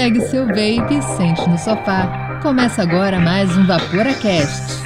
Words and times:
Pegue 0.00 0.22
seu 0.22 0.46
vape 0.46 0.94
e 0.94 1.02
sente 1.02 1.46
no 1.46 1.58
sofá. 1.58 2.40
Começa 2.40 2.80
agora 2.80 3.20
mais 3.20 3.54
um 3.54 3.66
VaporaCast. 3.66 4.80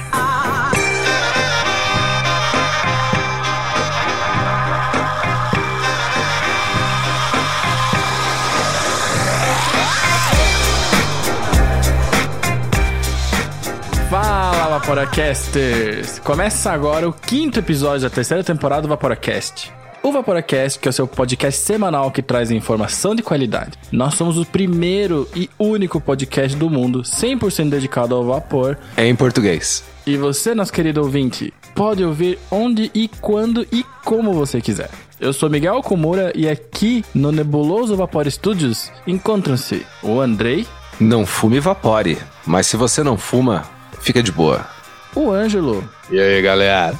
Fala, 14.09 14.79
Vaporacasters! 14.79 16.19
Começa 16.19 16.73
agora 16.73 17.07
o 17.07 17.13
quinto 17.13 17.59
episódio 17.59 18.01
da 18.01 18.13
terceira 18.13 18.43
temporada 18.43 18.81
do 18.81 18.89
Vaporacast. 18.89 19.71
Vaporacast, 20.15 20.79
que 20.79 20.87
é 20.87 20.91
o 20.91 20.93
seu 20.93 21.07
podcast 21.07 21.61
semanal 21.61 22.09
que 22.09 22.21
traz 22.21 22.49
informação 22.49 23.13
de 23.13 23.21
qualidade. 23.21 23.77
Nós 23.91 24.15
somos 24.15 24.37
o 24.37 24.45
primeiro 24.45 25.27
e 25.35 25.49
único 25.59 25.99
podcast 25.99 26.55
do 26.57 26.69
mundo 26.69 27.01
100% 27.01 27.69
dedicado 27.69 28.15
ao 28.15 28.23
vapor. 28.23 28.77
É 28.95 29.05
em 29.05 29.15
português. 29.15 29.83
E 30.05 30.15
você, 30.17 30.55
nosso 30.55 30.71
querido 30.71 31.01
ouvinte, 31.01 31.53
pode 31.73 32.03
ouvir 32.03 32.39
onde 32.49 32.89
e 32.93 33.09
quando 33.19 33.67
e 33.71 33.83
como 34.03 34.33
você 34.33 34.61
quiser. 34.61 34.89
Eu 35.19 35.33
sou 35.33 35.49
Miguel 35.49 35.81
Komura 35.81 36.31
e 36.35 36.47
aqui 36.47 37.03
no 37.13 37.31
Nebuloso 37.31 37.95
Vapor 37.95 38.29
Studios 38.29 38.91
encontram-se 39.07 39.85
o 40.01 40.19
Andrei, 40.19 40.65
Não 40.99 41.25
fume 41.25 41.57
e 41.57 41.59
vapore. 41.59 42.17
Mas 42.45 42.67
se 42.67 42.77
você 42.77 43.03
não 43.03 43.17
fuma, 43.17 43.63
fica 43.99 44.23
de 44.23 44.31
boa. 44.31 44.74
O 45.15 45.31
Ângelo, 45.31 45.83
E 46.11 46.19
aí, 46.19 46.41
galera? 46.41 46.93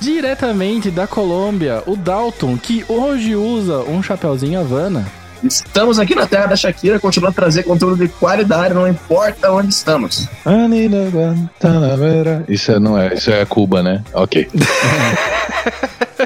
diretamente 0.00 0.90
da 0.90 1.06
Colômbia, 1.06 1.82
o 1.86 1.94
Dalton, 1.96 2.56
que 2.56 2.84
hoje 2.88 3.36
usa 3.36 3.78
um 3.80 4.02
chapeuzinho 4.02 4.58
Havana. 4.60 5.06
Estamos 5.42 6.00
aqui 6.00 6.16
na 6.16 6.26
terra 6.26 6.46
da 6.46 6.56
Shakira, 6.56 6.98
continuando 6.98 7.30
a 7.30 7.34
trazer 7.34 7.62
conteúdo 7.62 7.96
de 7.96 8.08
qualidade, 8.08 8.74
não 8.74 8.88
importa 8.88 9.52
onde 9.52 9.68
estamos. 9.72 10.26
Isso 12.48 12.72
é, 12.72 12.80
não 12.80 12.98
é, 12.98 13.14
isso 13.14 13.30
é 13.30 13.44
Cuba, 13.44 13.80
né? 13.82 14.02
Ok. 14.12 14.48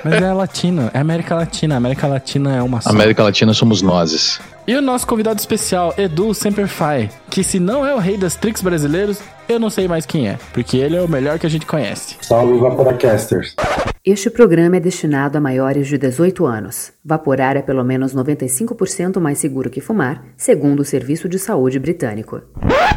Mas 0.05 0.15
é 0.15 0.33
latina, 0.33 0.91
é 0.95 0.99
América 0.99 1.35
Latina. 1.35 1.77
América 1.77 2.07
Latina 2.07 2.57
é 2.57 2.63
uma 2.63 2.81
só. 2.81 2.91
América 2.91 3.23
Latina 3.23 3.53
somos 3.53 3.83
nós. 3.83 4.41
E 4.67 4.75
o 4.77 4.81
nosso 4.81 5.07
convidado 5.07 5.41
especial, 5.41 5.93
Edu 5.99 6.33
Semperfy, 6.33 7.11
que 7.29 7.43
se 7.43 7.59
não 7.59 7.85
é 7.85 7.95
o 7.95 7.99
rei 7.99 8.17
das 8.17 8.37
tricks 8.37 8.63
brasileiros, 8.63 9.19
eu 9.49 9.59
não 9.59 9.69
sei 9.69 9.89
mais 9.89 10.07
quem 10.07 10.29
é, 10.29 10.39
porque 10.53 10.77
ele 10.77 10.97
é 10.97 11.03
o 11.03 11.09
melhor 11.09 11.39
que 11.39 11.47
a 11.47 11.51
gente 11.51 11.67
conhece. 11.67 12.17
Salve 12.21 12.59
Vaporacasters. 12.59 13.57
Este 14.05 14.31
programa 14.31 14.79
é 14.79 14.81
destinado 14.81 15.39
a 15.39 15.41
maiores 15.41 15.87
de 15.87 15.97
18 15.97 16.45
anos. 16.45 16.93
Vaporar 17.05 17.57
é 17.57 17.63
pelo 17.63 17.85
menos 17.85 18.13
95% 18.15 19.21
mais 19.21 19.39
seguro 19.39 19.71
que 19.71 19.81
fumar, 19.81 20.25
segundo 20.37 20.81
o 20.81 20.85
Serviço 20.85 21.29
de 21.29 21.39
Saúde 21.39 21.79
Britânico. 21.79 22.41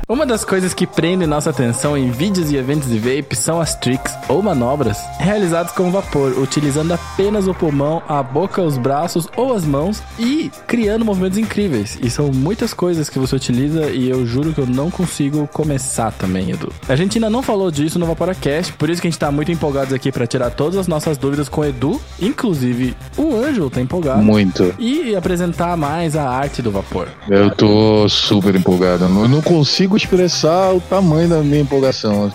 Uma 0.10 0.26
das 0.26 0.44
coisas 0.44 0.74
que 0.74 0.88
prende 0.88 1.28
nossa 1.28 1.52
atenção 1.52 1.96
em 1.96 2.10
vídeos 2.10 2.52
e 2.52 2.58
eventos 2.58 2.90
de 2.90 2.98
vape 2.98 3.36
são 3.36 3.62
as 3.62 3.76
tricks 3.76 4.16
ou 4.28 4.42
manobras 4.42 4.98
realizadas 5.20 5.72
com 5.74 5.92
vapor, 5.92 6.40
utilizando 6.40 6.85
apenas 6.94 7.48
o 7.48 7.54
pulmão, 7.54 8.02
a 8.08 8.22
boca, 8.22 8.62
os 8.62 8.78
braços 8.78 9.28
ou 9.36 9.54
as 9.54 9.64
mãos 9.66 10.02
e 10.20 10.52
criando 10.68 11.04
movimentos 11.06 11.38
incríveis. 11.38 11.98
E 12.02 12.10
são 12.10 12.32
muitas 12.32 12.74
coisas 12.74 13.10
que 13.10 13.20
você 13.20 13.36
utiliza 13.36 13.90
e 13.92 14.10
eu 14.10 14.26
juro 14.26 14.54
que 14.54 14.60
eu 14.60 14.66
não 14.68 14.90
consigo 14.92 15.48
começar 15.52 16.12
também, 16.12 16.52
Edu. 16.52 16.72
A 16.88 16.96
gente 16.96 17.18
ainda 17.18 17.30
não 17.30 17.42
falou 17.42 17.70
disso 17.72 17.98
no 18.00 18.06
Vaporacast, 18.06 18.74
por 18.74 18.90
isso 18.90 19.02
que 19.02 19.08
a 19.08 19.12
gente 19.12 19.20
tá 19.20 19.32
muito 19.32 19.52
empolgados 19.52 19.94
aqui 19.94 20.12
para 20.12 20.28
tirar 20.28 20.50
todas 20.52 20.78
as 20.78 20.88
nossas 20.88 21.18
dúvidas 21.18 21.50
com 21.50 21.62
o 21.62 21.66
Edu, 21.66 22.00
inclusive 22.22 22.96
o 23.18 23.36
Ângelo 23.36 23.70
tá 23.70 23.82
empolgado. 23.82 24.22
Muito. 24.24 24.74
E 24.80 25.16
apresentar 25.16 25.76
mais 25.78 26.16
a 26.16 26.30
arte 26.30 26.62
do 26.62 26.72
vapor. 26.72 27.08
Eu 27.30 27.50
tô 27.52 28.08
super 28.10 28.56
empolgado. 28.56 29.06
Eu 29.06 29.10
não- 29.10 29.22
eu 29.24 29.28
não 29.30 29.42
consigo 29.42 29.96
expressar 29.98 30.74
o 30.74 30.82
tamanho 30.82 31.30
da 31.30 31.40
minha 31.42 31.62
empolgação. 31.62 32.32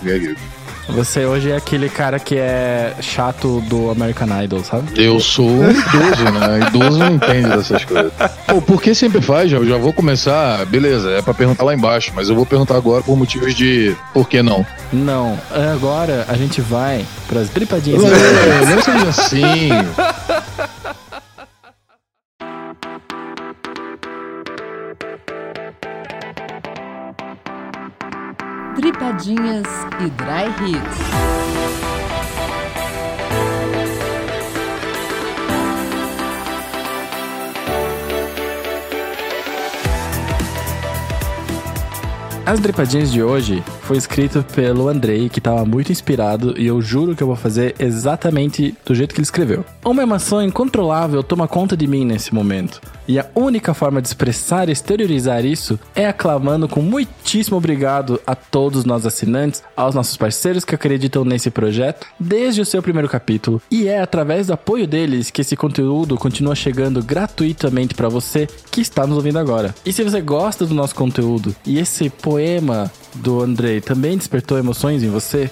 Você 0.89 1.25
hoje 1.25 1.51
é 1.51 1.57
aquele 1.57 1.89
cara 1.89 2.19
que 2.19 2.37
é 2.37 2.95
chato 3.01 3.61
do 3.63 3.91
American 3.91 4.29
Idol, 4.43 4.65
sabe? 4.65 4.93
Eu 4.97 5.21
sou 5.21 5.49
um 5.49 5.71
idoso, 5.71 6.25
né? 6.25 6.61
Idoso 6.69 6.99
não 6.99 7.15
entende 7.15 7.49
dessas 7.49 7.85
coisas. 7.85 8.13
Pô, 8.47 8.61
por 8.61 8.83
que 8.83 8.95
sempre 8.95 9.21
faz? 9.21 9.51
Já, 9.51 9.59
eu 9.59 9.67
já 9.67 9.77
vou 9.77 9.93
começar. 9.93 10.65
Beleza, 10.67 11.11
é 11.11 11.23
pra 11.23 11.33
perguntar 11.33 11.65
lá 11.65 11.75
embaixo, 11.75 12.13
mas 12.15 12.29
eu 12.29 12.35
vou 12.35 12.45
perguntar 12.45 12.77
agora 12.77 13.03
por 13.03 13.17
motivos 13.17 13.55
de 13.55 13.95
por 14.13 14.29
que 14.29 14.43
não. 14.43 14.67
Não, 14.93 15.39
agora 15.73 16.25
a 16.29 16.35
gente 16.35 16.61
vai 16.61 17.05
pras 17.29 17.49
dripadinhas. 17.51 18.03
Não, 18.03 18.11
não 18.11 18.83
seja 18.83 19.09
assim. 19.09 19.69
Dripadinhas 29.11 29.67
e 29.99 30.11
Dry 30.11 30.71
Hits. 30.71 31.41
As 42.47 42.61
dripadinhas 42.61 43.11
de 43.11 43.23
hoje 43.23 43.63
foi 43.83 43.97
escrito 43.97 44.45
pelo 44.55 44.89
Andrei, 44.89 45.29
que 45.29 45.41
tava 45.41 45.65
muito 45.65 45.91
inspirado, 45.91 46.55
e 46.57 46.67
eu 46.67 46.81
juro 46.81 47.17
que 47.17 47.23
eu 47.23 47.27
vou 47.27 47.37
fazer 47.37 47.75
exatamente 47.81 48.77
do 48.85 48.95
jeito 48.95 49.13
que 49.13 49.21
ele 49.21 49.25
escreveu. 49.25 49.65
Uma 49.85 50.03
emoção 50.03 50.41
incontrolável 50.43 51.23
toma 51.23 51.49
conta 51.49 51.77
de 51.77 51.87
mim 51.87 52.05
nesse 52.05 52.33
momento. 52.33 52.81
E 53.11 53.19
a 53.19 53.27
única 53.35 53.75
forma 53.75 54.01
de 54.01 54.07
expressar 54.07 54.69
e 54.69 54.73
exteriorizar 54.73 55.45
isso 55.45 55.81
é 55.97 56.07
aclamando 56.07 56.69
com 56.69 56.81
muitíssimo 56.81 57.57
obrigado 57.57 58.21
a 58.25 58.37
todos 58.37 58.85
nós 58.85 59.05
assinantes, 59.05 59.65
aos 59.77 59.97
nossos 59.97 60.17
parceiros 60.17 60.65
que 60.65 60.77
acreditam 60.77 61.25
nesse 61.25 61.51
projeto 61.51 62.07
desde 62.21 62.61
o 62.61 62.65
seu 62.65 62.81
primeiro 62.81 63.09
capítulo. 63.09 63.61
E 63.69 63.89
é 63.89 64.01
através 64.01 64.47
do 64.47 64.53
apoio 64.53 64.87
deles 64.87 65.29
que 65.29 65.41
esse 65.41 65.57
conteúdo 65.57 66.17
continua 66.17 66.55
chegando 66.55 67.03
gratuitamente 67.03 67.97
para 67.97 68.09
você 68.09 68.47
que 68.71 68.81
está 68.81 69.05
nos 69.05 69.17
ouvindo 69.17 69.41
agora. 69.41 69.75
E 69.85 69.93
se 69.93 70.05
você 70.05 70.21
gosta 70.21 70.65
do 70.65 70.73
nosso 70.73 70.95
conteúdo 70.95 71.53
e 71.67 71.81
esse 71.81 72.09
poema 72.09 72.93
do 73.17 73.43
Andrei 73.43 73.81
também 73.81 74.17
despertou 74.17 74.57
emoções 74.57 75.03
em 75.03 75.11
você, 75.11 75.51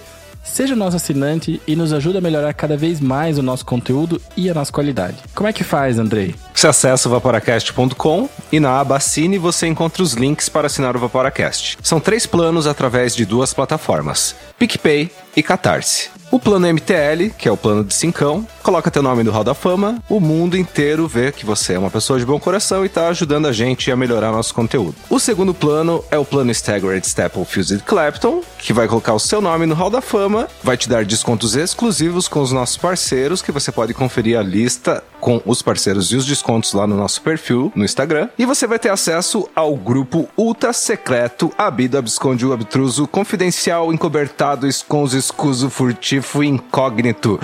Seja 0.52 0.74
nosso 0.74 0.96
assinante 0.96 1.60
e 1.66 1.76
nos 1.76 1.92
ajude 1.92 2.18
a 2.18 2.20
melhorar 2.20 2.52
cada 2.52 2.76
vez 2.76 3.00
mais 3.00 3.38
o 3.38 3.42
nosso 3.42 3.64
conteúdo 3.64 4.20
e 4.36 4.50
a 4.50 4.54
nossa 4.54 4.72
qualidade. 4.72 5.16
Como 5.34 5.48
é 5.48 5.52
que 5.52 5.62
faz, 5.62 5.98
Andrei? 5.98 6.34
Você 6.52 6.66
acessa 6.66 7.08
o 7.08 7.12
vaporacast.com 7.12 8.28
e 8.50 8.58
na 8.58 8.80
aba 8.80 8.96
Assine 8.96 9.38
você 9.38 9.66
encontra 9.66 10.02
os 10.02 10.14
links 10.14 10.48
para 10.48 10.66
assinar 10.66 10.96
o 10.96 10.98
Vaporacast. 10.98 11.78
São 11.82 12.00
três 12.00 12.26
planos 12.26 12.66
através 12.66 13.14
de 13.14 13.24
duas 13.24 13.54
plataformas, 13.54 14.34
PicPay 14.58 15.10
e 15.38 15.42
Catarse. 15.42 16.10
O 16.30 16.38
plano 16.38 16.66
MTL, 16.66 17.30
que 17.38 17.48
é 17.48 17.52
o 17.52 17.56
plano 17.56 17.82
de 17.82 17.94
cincão, 17.94 18.46
coloca 18.62 18.90
teu 18.90 19.02
nome 19.02 19.22
no 19.22 19.30
Hall 19.30 19.44
da 19.44 19.54
Fama, 19.54 20.02
o 20.10 20.20
mundo 20.20 20.58
inteiro 20.58 21.08
vê 21.08 21.32
que 21.32 21.46
você 21.46 21.72
é 21.72 21.78
uma 21.78 21.90
pessoa 21.90 22.18
de 22.18 22.26
bom 22.26 22.38
coração 22.38 22.84
e 22.84 22.88
tá 22.88 23.08
ajudando 23.08 23.46
a 23.46 23.52
gente 23.52 23.90
a 23.90 23.96
melhorar 23.96 24.30
nosso 24.30 24.52
conteúdo. 24.52 24.94
O 25.08 25.18
segundo 25.18 25.54
plano 25.54 26.04
é 26.10 26.18
o 26.18 26.24
plano 26.26 26.50
Staggered 26.50 27.06
Staple 27.06 27.46
Fused 27.46 27.82
Clapton, 27.84 28.42
que 28.58 28.74
vai 28.74 28.86
colocar 28.86 29.14
o 29.14 29.18
seu 29.18 29.40
nome 29.40 29.64
no 29.64 29.74
Hall 29.74 29.88
da 29.88 30.02
Fama, 30.02 30.48
vai 30.62 30.76
te 30.76 30.88
dar 30.88 31.04
descontos 31.04 31.56
exclusivos 31.56 32.28
com 32.28 32.42
os 32.42 32.52
nossos 32.52 32.76
parceiros, 32.76 33.40
que 33.40 33.52
você 33.52 33.72
pode 33.72 33.94
conferir 33.94 34.38
a 34.38 34.42
lista 34.42 35.02
com 35.20 35.40
os 35.44 35.62
parceiros 35.62 36.12
e 36.12 36.16
os 36.16 36.24
descontos 36.26 36.72
lá 36.72 36.86
no 36.86 36.96
nosso 36.96 37.20
perfil 37.22 37.72
no 37.74 37.84
Instagram. 37.84 38.28
E 38.38 38.44
você 38.44 38.66
vai 38.66 38.78
ter 38.78 38.90
acesso 38.90 39.48
ao 39.54 39.74
grupo 39.76 40.28
ultra 40.36 40.72
secreto 40.72 41.52
Abido 41.58 41.98
Absconde 41.98 42.44
Abtruso 42.50 43.06
Confidencial 43.06 43.92
Encobertado 43.92 44.66
Esconso 44.66 45.16
Escuso 45.16 45.68
Furtivo 45.70 46.42
Incógnito 46.42 47.38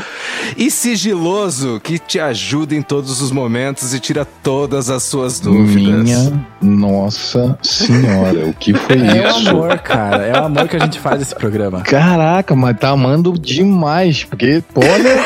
e 0.56 0.70
sigiloso 0.70 1.80
que 1.82 1.98
te 1.98 2.18
ajuda 2.20 2.74
em 2.74 2.82
todos 2.82 3.20
os 3.20 3.30
momentos 3.30 3.92
e 3.94 4.00
tira 4.00 4.24
todas 4.24 4.88
as 4.90 5.02
suas 5.02 5.40
dúvidas. 5.40 6.04
Minha 6.04 6.46
nossa 6.60 7.58
senhora, 7.62 8.46
o 8.46 8.54
que 8.54 8.72
foi 8.74 8.96
É 8.98 9.26
o 9.26 9.38
isso? 9.38 9.48
amor, 9.50 9.78
cara. 9.80 10.24
É 10.24 10.32
o 10.40 10.44
amor 10.44 10.68
que 10.68 10.76
a 10.76 10.80
gente 10.80 10.98
faz 10.98 11.20
esse 11.20 11.34
programa. 11.34 11.82
Caraca, 11.82 12.54
mas 12.54 12.78
tá 12.78 12.90
amando 12.90 13.38
demais, 13.38 14.24
porque, 14.24 14.62
olha, 14.74 15.24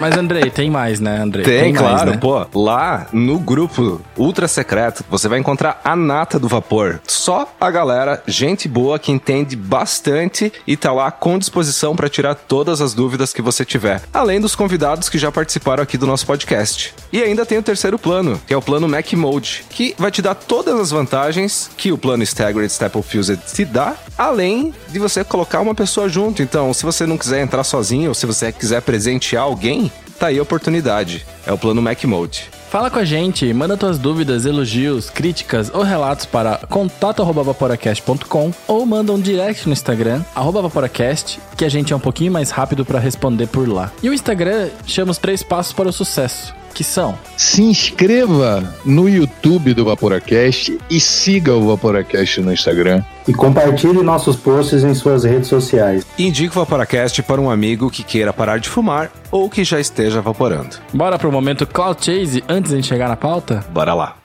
Mas, 0.00 0.16
Andrei, 0.16 0.50
tem 0.50 0.70
mais, 0.70 0.98
né, 0.98 1.18
Andrei? 1.18 1.44
Tem, 1.44 1.72
mais, 1.74 1.78
claro, 1.78 2.10
né? 2.12 2.16
pô. 2.16 2.46
Lá 2.54 3.06
no 3.12 3.38
grupo 3.38 4.00
ultra 4.16 4.48
secreto, 4.48 5.04
você 5.10 5.28
vai 5.28 5.38
encontrar 5.38 5.78
a 5.84 5.94
nata 5.94 6.38
do 6.38 6.48
vapor. 6.48 7.00
Só 7.06 7.52
a 7.60 7.70
galera, 7.70 8.22
gente 8.26 8.66
boa 8.66 8.98
que 8.98 9.12
entende 9.12 9.54
bastante 9.54 10.50
e 10.66 10.74
tá 10.76 10.90
lá 10.90 11.10
com 11.10 11.38
disposição 11.38 11.94
para 11.94 12.08
tirar 12.08 12.34
todas 12.34 12.80
as 12.80 12.94
dúvidas 12.94 13.34
que 13.34 13.42
você 13.42 13.62
tiver. 13.62 14.00
Além 14.12 14.40
dos 14.40 14.54
convidados 14.54 15.10
que 15.10 15.18
já 15.18 15.30
participaram 15.30 15.82
aqui 15.82 15.98
do 15.98 16.06
nosso 16.06 16.24
podcast. 16.26 16.94
E 17.12 17.22
ainda 17.22 17.44
tem 17.44 17.58
o 17.58 17.62
terceiro 17.62 17.98
plano, 17.98 18.40
que 18.46 18.54
é 18.54 18.56
o 18.56 18.62
plano 18.62 18.88
Mac 18.88 19.12
Mode, 19.12 19.64
que 19.68 19.94
vai 19.98 20.10
te 20.10 20.22
dar 20.22 20.34
todas 20.34 20.80
as 20.80 20.90
vantagens 20.90 21.70
que 21.76 21.92
o 21.92 21.98
plano 21.98 22.22
Staggered 22.22 22.72
Staple 22.72 23.02
Fused 23.02 23.38
te 23.52 23.66
dá, 23.66 23.94
além 24.16 24.72
de 24.88 24.98
você 24.98 25.22
colocar 25.22 25.60
uma 25.60 25.74
pessoa 25.74 26.08
junto. 26.08 26.42
Então, 26.42 26.72
se 26.72 26.84
você 26.84 27.04
não 27.04 27.18
quiser 27.18 27.42
entrar 27.42 27.64
sozinho 27.64 28.08
ou 28.08 28.14
se 28.14 28.24
você 28.24 28.50
quiser 28.50 28.80
presentear 28.80 29.42
alguém, 29.42 29.89
tá 30.20 30.26
aí 30.26 30.38
a 30.38 30.42
oportunidade. 30.42 31.26
É 31.46 31.52
o 31.52 31.56
plano 31.56 31.80
Mac 31.80 32.04
Mode. 32.04 32.59
Fala 32.70 32.88
com 32.88 33.00
a 33.00 33.04
gente, 33.04 33.52
manda 33.52 33.76
tuas 33.76 33.98
dúvidas, 33.98 34.46
elogios, 34.46 35.10
críticas 35.10 35.72
ou 35.74 35.82
relatos 35.82 36.24
para 36.24 36.58
contato@vaporacast.com 36.68 38.52
ou 38.68 38.86
manda 38.86 39.12
um 39.12 39.20
direct 39.20 39.66
no 39.66 39.72
Instagram 39.72 40.22
@vaporacast, 40.36 41.40
que 41.56 41.64
a 41.64 41.68
gente 41.68 41.92
é 41.92 41.96
um 41.96 42.00
pouquinho 42.00 42.30
mais 42.30 42.52
rápido 42.52 42.84
para 42.84 43.00
responder 43.00 43.48
por 43.48 43.68
lá. 43.68 43.90
E 44.00 44.08
o 44.08 44.14
Instagram 44.14 44.68
chama 44.86 45.10
os 45.10 45.18
três 45.18 45.42
passos 45.42 45.72
para 45.72 45.88
o 45.88 45.92
sucesso, 45.92 46.54
que 46.72 46.84
são 46.84 47.18
Se 47.36 47.60
inscreva 47.60 48.62
no 48.84 49.08
YouTube 49.08 49.74
do 49.74 49.86
Vaporacast 49.86 50.78
e 50.88 51.00
siga 51.00 51.52
o 51.52 51.66
Vaporacast 51.66 52.40
no 52.40 52.52
Instagram. 52.52 53.02
E 53.26 53.34
compartilhe 53.34 54.02
nossos 54.02 54.36
posts 54.36 54.82
em 54.84 54.94
suas 54.94 55.24
redes 55.24 55.48
sociais. 55.48 56.06
Indique 56.18 56.56
o 56.56 56.60
Vaporacast 56.60 57.22
para 57.22 57.40
um 57.40 57.50
amigo 57.50 57.90
que 57.90 58.02
queira 58.02 58.32
parar 58.32 58.58
de 58.58 58.68
fumar 58.68 59.10
ou 59.30 59.48
que 59.48 59.62
já 59.62 59.78
esteja 59.78 60.20
vaporando. 60.20 60.76
Bora 60.92 61.18
pro 61.18 61.30
momento 61.30 61.66
Cloud 61.66 62.04
Chase 62.04 62.42
antes 62.60 62.72
de 62.72 62.82
chegar 62.82 63.08
na 63.08 63.16
pauta? 63.16 63.64
Bora 63.70 63.94
lá. 63.94 64.16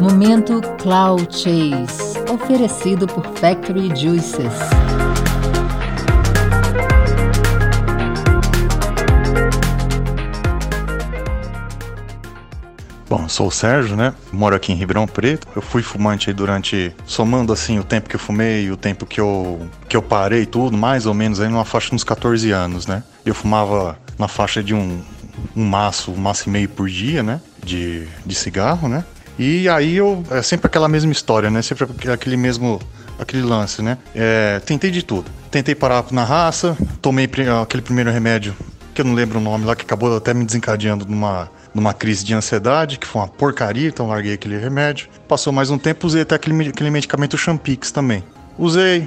Momento 0.00 0.60
Cloud 0.78 1.28
Chase, 1.30 2.18
oferecido 2.32 3.06
por 3.06 3.24
Factory 3.36 3.94
Juices. 3.94 4.54
Sou 13.42 13.48
o 13.48 13.50
Sérgio, 13.50 13.96
né? 13.96 14.14
Moro 14.32 14.54
aqui 14.54 14.72
em 14.72 14.76
Ribeirão 14.76 15.06
Preto. 15.06 15.48
Eu 15.56 15.62
fui 15.62 15.82
fumante 15.82 16.30
aí 16.30 16.34
durante, 16.34 16.94
somando 17.04 17.52
assim 17.52 17.78
o 17.78 17.84
tempo 17.84 18.08
que 18.08 18.14
eu 18.14 18.20
fumei, 18.20 18.70
o 18.70 18.76
tempo 18.76 19.04
que 19.04 19.20
eu 19.20 19.68
que 19.88 19.96
eu 19.96 20.02
parei 20.02 20.46
tudo, 20.46 20.76
mais 20.76 21.06
ou 21.06 21.14
menos 21.14 21.40
aí 21.40 21.48
numa 21.48 21.64
faixa 21.64 21.88
de 21.88 21.96
uns 21.96 22.04
14 22.04 22.50
anos, 22.52 22.86
né? 22.86 23.02
Eu 23.26 23.34
fumava 23.34 23.98
na 24.18 24.28
faixa 24.28 24.62
de 24.62 24.74
um 24.74 25.00
um 25.56 25.64
maço, 25.64 26.12
um 26.12 26.16
maço 26.16 26.48
e 26.48 26.52
meio 26.52 26.68
por 26.68 26.88
dia, 26.88 27.22
né? 27.22 27.40
De, 27.64 28.06
de 28.24 28.34
cigarro, 28.34 28.88
né? 28.88 29.04
E 29.38 29.68
aí 29.68 29.96
eu 29.96 30.22
é 30.30 30.42
sempre 30.42 30.66
aquela 30.66 30.88
mesma 30.88 31.10
história, 31.10 31.50
né? 31.50 31.62
Sempre 31.62 31.86
aquele 32.12 32.36
mesmo 32.36 32.80
aquele 33.18 33.42
lance, 33.42 33.82
né? 33.82 33.98
É, 34.14 34.60
tentei 34.60 34.90
de 34.90 35.02
tudo. 35.02 35.28
Tentei 35.50 35.74
parar 35.74 36.04
na 36.12 36.24
raça, 36.24 36.76
tomei 37.00 37.28
aquele 37.60 37.82
primeiro 37.82 38.10
remédio 38.10 38.54
que 38.94 39.00
eu 39.00 39.04
não 39.04 39.14
lembro 39.14 39.38
o 39.38 39.42
nome 39.42 39.64
lá 39.64 39.74
que 39.74 39.84
acabou 39.84 40.16
até 40.16 40.34
me 40.34 40.44
desencadeando 40.44 41.06
numa 41.06 41.50
numa 41.74 41.94
crise 41.94 42.24
de 42.24 42.34
ansiedade, 42.34 42.98
que 42.98 43.06
foi 43.06 43.22
uma 43.22 43.28
porcaria, 43.28 43.88
então 43.88 44.08
larguei 44.08 44.34
aquele 44.34 44.58
remédio. 44.58 45.08
Passou 45.26 45.52
mais 45.52 45.70
um 45.70 45.78
tempo, 45.78 46.06
usei 46.06 46.22
até 46.22 46.34
aquele, 46.34 46.68
aquele 46.68 46.90
medicamento 46.90 47.36
Champix 47.38 47.90
também. 47.90 48.22
Usei, 48.58 49.06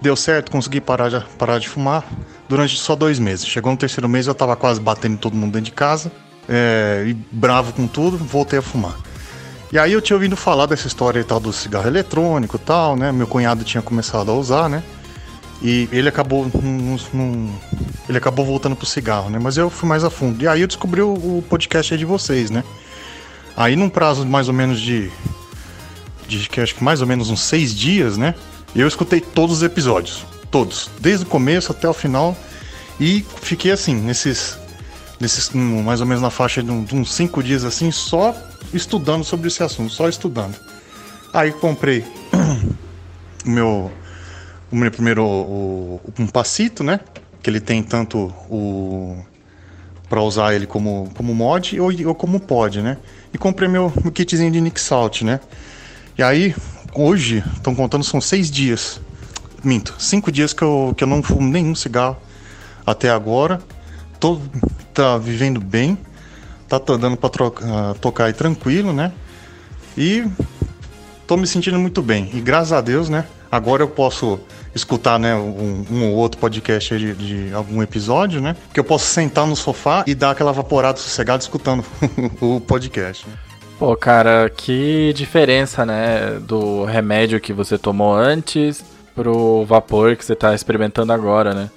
deu 0.00 0.16
certo, 0.16 0.50
consegui 0.50 0.80
parar 0.80 1.08
de, 1.08 1.24
parar 1.38 1.58
de 1.58 1.68
fumar 1.68 2.04
durante 2.48 2.76
só 2.76 2.96
dois 2.96 3.18
meses. 3.18 3.46
Chegou 3.46 3.70
no 3.70 3.78
terceiro 3.78 4.08
mês, 4.08 4.26
eu 4.26 4.34
tava 4.34 4.56
quase 4.56 4.80
batendo 4.80 5.18
todo 5.18 5.36
mundo 5.36 5.52
dentro 5.52 5.66
de 5.66 5.72
casa, 5.72 6.10
é, 6.48 7.04
e 7.06 7.14
bravo 7.14 7.72
com 7.72 7.86
tudo, 7.86 8.16
voltei 8.16 8.58
a 8.58 8.62
fumar. 8.62 8.96
E 9.72 9.78
aí 9.78 9.92
eu 9.92 10.00
tinha 10.00 10.16
ouvido 10.16 10.36
falar 10.36 10.66
dessa 10.66 10.86
história 10.86 11.18
e 11.18 11.24
tal 11.24 11.40
do 11.40 11.52
cigarro 11.52 11.88
eletrônico 11.88 12.56
e 12.56 12.58
tal, 12.60 12.96
né? 12.96 13.10
Meu 13.10 13.26
cunhado 13.26 13.64
tinha 13.64 13.82
começado 13.82 14.30
a 14.30 14.34
usar, 14.34 14.68
né? 14.68 14.82
E 15.62 15.88
ele 15.90 16.08
acabou 16.08 16.48
num- 16.62 16.96
num- 17.12 17.54
ele 18.08 18.18
acabou 18.18 18.44
voltando 18.44 18.76
pro 18.76 18.86
cigarro, 18.86 19.30
né? 19.30 19.38
Mas 19.40 19.56
eu 19.56 19.70
fui 19.70 19.88
mais 19.88 20.04
a 20.04 20.10
fundo. 20.10 20.42
E 20.42 20.48
aí 20.48 20.60
eu 20.60 20.66
descobri 20.66 21.00
o, 21.00 21.12
o 21.14 21.44
podcast 21.48 21.92
aí 21.94 21.98
de 21.98 22.04
vocês, 22.04 22.50
né? 22.50 22.62
Aí 23.56 23.74
num 23.74 23.88
prazo 23.88 24.24
de 24.24 24.30
mais 24.30 24.48
ou 24.48 24.54
menos 24.54 24.80
de 24.80 25.10
de 26.28 26.48
que 26.48 26.60
acho 26.60 26.74
que 26.74 26.82
mais 26.82 27.00
ou 27.00 27.06
menos 27.06 27.30
uns 27.30 27.40
seis 27.40 27.74
dias, 27.74 28.16
né? 28.16 28.34
Eu 28.74 28.86
escutei 28.88 29.20
todos 29.20 29.58
os 29.58 29.62
episódios, 29.62 30.24
todos, 30.50 30.90
desde 31.00 31.24
o 31.24 31.28
começo 31.28 31.70
até 31.72 31.88
o 31.88 31.94
final, 31.94 32.36
e 33.00 33.24
fiquei 33.42 33.70
assim 33.70 33.94
nesses, 33.94 34.58
nesses 35.20 35.50
mais 35.50 36.00
ou 36.00 36.06
menos 36.06 36.22
na 36.22 36.30
faixa 36.30 36.62
de, 36.62 36.70
uns 36.70 37.12
cinco 37.12 37.42
dias 37.42 37.64
assim, 37.64 37.90
só 37.90 38.34
estudando 38.74 39.24
sobre 39.24 39.48
esse 39.48 39.62
assunto, 39.62 39.92
só 39.92 40.08
estudando. 40.08 40.54
Aí 41.32 41.52
comprei 41.52 42.04
o 43.46 43.50
meu 43.50 43.90
primeiro 44.70 45.24
o, 45.24 46.00
o- 46.04 46.12
um 46.22 46.26
passito, 46.26 46.82
né? 46.82 47.00
Que 47.42 47.50
ele 47.50 47.60
tem 47.60 47.82
tanto 47.82 48.32
o 48.50 49.16
para 50.08 50.22
usar 50.22 50.54
ele 50.54 50.66
como, 50.66 51.10
como 51.14 51.34
mod 51.34 51.80
ou, 51.80 51.90
ou 52.06 52.14
como 52.14 52.38
pod, 52.38 52.80
né? 52.80 52.96
E 53.34 53.38
comprei 53.38 53.68
meu, 53.68 53.92
meu 54.02 54.12
kitzinho 54.12 54.50
de 54.50 54.60
Nick 54.60 54.80
Salt, 54.80 55.22
né? 55.22 55.40
E 56.16 56.22
aí, 56.22 56.54
hoje, 56.94 57.42
estão 57.54 57.74
contando, 57.74 58.04
são 58.04 58.20
seis 58.20 58.50
dias. 58.50 59.00
Minto, 59.64 59.94
cinco 59.98 60.30
dias 60.30 60.52
que 60.52 60.62
eu, 60.62 60.94
que 60.96 61.02
eu 61.02 61.08
não 61.08 61.22
fumo 61.22 61.48
nenhum 61.50 61.74
cigarro 61.74 62.16
até 62.86 63.10
agora. 63.10 63.60
Tô 64.20 64.40
tá 64.94 65.18
vivendo 65.18 65.60
bem, 65.60 65.98
tá, 66.68 66.78
tá 66.78 66.96
dando 66.96 67.16
pra 67.16 67.28
ah, 67.28 67.94
tocar 68.00 68.26
aí 68.26 68.32
tranquilo, 68.32 68.92
né? 68.92 69.12
E 69.98 70.24
tô 71.26 71.36
me 71.36 71.46
sentindo 71.46 71.78
muito 71.78 72.00
bem. 72.00 72.30
E 72.32 72.40
graças 72.40 72.72
a 72.72 72.80
Deus, 72.80 73.08
né? 73.08 73.26
Agora 73.50 73.82
eu 73.82 73.88
posso 73.88 74.38
escutar, 74.76 75.18
né, 75.18 75.34
um, 75.34 75.84
um 75.90 76.10
ou 76.10 76.16
outro 76.16 76.38
podcast 76.38 76.96
de, 76.96 77.14
de 77.14 77.54
algum 77.54 77.82
episódio, 77.82 78.40
né? 78.40 78.54
Que 78.72 78.78
eu 78.78 78.84
posso 78.84 79.06
sentar 79.06 79.46
no 79.46 79.56
sofá 79.56 80.04
e 80.06 80.14
dar 80.14 80.30
aquela 80.30 80.52
vaporada 80.52 80.98
sossegada 80.98 81.42
escutando 81.42 81.84
o 82.40 82.60
podcast. 82.60 83.26
né? 83.26 83.34
Pô, 83.78 83.94
cara, 83.96 84.50
que 84.54 85.12
diferença, 85.14 85.84
né, 85.84 86.38
do 86.40 86.84
remédio 86.84 87.40
que 87.40 87.52
você 87.52 87.76
tomou 87.76 88.14
antes 88.14 88.84
pro 89.14 89.64
vapor 89.64 90.16
que 90.16 90.24
você 90.24 90.34
tá 90.34 90.54
experimentando 90.54 91.12
agora, 91.12 91.52
né? 91.54 91.70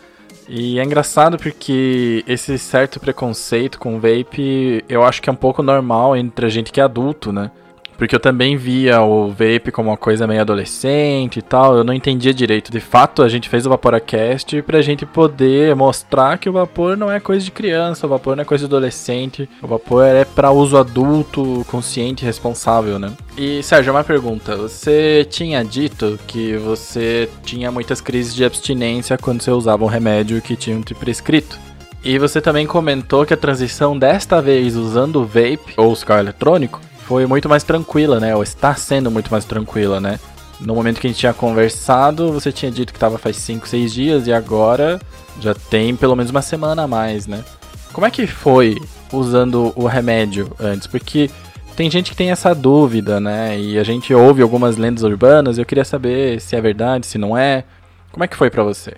E 0.47 0.79
é 0.79 0.83
engraçado 0.83 1.37
porque 1.37 2.23
esse 2.27 2.57
certo 2.57 2.99
preconceito 2.99 3.77
com 3.79 3.99
vape, 3.99 4.83
eu 4.89 5.03
acho 5.03 5.21
que 5.21 5.29
é 5.29 5.33
um 5.33 5.35
pouco 5.35 5.61
normal 5.61 6.17
entre 6.17 6.45
a 6.45 6.49
gente 6.49 6.71
que 6.71 6.81
é 6.81 6.83
adulto, 6.83 7.31
né? 7.31 7.51
Porque 7.99 8.15
eu 8.15 8.19
também 8.19 8.55
via 8.55 9.01
o 9.01 9.27
vape 9.27 9.73
como 9.73 9.89
uma 9.89 9.97
coisa 9.97 10.25
meio 10.25 10.39
adolescente 10.39 11.39
e 11.39 11.41
tal, 11.41 11.75
eu 11.75 11.83
não 11.83 11.93
entendia 11.93 12.33
direito. 12.33 12.71
De 12.71 12.79
fato, 12.79 13.21
a 13.21 13.27
gente 13.27 13.49
fez 13.49 13.65
o 13.65 13.69
Vaporacast 13.69 14.61
pra 14.61 14.81
gente 14.81 15.05
poder 15.05 15.75
mostrar 15.75 16.37
que 16.37 16.49
o 16.49 16.53
vapor 16.53 16.95
não 16.95 17.11
é 17.11 17.19
coisa 17.19 17.43
de 17.43 17.51
criança, 17.51 18.07
o 18.07 18.09
vapor 18.09 18.37
não 18.37 18.43
é 18.43 18.45
coisa 18.45 18.65
de 18.65 18.73
adolescente, 18.73 19.49
o 19.61 19.67
vapor 19.67 20.05
é 20.05 20.23
pra 20.23 20.49
uso 20.49 20.77
adulto, 20.77 21.65
consciente 21.67 22.23
e 22.23 22.25
responsável, 22.25 22.97
né? 22.97 23.11
E 23.37 23.61
Sérgio, 23.61 23.91
uma 23.91 24.03
pergunta. 24.03 24.55
Você 24.55 25.27
tinha 25.29 25.61
dito 25.61 26.17
que 26.25 26.55
você 26.55 27.29
tinha 27.43 27.69
muitas 27.69 27.99
crises 27.99 28.33
de 28.33 28.45
abstinência 28.45 29.17
quando 29.17 29.41
você 29.41 29.51
usava 29.51 29.83
um 29.83 29.87
remédio 29.87 30.41
que 30.41 30.55
tinha 30.55 30.79
te 30.79 30.95
prescrito. 30.95 31.59
E 32.01 32.17
você 32.17 32.39
também 32.39 32.65
comentou 32.65 33.25
que 33.25 33.33
a 33.33 33.37
transição 33.37 33.99
desta 33.99 34.41
vez 34.41 34.77
usando 34.77 35.17
o 35.17 35.25
vape 35.25 35.73
ou 35.75 35.93
cigarro 35.93 36.21
eletrônico 36.21 36.79
foi 37.09 37.25
muito 37.25 37.49
mais 37.49 37.63
tranquila, 37.63 38.19
né? 38.19 38.35
Ou 38.35 38.43
está 38.43 38.75
sendo 38.75 39.09
muito 39.09 39.31
mais 39.31 39.43
tranquila, 39.43 39.99
né? 39.99 40.19
No 40.61 40.75
momento 40.75 41.01
que 41.01 41.07
a 41.07 41.09
gente 41.09 41.19
tinha 41.19 41.33
conversado, 41.33 42.31
você 42.31 42.51
tinha 42.51 42.71
dito 42.71 42.93
que 42.93 42.99
tava 42.99 43.17
faz 43.17 43.35
5, 43.37 43.67
6 43.67 43.91
dias 43.91 44.27
e 44.27 44.31
agora 44.31 45.01
já 45.41 45.55
tem 45.55 45.95
pelo 45.95 46.15
menos 46.15 46.29
uma 46.29 46.43
semana 46.43 46.83
a 46.83 46.87
mais, 46.87 47.25
né? 47.25 47.43
Como 47.91 48.05
é 48.05 48.11
que 48.11 48.27
foi 48.27 48.79
usando 49.11 49.73
o 49.75 49.87
remédio 49.87 50.51
antes? 50.59 50.85
Porque 50.85 51.31
tem 51.75 51.89
gente 51.89 52.11
que 52.11 52.15
tem 52.15 52.29
essa 52.29 52.53
dúvida, 52.53 53.19
né? 53.19 53.59
E 53.59 53.79
a 53.79 53.83
gente 53.83 54.13
ouve 54.13 54.43
algumas 54.43 54.77
lendas 54.77 55.01
urbanas, 55.01 55.57
eu 55.57 55.65
queria 55.65 55.85
saber 55.85 56.39
se 56.39 56.55
é 56.55 56.61
verdade, 56.61 57.07
se 57.07 57.17
não 57.17 57.35
é. 57.35 57.63
Como 58.11 58.23
é 58.23 58.27
que 58.27 58.37
foi 58.37 58.51
pra 58.51 58.61
você? 58.61 58.93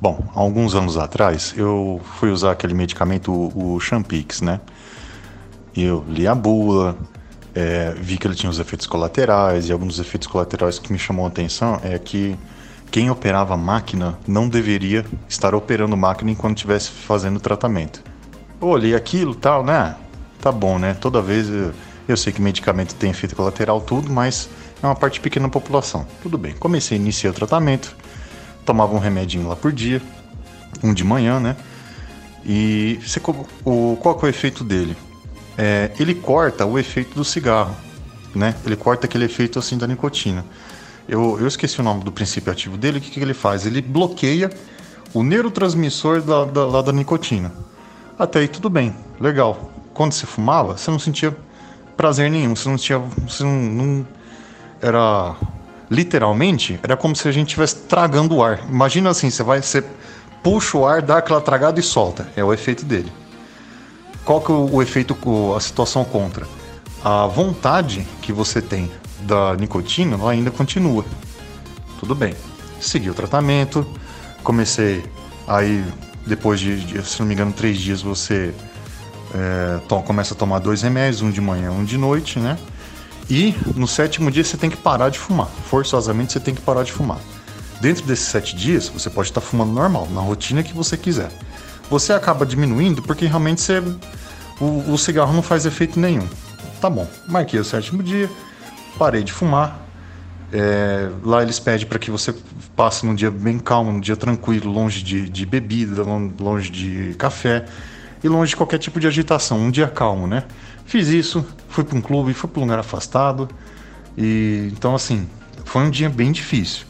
Bom, 0.00 0.20
alguns 0.34 0.74
anos 0.74 0.96
atrás 0.96 1.54
eu 1.56 2.00
fui 2.18 2.30
usar 2.30 2.50
aquele 2.50 2.74
medicamento, 2.74 3.30
o 3.32 3.74
o 3.74 3.80
Champix, 3.80 4.40
né? 4.40 4.60
Eu 5.76 6.04
li 6.08 6.26
a 6.26 6.34
bula, 6.34 6.96
é, 7.54 7.94
vi 7.96 8.16
que 8.16 8.26
ele 8.26 8.34
tinha 8.34 8.50
os 8.50 8.58
efeitos 8.58 8.86
colaterais, 8.86 9.68
e 9.68 9.72
alguns 9.72 9.96
dos 9.96 10.06
efeitos 10.06 10.28
colaterais 10.28 10.78
que 10.78 10.92
me 10.92 10.98
chamou 10.98 11.24
a 11.24 11.28
atenção 11.28 11.80
é 11.82 11.98
que 11.98 12.36
quem 12.90 13.10
operava 13.10 13.56
máquina 13.56 14.18
não 14.26 14.48
deveria 14.48 15.04
estar 15.28 15.54
operando 15.54 15.96
máquina 15.96 16.30
enquanto 16.30 16.58
estivesse 16.58 16.90
fazendo 16.90 17.40
tratamento. 17.40 18.02
Eu 18.60 18.68
olhei 18.68 18.94
aquilo 18.94 19.34
tal, 19.34 19.64
né? 19.64 19.96
Tá 20.40 20.52
bom, 20.52 20.78
né? 20.78 20.94
Toda 20.94 21.20
vez 21.20 21.48
eu, 21.48 21.72
eu 22.06 22.16
sei 22.16 22.32
que 22.32 22.40
medicamento 22.40 22.94
tem 22.94 23.10
efeito 23.10 23.34
colateral, 23.34 23.80
tudo, 23.80 24.12
mas 24.12 24.48
é 24.82 24.86
uma 24.86 24.94
parte 24.94 25.20
pequena 25.20 25.46
da 25.46 25.50
população. 25.50 26.06
Tudo 26.22 26.38
bem. 26.38 26.54
Comecei 26.54 26.96
a 26.96 27.00
iniciar 27.00 27.30
o 27.30 27.34
tratamento, 27.34 27.96
tomava 28.64 28.94
um 28.94 28.98
remedinho 28.98 29.48
lá 29.48 29.56
por 29.56 29.72
dia, 29.72 30.00
um 30.82 30.94
de 30.94 31.02
manhã, 31.02 31.40
né? 31.40 31.56
E 32.44 33.00
você, 33.04 33.20
o, 33.64 33.96
qual 34.00 34.14
que 34.16 34.24
é 34.24 34.28
o 34.28 34.30
efeito 34.30 34.62
dele? 34.62 34.96
É, 35.56 35.90
ele 35.98 36.14
corta 36.14 36.66
o 36.66 36.78
efeito 36.78 37.14
do 37.14 37.24
cigarro, 37.24 37.76
né? 38.34 38.54
Ele 38.64 38.76
corta 38.76 39.06
aquele 39.06 39.24
efeito 39.24 39.58
assim 39.58 39.78
da 39.78 39.86
nicotina. 39.86 40.44
Eu, 41.08 41.38
eu 41.38 41.46
esqueci 41.46 41.80
o 41.80 41.82
nome 41.82 42.02
do 42.02 42.10
princípio 42.10 42.52
ativo 42.52 42.76
dele. 42.76 42.98
O 42.98 43.00
que, 43.00 43.10
que 43.10 43.20
ele 43.20 43.34
faz? 43.34 43.66
Ele 43.66 43.80
bloqueia 43.80 44.50
o 45.12 45.22
neurotransmissor 45.22 46.22
da, 46.22 46.44
da, 46.44 46.66
lá 46.66 46.82
da 46.82 46.92
nicotina. 46.92 47.52
Até 48.18 48.40
aí 48.40 48.48
tudo 48.48 48.68
bem, 48.70 48.94
legal. 49.20 49.70
Quando 49.92 50.12
você 50.12 50.26
fumava, 50.26 50.76
você 50.76 50.90
não 50.90 50.98
sentia 50.98 51.36
prazer 51.96 52.30
nenhum. 52.30 52.56
Você 52.56 52.68
não 52.68 52.76
tinha. 52.76 52.98
Você 52.98 53.44
não, 53.44 53.52
não 53.52 54.06
era 54.80 55.36
literalmente, 55.90 56.78
era 56.82 56.96
como 56.96 57.14
se 57.14 57.28
a 57.28 57.32
gente 57.32 57.48
estivesse 57.48 57.76
tragando 57.76 58.36
o 58.36 58.42
ar. 58.42 58.60
Imagina 58.68 59.10
assim, 59.10 59.30
você 59.30 59.42
vai, 59.42 59.62
você 59.62 59.84
puxa 60.42 60.76
o 60.76 60.86
ar, 60.86 61.00
dá 61.00 61.18
aquela 61.18 61.40
tragada 61.40 61.78
e 61.78 61.82
solta. 61.82 62.28
É 62.36 62.44
o 62.44 62.52
efeito 62.52 62.84
dele. 62.84 63.12
Qual 64.24 64.40
que 64.40 64.50
é 64.50 64.54
o, 64.54 64.76
o 64.76 64.82
efeito, 64.82 65.16
a 65.54 65.60
situação 65.60 66.04
contra? 66.04 66.46
A 67.04 67.26
vontade 67.26 68.06
que 68.22 68.32
você 68.32 68.62
tem 68.62 68.90
da 69.20 69.54
nicotina 69.56 70.16
ela 70.16 70.30
ainda 70.30 70.50
continua. 70.50 71.04
Tudo 72.00 72.14
bem. 72.14 72.34
Segui 72.80 73.10
o 73.10 73.14
tratamento, 73.14 73.86
comecei 74.42 75.04
aí 75.46 75.84
depois 76.26 76.60
de, 76.60 77.02
se 77.04 77.20
não 77.20 77.26
me 77.26 77.34
engano, 77.34 77.52
três 77.52 77.78
dias 77.78 78.00
você 78.00 78.54
é, 79.34 79.78
to, 79.88 80.00
começa 80.02 80.34
a 80.34 80.36
tomar 80.36 80.58
dois 80.58 80.82
remédios, 80.82 81.22
um 81.22 81.30
de 81.30 81.40
manhã, 81.40 81.70
um 81.70 81.84
de 81.84 81.98
noite, 81.98 82.38
né? 82.38 82.58
E 83.28 83.54
no 83.74 83.88
sétimo 83.88 84.30
dia 84.30 84.44
você 84.44 84.56
tem 84.56 84.70
que 84.70 84.76
parar 84.76 85.08
de 85.08 85.18
fumar. 85.18 85.48
Forçosamente 85.68 86.32
você 86.32 86.40
tem 86.40 86.54
que 86.54 86.60
parar 86.60 86.82
de 86.82 86.92
fumar. 86.92 87.18
Dentro 87.80 88.04
desses 88.06 88.26
sete 88.26 88.56
dias, 88.56 88.88
você 88.88 89.10
pode 89.10 89.28
estar 89.28 89.40
fumando 89.40 89.72
normal, 89.72 90.08
na 90.10 90.20
rotina 90.20 90.62
que 90.62 90.72
você 90.72 90.96
quiser. 90.96 91.30
Você 91.90 92.12
acaba 92.12 92.46
diminuindo 92.46 93.02
porque 93.02 93.26
realmente 93.26 93.60
você, 93.60 93.82
o, 94.60 94.92
o 94.92 94.98
cigarro 94.98 95.32
não 95.32 95.42
faz 95.42 95.66
efeito 95.66 95.98
nenhum. 95.98 96.26
Tá 96.80 96.88
bom, 96.90 97.08
marquei 97.28 97.58
o 97.58 97.64
sétimo 97.64 98.02
dia, 98.02 98.30
parei 98.98 99.22
de 99.22 99.32
fumar. 99.32 99.82
É, 100.52 101.10
lá 101.22 101.42
eles 101.42 101.58
pedem 101.58 101.86
para 101.86 101.98
que 101.98 102.10
você 102.10 102.34
passe 102.76 103.04
num 103.04 103.14
dia 103.14 103.30
bem 103.30 103.58
calmo, 103.58 103.90
num 103.92 104.00
dia 104.00 104.16
tranquilo, 104.16 104.70
longe 104.70 105.02
de, 105.02 105.28
de 105.28 105.46
bebida, 105.46 106.02
longe 106.38 106.70
de 106.70 107.14
café 107.18 107.64
e 108.22 108.28
longe 108.28 108.50
de 108.50 108.56
qualquer 108.56 108.78
tipo 108.78 109.00
de 109.00 109.06
agitação. 109.06 109.58
Um 109.58 109.70
dia 109.70 109.88
calmo, 109.88 110.26
né? 110.26 110.44
Fiz 110.86 111.08
isso, 111.08 111.44
fui 111.68 111.84
para 111.84 111.96
um 111.96 112.00
clube, 112.00 112.32
fui 112.34 112.48
para 112.48 112.60
um 112.60 112.64
lugar 112.64 112.78
afastado. 112.78 113.48
E 114.16 114.68
então 114.72 114.94
assim, 114.94 115.28
foi 115.64 115.82
um 115.82 115.90
dia 115.90 116.08
bem 116.08 116.30
difícil. 116.30 116.86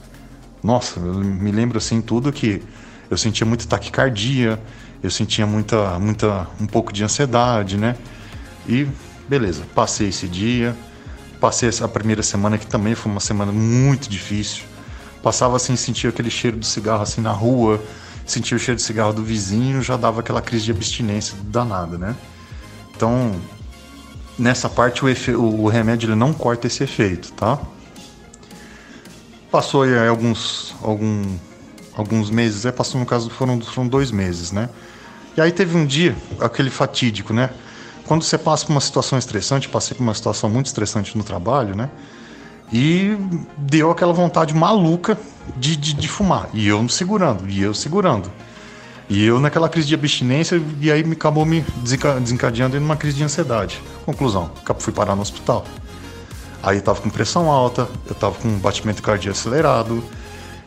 Nossa, 0.63 1.01
eu 1.01 1.15
me 1.15 1.51
lembro 1.51 1.79
assim 1.79 2.01
tudo 2.01 2.33
que 2.33 2.63
eu 3.15 3.19
sentia 3.19 3.47
muita 3.47 3.65
taquicardia, 3.67 4.61
eu 5.03 5.11
sentia 5.11 5.47
muita 5.47 5.99
muita 5.99 6.49
um 6.61 6.67
pouco 6.67 6.93
de 6.93 7.05
ansiedade, 7.05 7.77
né? 7.77 7.97
E 8.69 8.87
beleza, 9.29 9.65
passei 9.75 10.09
esse 10.09 10.27
dia, 10.27 10.77
passei 11.41 11.71
a 11.81 11.89
primeira 11.89 12.23
semana 12.23 12.59
que 12.59 12.67
também 12.67 12.95
foi 12.95 13.11
uma 13.13 13.21
semana 13.21 13.53
muito 13.53 14.09
difícil. 14.09 14.65
Passava 15.23 15.57
assim, 15.57 15.77
sentia 15.77 16.11
aquele 16.11 16.29
cheiro 16.29 16.57
do 16.57 16.67
cigarro 16.67 17.03
assim 17.03 17.21
na 17.21 17.31
rua, 17.31 17.81
sentia 18.27 18.57
o 18.57 18.61
cheiro 18.61 18.77
de 18.77 18.83
cigarro 18.83 19.13
do 19.13 19.23
vizinho, 19.23 19.81
já 19.81 19.97
dava 19.97 20.21
aquela 20.21 20.43
crise 20.43 20.65
de 20.65 20.73
abstinência 20.73 21.37
danada, 21.45 21.97
né? 21.97 22.17
Então, 22.97 23.33
nessa 24.39 24.69
parte 24.69 25.05
o, 25.05 25.09
efe... 25.09 25.33
o 25.33 25.67
remédio 25.69 26.09
ele 26.09 26.17
não 26.17 26.33
corta 26.33 26.67
esse 26.67 26.83
efeito, 26.83 27.33
tá? 27.33 27.59
Passou 29.51 29.85
aí 29.85 30.09
alguns, 30.09 30.75
algum, 30.83 31.23
alguns 31.97 32.31
meses, 32.31 32.65
é, 32.65 32.73
passou 32.73 33.01
no 33.01 33.07
caso 33.07 33.31
foram, 33.31 33.61
foram 33.61 33.89
dois 33.89 34.11
meses, 34.11 34.53
né? 34.53 34.69
E 35.37 35.41
aí 35.41 35.51
teve 35.51 35.77
um 35.77 35.85
dia, 35.85 36.17
aquele 36.41 36.71
fatídico, 36.71 37.33
né? 37.33 37.51
Quando 38.07 38.23
você 38.23 38.37
passa 38.37 38.67
por 38.67 38.73
uma 38.73 38.81
situação 38.81 39.19
estressante, 39.19 39.69
passei 39.69 39.97
por 39.97 40.03
uma 40.03 40.15
situação 40.15 40.51
muito 40.51 40.67
estressante 40.67 41.17
no 41.17 41.25
trabalho, 41.25 41.75
né? 41.75 41.91
E 42.73 43.17
deu 43.57 43.91
aquela 43.91 44.13
vontade 44.13 44.55
maluca 44.55 45.19
de, 45.57 45.77
de, 45.77 45.95
de 45.95 46.09
fumar. 46.09 46.49
E 46.53 46.67
eu 46.67 46.87
segurando, 46.89 47.49
e 47.49 47.63
eu 47.63 47.75
segurando. 47.75 48.31
E 49.09 49.25
eu 49.25 49.39
naquela 49.39 49.69
crise 49.69 49.89
de 49.89 49.95
abstinência, 49.95 50.61
e 50.81 50.91
aí 50.91 51.05
me 51.05 51.13
acabou 51.13 51.45
me 51.45 51.65
desencadeando 51.83 52.77
em 52.77 52.81
uma 52.81 52.97
crise 52.97 53.17
de 53.17 53.25
ansiedade. 53.25 53.81
Conclusão, 54.05 54.51
fui 54.79 54.93
parar 54.93 55.15
no 55.15 55.23
hospital. 55.23 55.65
Aí 56.63 56.79
eu 56.79 56.83
tava 56.83 57.01
com 57.01 57.11
pressão 57.11 57.51
alta, 57.51 57.89
eu 58.07 58.15
tava 58.15 58.35
com 58.37 58.49
batimento 58.59 59.03
cardíaco 59.03 59.39
acelerado, 59.39 60.03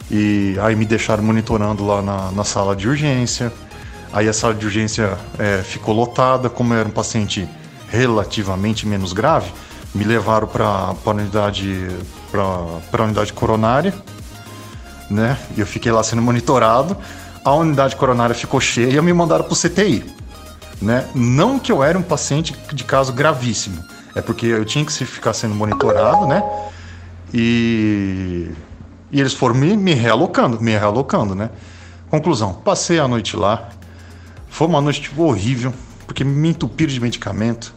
e 0.09 0.55
aí 0.61 0.75
me 0.75 0.85
deixaram 0.85 1.23
monitorando 1.23 1.85
lá 1.85 2.01
na, 2.01 2.31
na 2.31 2.43
sala 2.43 2.75
de 2.75 2.87
urgência. 2.87 3.51
Aí 4.11 4.27
a 4.27 4.33
sala 4.33 4.53
de 4.53 4.65
urgência 4.65 5.17
é, 5.37 5.61
ficou 5.63 5.93
lotada, 5.93 6.49
como 6.49 6.73
eu 6.73 6.79
era 6.79 6.87
um 6.87 6.91
paciente 6.91 7.47
relativamente 7.89 8.87
menos 8.87 9.13
grave, 9.13 9.51
me 9.93 10.03
levaram 10.03 10.47
para 10.47 10.65
a 10.65 11.09
unidade, 11.09 11.87
para 12.31 13.03
unidade 13.03 13.33
coronária, 13.33 13.93
né? 15.09 15.37
E 15.55 15.59
eu 15.59 15.65
fiquei 15.65 15.91
lá 15.91 16.03
sendo 16.03 16.21
monitorado 16.21 16.97
a 17.47 17.53
unidade 17.53 17.95
coronária 17.95 18.35
ficou 18.35 18.59
cheia 18.59 18.97
e 18.97 19.01
me 19.01 19.13
mandaram 19.13 19.45
para 19.45 19.53
o 19.53 19.55
CTI. 19.55 20.03
Né? 20.81 21.07
Não 21.15 21.57
que 21.57 21.71
eu 21.71 21.81
era 21.81 21.97
um 21.97 22.01
paciente 22.01 22.53
de 22.73 22.83
caso 22.83 23.13
gravíssimo, 23.13 23.81
é 24.13 24.21
porque 24.21 24.47
eu 24.47 24.65
tinha 24.65 24.83
que 24.83 24.91
ficar 24.91 25.31
sendo 25.31 25.55
monitorado, 25.55 26.27
né? 26.27 26.43
E, 27.33 28.49
e 29.11 29.19
eles 29.19 29.33
foram 29.33 29.55
me, 29.55 29.75
me 29.77 29.93
realocando, 29.93 30.59
me 30.61 30.71
realocando, 30.71 31.33
né? 31.33 31.49
Conclusão, 32.09 32.53
passei 32.53 32.99
a 32.99 33.07
noite 33.07 33.35
lá, 33.35 33.69
foi 34.49 34.67
uma 34.67 34.81
noite 34.81 35.01
tipo, 35.01 35.23
horrível, 35.23 35.73
porque 36.05 36.23
me 36.23 36.49
entupiram 36.49 36.91
de 36.91 36.99
medicamento. 36.99 37.73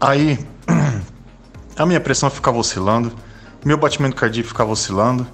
Aí 0.00 0.38
a 1.76 1.86
minha 1.86 2.00
pressão 2.00 2.30
ficava 2.30 2.58
oscilando, 2.58 3.12
meu 3.64 3.76
batimento 3.76 4.16
cardíaco 4.16 4.48
ficava 4.48 4.70
oscilando 4.70 5.26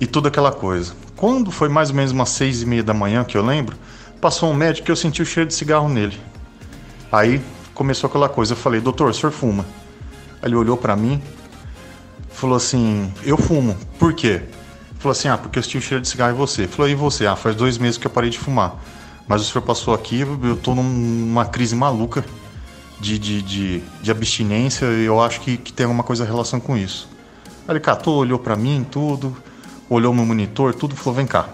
e 0.00 0.06
tudo 0.06 0.28
aquela 0.28 0.50
coisa. 0.50 0.94
Quando 1.16 1.50
foi 1.50 1.68
mais 1.68 1.90
ou 1.90 1.96
menos 1.96 2.10
umas 2.10 2.30
seis 2.30 2.62
e 2.62 2.66
meia 2.66 2.82
da 2.82 2.92
manhã, 2.92 3.22
que 3.22 3.36
eu 3.36 3.44
lembro, 3.44 3.76
passou 4.20 4.50
um 4.50 4.54
médico 4.54 4.86
que 4.86 4.92
eu 4.92 4.96
senti 4.96 5.22
o 5.22 5.26
cheiro 5.26 5.48
de 5.48 5.54
cigarro 5.54 5.88
nele. 5.88 6.18
Aí 7.10 7.40
começou 7.74 8.08
aquela 8.08 8.28
coisa, 8.28 8.54
eu 8.54 8.56
falei, 8.56 8.80
doutor, 8.80 9.10
o 9.10 9.14
senhor 9.14 9.30
fuma? 9.30 9.64
Ele 10.42 10.56
olhou 10.56 10.76
para 10.76 10.96
mim, 10.96 11.22
falou 12.42 12.56
assim, 12.56 13.12
eu 13.22 13.36
fumo, 13.36 13.76
por 14.00 14.12
quê? 14.14 14.42
Falou 14.98 15.12
assim, 15.12 15.28
ah, 15.28 15.38
porque 15.38 15.60
eu 15.60 15.62
senti 15.62 15.78
o 15.78 15.80
cheiro 15.80 16.02
de 16.02 16.08
cigarro 16.08 16.32
em 16.32 16.36
você. 16.36 16.66
Falou, 16.66 16.90
e 16.90 16.94
você? 16.96 17.24
Ah, 17.24 17.36
faz 17.36 17.54
dois 17.54 17.78
meses 17.78 17.96
que 17.96 18.04
eu 18.04 18.10
parei 18.10 18.30
de 18.30 18.38
fumar. 18.38 18.82
Mas 19.28 19.42
o 19.42 19.44
senhor 19.44 19.62
passou 19.62 19.94
aqui, 19.94 20.22
eu 20.22 20.56
tô 20.56 20.74
numa 20.74 21.44
crise 21.44 21.76
maluca 21.76 22.24
de, 22.98 23.16
de, 23.16 23.42
de, 23.42 23.82
de 24.02 24.10
abstinência 24.10 24.86
e 24.86 25.04
eu 25.04 25.22
acho 25.22 25.40
que, 25.40 25.56
que 25.56 25.72
tem 25.72 25.84
alguma 25.84 26.02
coisa 26.02 26.24
em 26.24 26.26
relação 26.26 26.58
com 26.58 26.76
isso. 26.76 27.08
Aí 27.68 27.74
ele 27.74 27.80
catou, 27.80 28.16
olhou 28.16 28.40
para 28.40 28.56
mim, 28.56 28.84
tudo, 28.90 29.36
olhou 29.88 30.12
meu 30.12 30.26
monitor, 30.26 30.74
tudo, 30.74 30.96
falou: 30.96 31.14
vem 31.14 31.26
cá. 31.28 31.48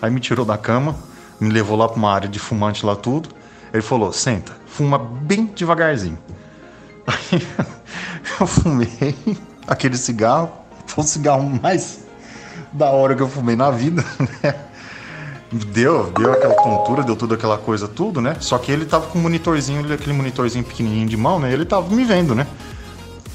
Aí 0.00 0.10
me 0.10 0.18
tirou 0.18 0.44
da 0.44 0.58
cama, 0.58 0.96
me 1.38 1.50
levou 1.50 1.76
lá 1.76 1.86
para 1.88 1.96
uma 1.96 2.12
área 2.12 2.28
de 2.28 2.40
fumante 2.40 2.84
lá, 2.84 2.96
tudo. 2.96 3.28
Ele 3.72 3.82
falou: 3.82 4.12
senta, 4.12 4.56
fuma 4.66 4.98
bem 4.98 5.46
devagarzinho. 5.46 6.18
Aí 7.06 7.40
eu 8.40 8.46
fumei 8.46 9.14
aquele 9.66 9.96
cigarro, 9.96 10.50
foi 10.86 11.04
o 11.04 11.06
cigarro 11.06 11.60
mais 11.62 12.00
da 12.72 12.90
hora 12.90 13.14
que 13.14 13.22
eu 13.22 13.28
fumei 13.28 13.56
na 13.56 13.70
vida, 13.70 14.04
né? 14.42 14.54
Deu, 15.52 16.10
deu 16.12 16.32
aquela 16.32 16.54
tontura, 16.54 17.02
deu 17.02 17.14
tudo 17.14 17.34
aquela 17.34 17.58
coisa, 17.58 17.86
tudo, 17.86 18.22
né? 18.22 18.36
Só 18.40 18.56
que 18.56 18.72
ele 18.72 18.86
tava 18.86 19.06
com 19.08 19.18
um 19.18 19.22
monitorzinho, 19.22 19.92
aquele 19.92 20.14
monitorzinho 20.14 20.64
pequenininho 20.64 21.06
de 21.06 21.16
mão, 21.16 21.38
né? 21.38 21.52
Ele 21.52 21.66
tava 21.66 21.94
me 21.94 22.04
vendo, 22.04 22.34
né? 22.34 22.46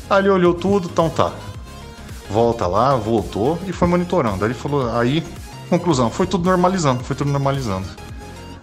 Aí 0.09 0.19
ele 0.19 0.29
olhou 0.29 0.55
tudo, 0.55 0.89
então 0.91 1.09
tá 1.09 1.31
volta 2.29 2.67
lá, 2.67 2.95
voltou 2.95 3.57
e 3.65 3.71
foi 3.71 3.87
monitorando. 3.87 4.43
Aí 4.43 4.51
ele 4.51 4.57
falou, 4.57 4.89
aí, 4.95 5.23
conclusão, 5.69 6.09
foi 6.09 6.27
tudo 6.27 6.45
normalizando, 6.45 7.03
foi 7.03 7.15
tudo 7.15 7.31
normalizando. 7.31 7.87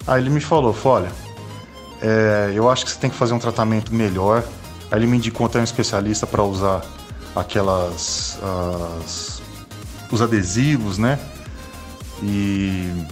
Aí 0.07 0.21
ele 0.21 0.31
me 0.31 0.41
falou, 0.41 0.73
falou, 0.73 0.99
olha, 0.99 1.13
é, 2.03 2.53
eu 2.55 2.71
acho 2.71 2.85
que 2.85 2.91
você 2.91 2.99
tem 2.99 3.11
que 3.11 3.17
fazer 3.17 3.33
um 3.35 3.39
tratamento 3.39 3.95
melhor. 3.95 4.45
Aí 4.91 4.99
ele 4.99 5.07
me 5.07 5.17
indicou 5.17 5.47
até 5.47 5.59
um 5.59 5.65
especialista 5.65 6.27
para 6.27 6.43
usar 6.43 6.83
aquelas 7.35 8.39
as, 9.03 9.43
os 10.11 10.23
adesivos, 10.23 10.99
né? 10.99 11.19
E 12.23 13.07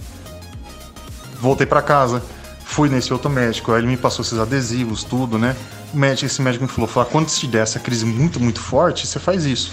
voltei 1.39 1.67
para 1.67 1.81
casa, 1.81 2.23
fui 2.63 2.89
nesse 2.89 3.11
outro 3.11 3.29
médico, 3.29 3.71
aí 3.71 3.81
ele 3.81 3.87
me 3.87 3.97
passou 3.97 4.23
esses 4.23 4.39
adesivos, 4.39 5.03
tudo, 5.03 5.37
né? 5.37 5.55
O 5.93 5.97
médico, 5.97 6.25
esse 6.25 6.41
médico 6.41 6.63
me 6.63 6.69
falou, 6.69 6.87
falou, 6.87 7.09
quando 7.09 7.29
se 7.29 7.45
der 7.47 7.63
essa 7.63 7.79
crise 7.79 8.05
muito, 8.05 8.39
muito 8.39 8.59
forte, 8.59 9.05
você 9.05 9.19
faz 9.19 9.45
isso 9.45 9.71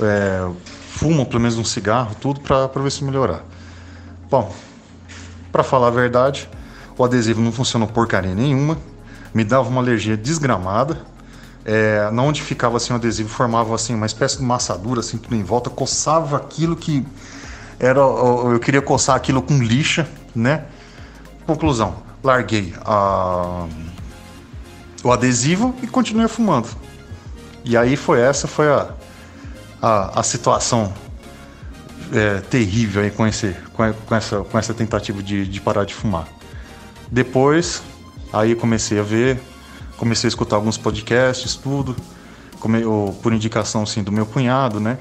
é, 0.00 0.48
fumam 0.90 1.24
pelo 1.24 1.40
menos 1.40 1.58
um 1.58 1.64
cigarro, 1.64 2.14
tudo 2.20 2.40
para 2.40 2.66
ver 2.66 2.90
se 2.90 3.04
melhorar. 3.04 3.44
Bom, 4.30 4.54
para 5.52 5.62
falar 5.62 5.88
a 5.88 5.90
verdade, 5.90 6.48
o 6.96 7.04
adesivo 7.04 7.40
não 7.40 7.52
funcionou 7.52 7.88
porcaria 7.88 8.34
nenhuma, 8.34 8.78
me 9.32 9.44
dava 9.44 9.68
uma 9.68 9.80
alergia 9.80 10.16
desgramada. 10.16 10.98
É, 11.68 12.08
na 12.12 12.22
onde 12.22 12.42
ficava 12.42 12.76
assim 12.76 12.92
o 12.92 12.96
adesivo 12.96 13.28
formava 13.28 13.74
assim 13.74 13.92
uma 13.92 14.06
espécie 14.06 14.36
de 14.38 14.44
massadura 14.44 15.00
assim 15.00 15.18
tudo 15.18 15.34
em 15.34 15.42
volta, 15.42 15.68
coçava 15.68 16.36
aquilo 16.36 16.76
que 16.76 17.04
era 17.76 17.98
eu 17.98 18.60
queria 18.60 18.80
coçar 18.80 19.16
aquilo 19.16 19.42
com 19.42 19.58
lixa, 19.58 20.08
né? 20.34 20.66
Conclusão, 21.44 21.96
larguei 22.22 22.72
a, 22.84 23.66
o 25.02 25.10
adesivo 25.10 25.74
e 25.82 25.88
continuei 25.88 26.28
fumando. 26.28 26.68
E 27.64 27.76
aí 27.76 27.96
foi 27.96 28.20
essa 28.20 28.46
foi 28.46 28.68
a 28.68 28.94
a, 29.80 30.20
a 30.20 30.22
situação 30.22 30.92
é, 32.12 32.40
terrível 32.40 33.02
aí 33.02 33.10
com, 33.10 33.26
esse, 33.26 33.54
com, 33.72 33.92
com, 33.92 34.14
essa, 34.14 34.38
com 34.40 34.58
essa 34.58 34.74
tentativa 34.74 35.22
de, 35.22 35.46
de 35.46 35.60
parar 35.60 35.84
de 35.84 35.94
fumar. 35.94 36.26
Depois, 37.10 37.82
aí 38.32 38.54
comecei 38.54 38.98
a 38.98 39.02
ver, 39.02 39.40
comecei 39.96 40.28
a 40.28 40.30
escutar 40.30 40.56
alguns 40.56 40.76
podcasts, 40.76 41.56
tudo. 41.56 41.96
por 43.22 43.32
indicação 43.32 43.82
assim, 43.82 44.02
do 44.02 44.12
meu 44.12 44.26
cunhado, 44.26 44.80
né? 44.80 44.98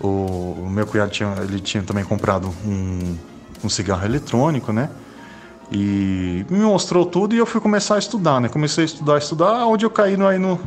O, 0.00 0.64
o 0.66 0.70
meu 0.70 0.86
cunhado 0.86 1.10
tinha, 1.10 1.34
ele 1.40 1.60
tinha 1.60 1.82
também 1.82 2.04
comprado 2.04 2.52
um, 2.66 3.16
um 3.62 3.68
cigarro 3.68 4.04
eletrônico, 4.04 4.72
né? 4.72 4.90
E 5.72 6.44
me 6.50 6.58
mostrou 6.58 7.06
tudo 7.06 7.34
e 7.34 7.38
eu 7.38 7.46
fui 7.46 7.60
começar 7.60 7.96
a 7.96 7.98
estudar, 7.98 8.40
né? 8.40 8.48
Comecei 8.48 8.84
a 8.84 8.86
estudar, 8.86 9.18
estudar, 9.18 9.66
onde 9.66 9.84
eu 9.84 9.90
caí 9.90 10.16
no, 10.16 10.26
aí 10.26 10.38
no, 10.38 10.60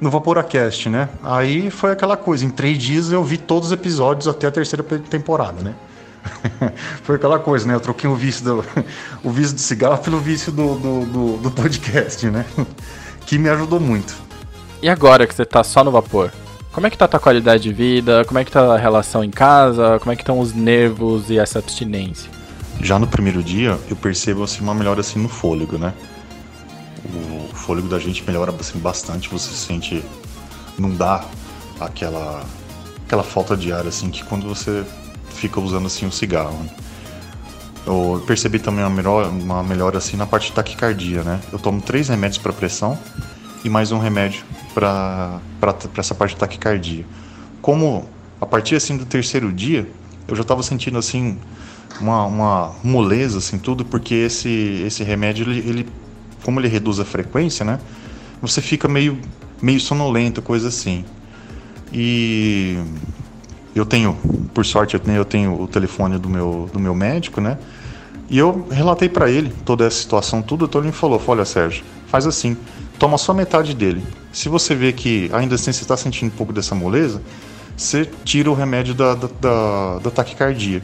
no 0.00 0.10
Vaporacast, 0.10 0.88
né? 0.88 1.08
Aí 1.22 1.70
foi 1.70 1.92
aquela 1.92 2.16
coisa, 2.16 2.44
em 2.44 2.50
três 2.50 2.78
dias 2.78 3.12
eu 3.12 3.22
vi 3.22 3.36
todos 3.36 3.68
os 3.68 3.72
episódios 3.72 4.26
até 4.26 4.46
a 4.46 4.50
terceira 4.50 4.82
temporada, 4.82 5.62
né? 5.62 5.74
foi 7.02 7.16
aquela 7.16 7.38
coisa, 7.38 7.66
né? 7.66 7.74
Eu 7.74 7.80
troquei 7.80 8.08
o 8.08 8.14
vício 8.14 8.44
do, 8.44 8.64
o 9.22 9.30
vício 9.30 9.54
do 9.54 9.60
cigarro 9.60 9.98
pelo 9.98 10.18
vício 10.20 10.52
do, 10.52 10.74
do, 10.76 11.06
do, 11.06 11.36
do 11.38 11.50
podcast, 11.50 12.28
né? 12.28 12.44
que 13.26 13.38
me 13.38 13.48
ajudou 13.48 13.80
muito. 13.80 14.14
E 14.80 14.88
agora 14.88 15.26
que 15.26 15.34
você 15.34 15.44
tá 15.44 15.64
só 15.64 15.82
no 15.82 15.90
vapor? 15.90 16.32
Como 16.72 16.86
é 16.86 16.90
que 16.90 16.96
tá 16.96 17.06
a 17.06 17.08
tua 17.08 17.18
qualidade 17.18 17.62
de 17.64 17.72
vida? 17.72 18.24
Como 18.24 18.38
é 18.38 18.44
que 18.44 18.52
tá 18.52 18.74
a 18.74 18.78
relação 18.78 19.24
em 19.24 19.30
casa? 19.30 19.98
Como 19.98 20.12
é 20.12 20.16
que 20.16 20.22
estão 20.22 20.38
os 20.38 20.54
nervos 20.54 21.28
e 21.30 21.38
essa 21.38 21.58
abstinência? 21.58 22.30
Já 22.80 22.98
no 22.98 23.06
primeiro 23.06 23.42
dia, 23.42 23.78
eu 23.88 23.96
percebo 23.96 24.44
assim, 24.44 24.60
uma 24.60 24.74
melhora 24.74 25.00
assim 25.00 25.18
no 25.18 25.28
fôlego, 25.28 25.78
né? 25.78 25.92
O 27.04 27.54
fôlego 27.54 27.88
da 27.88 27.98
gente 27.98 28.22
melhora 28.24 28.54
assim, 28.60 28.78
bastante, 28.78 29.28
você 29.28 29.52
sente 29.52 30.04
não 30.78 30.90
dá 30.90 31.24
aquela 31.80 32.44
aquela 33.06 33.22
falta 33.22 33.56
de 33.56 33.72
ar 33.72 33.86
assim 33.86 34.10
que 34.10 34.22
quando 34.24 34.46
você 34.46 34.84
fica 35.34 35.60
usando 35.60 35.86
assim 35.86 36.06
um 36.06 36.10
cigarro. 36.10 36.58
Né? 36.58 36.70
Eu 37.86 38.22
percebi 38.26 38.58
também 38.58 38.82
uma 38.82 38.90
melhora, 38.90 39.28
uma 39.28 39.62
melhora 39.62 39.98
assim 39.98 40.16
na 40.16 40.26
parte 40.26 40.48
de 40.48 40.52
taquicardia, 40.52 41.22
né? 41.22 41.40
Eu 41.52 41.58
tomo 41.58 41.80
três 41.80 42.08
remédios 42.08 42.38
para 42.38 42.52
pressão 42.52 42.98
e 43.64 43.68
mais 43.68 43.92
um 43.92 43.98
remédio 43.98 44.44
para 44.74 45.40
essa 45.96 46.14
parte 46.14 46.34
de 46.34 46.40
taquicardia. 46.40 47.06
Como 47.62 48.08
a 48.40 48.46
partir 48.46 48.74
assim 48.74 48.96
do 48.96 49.06
terceiro 49.06 49.52
dia, 49.52 49.88
eu 50.26 50.34
já 50.34 50.42
estava 50.42 50.64
sentindo 50.64 50.98
assim 50.98 51.38
uma, 52.00 52.26
uma 52.26 52.74
moleza 52.82 53.38
assim 53.38 53.56
tudo, 53.56 53.84
porque 53.84 54.14
esse 54.14 54.82
esse 54.84 55.04
remédio 55.04 55.48
ele, 55.48 55.58
ele 55.68 55.88
como 56.42 56.60
ele 56.60 56.68
reduz 56.68 56.98
a 56.98 57.04
frequência, 57.04 57.64
né? 57.64 57.78
Você 58.42 58.60
fica 58.60 58.88
meio 58.88 59.16
meio 59.62 59.80
sonolento, 59.80 60.42
coisa 60.42 60.68
assim. 60.68 61.04
E 61.92 62.78
eu 63.78 63.84
tenho, 63.84 64.14
por 64.54 64.64
sorte, 64.64 64.94
eu 64.94 65.00
tenho, 65.00 65.16
eu 65.18 65.24
tenho 65.24 65.60
o 65.60 65.68
telefone 65.68 66.18
do 66.18 66.28
meu, 66.28 66.70
do 66.72 66.80
meu 66.80 66.94
médico, 66.94 67.40
né? 67.40 67.58
E 68.28 68.38
eu 68.38 68.66
relatei 68.70 69.08
para 69.08 69.30
ele 69.30 69.52
toda 69.64 69.86
essa 69.86 69.98
situação, 69.98 70.42
tudo. 70.42 70.64
Então 70.64 70.80
ele 70.80 70.88
me 70.88 70.94
falou: 70.94 71.22
Olha, 71.26 71.44
Sérgio, 71.44 71.84
faz 72.08 72.26
assim, 72.26 72.56
toma 72.98 73.18
só 73.18 73.32
metade 73.34 73.74
dele. 73.74 74.02
Se 74.32 74.48
você 74.48 74.74
vê 74.74 74.92
que 74.92 75.30
ainda 75.32 75.54
assim 75.54 75.72
você 75.72 75.82
está 75.82 75.96
sentindo 75.96 76.28
um 76.28 76.36
pouco 76.36 76.52
dessa 76.52 76.74
moleza, 76.74 77.22
você 77.76 78.08
tira 78.24 78.50
o 78.50 78.54
remédio 78.54 78.94
da, 78.94 79.14
da, 79.14 79.28
da, 79.40 79.98
da 79.98 80.10
taquicardia. 80.10 80.82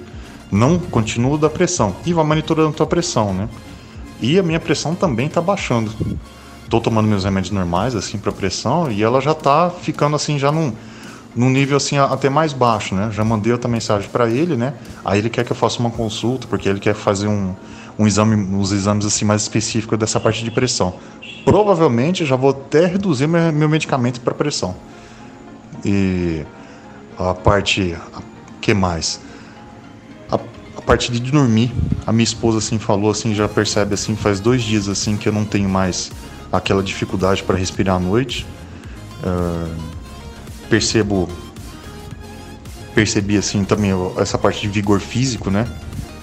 Não 0.51 0.79
continua 0.79 1.39
da 1.39 1.49
pressão 1.49 1.97
e 2.05 2.13
vai 2.13 2.25
monitorando 2.25 2.69
a 2.69 2.73
tua 2.73 2.87
pressão, 2.87 3.33
né? 3.33 3.49
E 4.21 4.39
a 4.39 4.43
minha 4.43 4.61
pressão 4.61 4.95
também 4.95 5.27
está 5.27 5.41
baixando. 5.41 5.91
Tô 6.69 6.81
tomando 6.81 7.09
meus 7.09 7.25
remédios 7.25 7.53
normais 7.53 7.95
assim 7.95 8.19
para 8.19 8.31
pressão 8.31 8.91
e 8.91 9.03
ela 9.03 9.21
já 9.21 9.33
está 9.33 9.71
ficando 9.71 10.15
assim 10.15 10.39
já 10.39 10.53
num 10.53 10.73
num 11.35 11.51
nível 11.51 11.77
assim 11.77 11.99
até 11.99 12.29
mais 12.29 12.53
baixo, 12.53 12.95
né? 12.95 13.11
Já 13.13 13.25
mandei 13.25 13.53
outra 13.53 13.69
mensagem 13.69 14.09
para 14.11 14.29
ele, 14.29 14.57
né? 14.57 14.75
Aí 15.05 15.19
ele 15.19 15.31
quer 15.31 15.45
que 15.45 15.53
eu 15.53 15.57
faça 15.57 15.79
uma 15.81 15.91
consulta 15.91 16.47
porque 16.47 16.69
ele 16.69 16.81
quer 16.81 16.95
fazer 16.95 17.27
um, 17.27 17.55
um 17.99 18.07
exame, 18.07 18.37
uns 18.37 18.73
exames 18.73 19.07
assim 19.07 19.25
mais 19.25 19.43
específicos 19.43 19.99
dessa 19.99 20.21
parte 20.21 20.45
de 20.45 20.51
pressão. 20.51 20.95
Provavelmente 21.45 22.25
já 22.25 22.37
vou 22.37 22.51
até 22.51 22.87
reduzir 22.87 23.27
meu, 23.27 23.53
meu 23.53 23.69
medicamento 23.69 24.21
para 24.21 24.35
pressão. 24.35 24.77
E 25.85 26.45
a 27.19 27.35
parte, 27.35 27.97
que 28.61 28.75
mais? 28.75 29.21
A, 30.31 30.37
a 30.37 30.81
parte 30.83 31.11
de 31.11 31.19
dormir, 31.19 31.73
a 32.07 32.13
minha 32.13 32.25
esposa 32.25 32.59
assim 32.59 32.79
falou 32.79 33.11
assim, 33.11 33.35
já 33.35 33.49
percebe 33.49 33.95
assim, 33.95 34.15
faz 34.15 34.39
dois 34.39 34.63
dias 34.63 34.89
assim 34.89 35.17
que 35.17 35.29
eu 35.29 35.33
não 35.33 35.45
tenho 35.45 35.69
mais 35.69 36.13
aquela 36.53 36.83
dificuldade 36.83 37.43
para 37.43 37.57
respirar 37.57 37.97
à 37.97 38.01
noite. 38.01 38.47
Uh, 39.25 40.02
percebo 40.73 41.29
percebi 42.95 43.37
assim 43.37 43.63
também 43.63 43.91
essa 44.17 44.39
parte 44.39 44.63
de 44.63 44.69
vigor 44.69 45.01
físico, 45.01 45.51
né? 45.51 45.67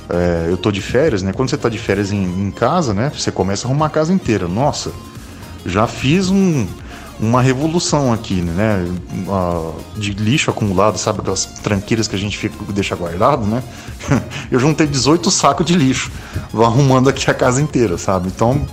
É, 0.10 0.48
eu 0.50 0.58
tô 0.58 0.72
de 0.72 0.82
férias, 0.82 1.22
né? 1.22 1.32
Quando 1.34 1.52
você 1.52 1.58
tá 1.58 1.70
de 1.70 1.78
férias 1.78 2.12
em, 2.12 2.24
em, 2.24 2.50
casa, 2.50 2.92
né? 2.92 3.12
Você 3.16 3.32
começa 3.32 3.68
a 3.68 3.70
arrumar 3.70 3.88
a 3.88 3.90
casa 3.90 4.12
inteira. 4.12 4.48
Nossa, 4.48 4.92
já 5.64 5.86
fiz 5.86 6.32
um, 6.32 6.68
uma 7.20 7.44
revolução 7.44 8.12
aqui, 8.12 8.42
né? 8.42 8.88
De 9.96 10.14
lixo 10.14 10.50
acumulado, 10.50 10.98
sabe? 10.98 11.20
Aquelas 11.20 11.46
tranqueiras 11.46 12.08
que 12.08 12.16
a 12.16 12.20
gente 12.20 12.36
fica, 12.36 12.56
deixa 12.70 12.96
guardado, 12.96 13.46
né? 13.46 13.62
Eu 14.50 14.60
juntei 14.60 14.88
18 14.88 15.30
sacos 15.30 15.64
de 15.64 15.76
lixo, 15.76 16.12
vou 16.52 16.66
arrumando 16.66 17.08
aqui 17.08 17.30
a 17.30 17.36
casa 17.36 17.62
inteira, 17.62 18.00
sabe? 18.00 18.30
Então, 18.30 18.66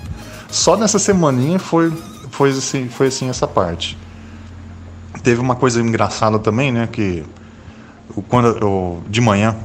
só 0.51 0.75
nessa 0.75 0.99
semaninha 0.99 1.59
foi, 1.59 1.93
foi, 2.31 2.51
assim, 2.51 2.89
foi 2.89 3.09
assim 3.09 3.29
essa 3.29 3.47
parte 3.47 3.99
teve 5.27 5.41
uma 5.41 5.57
coisa 5.57 5.81
engraçada 5.81 6.39
também, 6.39 6.71
né? 6.71 6.87
Que 6.87 7.25
quando 8.29 8.47
eu, 8.61 9.03
de 9.09 9.21
manhã 9.21 9.57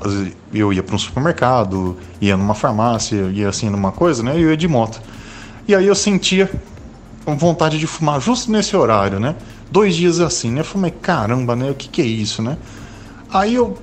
eu 0.52 0.74
ia 0.74 0.82
para 0.82 0.96
um 0.96 0.98
supermercado, 0.98 1.96
ia 2.20 2.36
numa 2.36 2.56
farmácia, 2.56 3.30
ia 3.32 3.48
assim 3.48 3.70
numa 3.70 3.92
coisa, 3.92 4.24
né? 4.24 4.40
E 4.40 4.42
eu 4.42 4.50
ia 4.50 4.58
de 4.58 4.68
moto. 4.68 5.00
E 5.68 5.76
aí 5.76 5.86
eu 5.86 5.94
sentia 5.94 6.50
vontade 7.28 7.78
de 7.78 7.86
fumar 7.86 8.20
justo 8.20 8.52
nesse 8.52 8.76
horário, 8.76 9.20
né? 9.20 9.36
Dois 9.70 9.96
dias 9.96 10.20
assim, 10.20 10.50
né? 10.50 10.62
Eu 10.62 10.66
falei, 10.66 10.90
caramba, 10.90 11.56
né? 11.56 11.70
O 11.70 11.76
que, 11.76 11.88
que 11.88 12.02
é 12.02 12.06
isso, 12.06 12.42
né? 12.42 12.58
Aí 13.32 13.54
eu 13.54 13.78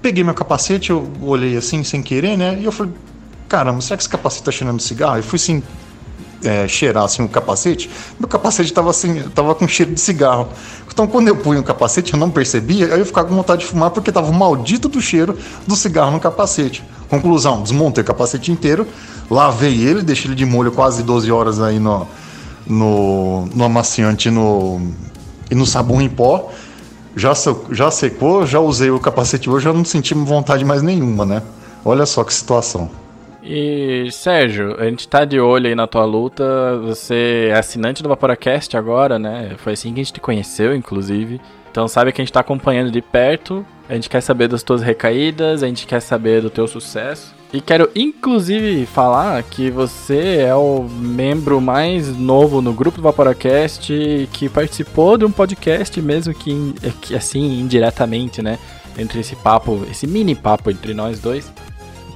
peguei 0.00 0.22
meu 0.22 0.32
capacete, 0.32 0.90
eu 0.90 1.10
olhei 1.20 1.56
assim 1.56 1.82
sem 1.82 2.04
querer, 2.04 2.38
né? 2.38 2.56
E 2.60 2.64
eu 2.64 2.70
falei, 2.70 2.92
caramba, 3.48 3.80
será 3.80 3.96
que 3.96 4.04
esse 4.04 4.08
capacete 4.08 4.44
tá 4.44 4.52
cheirando 4.52 4.80
cigarro? 4.80 5.16
Eu 5.16 5.24
fui 5.24 5.38
assim, 5.38 5.60
é, 6.44 6.68
cheirar 6.68 7.04
assim, 7.04 7.22
o 7.22 7.28
capacete, 7.28 7.90
meu 8.18 8.28
capacete 8.28 8.70
estava 8.70 8.90
assim, 8.90 9.22
tava 9.34 9.54
com 9.54 9.66
cheiro 9.66 9.92
de 9.92 10.00
cigarro. 10.00 10.48
Então, 10.92 11.06
quando 11.06 11.28
eu 11.28 11.36
punho 11.36 11.60
o 11.60 11.62
capacete, 11.62 12.14
eu 12.14 12.18
não 12.18 12.30
percebia, 12.30 12.94
aí 12.94 12.98
eu 12.98 13.04
ficava 13.04 13.28
com 13.28 13.34
vontade 13.34 13.60
de 13.60 13.66
fumar 13.66 13.90
porque 13.90 14.10
tava 14.10 14.30
o 14.30 14.34
maldito 14.34 14.88
do 14.88 15.00
cheiro 15.00 15.36
do 15.66 15.76
cigarro 15.76 16.10
no 16.10 16.20
capacete. 16.20 16.82
Conclusão, 17.08 17.62
desmontei 17.62 18.02
o 18.02 18.06
capacete 18.06 18.50
inteiro, 18.50 18.86
lavei 19.30 19.82
ele, 19.82 20.02
deixei 20.02 20.28
ele 20.28 20.34
de 20.34 20.46
molho 20.46 20.72
quase 20.72 21.02
12 21.02 21.30
horas 21.30 21.60
aí 21.60 21.78
no, 21.78 22.06
no, 22.66 23.46
no 23.54 23.64
amaciante 23.64 24.30
no, 24.30 24.80
e 25.50 25.54
no 25.54 25.66
sabão 25.66 26.00
em 26.00 26.08
pó. 26.08 26.50
Já, 27.14 27.32
já 27.70 27.90
secou, 27.90 28.46
já 28.46 28.60
usei 28.60 28.90
o 28.90 29.00
capacete 29.00 29.48
hoje, 29.48 29.64
já 29.64 29.72
não 29.72 29.84
senti 29.84 30.14
vontade 30.14 30.64
mais 30.64 30.82
nenhuma, 30.82 31.24
né? 31.24 31.42
Olha 31.84 32.04
só 32.04 32.24
que 32.24 32.32
situação. 32.32 32.90
E, 33.48 34.10
Sérgio, 34.10 34.74
a 34.76 34.86
gente 34.86 35.06
tá 35.06 35.24
de 35.24 35.38
olho 35.38 35.68
aí 35.68 35.74
na 35.74 35.86
tua 35.86 36.04
luta. 36.04 36.76
Você 36.78 37.48
é 37.50 37.56
assinante 37.56 38.02
do 38.02 38.08
Vaporacast 38.08 38.76
agora, 38.76 39.20
né? 39.20 39.52
Foi 39.58 39.74
assim 39.74 39.94
que 39.94 40.00
a 40.00 40.02
gente 40.02 40.14
te 40.14 40.20
conheceu, 40.20 40.74
inclusive. 40.74 41.40
Então 41.70 41.86
sabe 41.86 42.10
que 42.10 42.20
a 42.20 42.24
gente 42.24 42.32
tá 42.32 42.40
acompanhando 42.40 42.90
de 42.90 43.00
perto. 43.00 43.64
A 43.88 43.94
gente 43.94 44.10
quer 44.10 44.20
saber 44.20 44.48
das 44.48 44.64
tuas 44.64 44.82
recaídas, 44.82 45.62
a 45.62 45.68
gente 45.68 45.86
quer 45.86 46.00
saber 46.00 46.42
do 46.42 46.50
teu 46.50 46.66
sucesso. 46.66 47.36
E 47.52 47.60
quero 47.60 47.88
inclusive 47.94 48.84
falar 48.84 49.40
que 49.44 49.70
você 49.70 50.38
é 50.38 50.54
o 50.54 50.82
membro 50.82 51.60
mais 51.60 52.16
novo 52.16 52.60
no 52.60 52.72
grupo 52.72 52.96
do 52.96 53.02
Vaporacast 53.04 54.28
que 54.32 54.48
participou 54.48 55.16
de 55.16 55.24
um 55.24 55.30
podcast, 55.30 56.02
mesmo 56.02 56.34
que 56.34 57.14
assim 57.14 57.60
indiretamente, 57.60 58.42
né? 58.42 58.58
Entre 58.98 59.20
esse 59.20 59.36
papo, 59.36 59.86
esse 59.88 60.06
mini 60.06 60.34
papo 60.34 60.68
entre 60.70 60.94
nós 60.94 61.20
dois. 61.20 61.52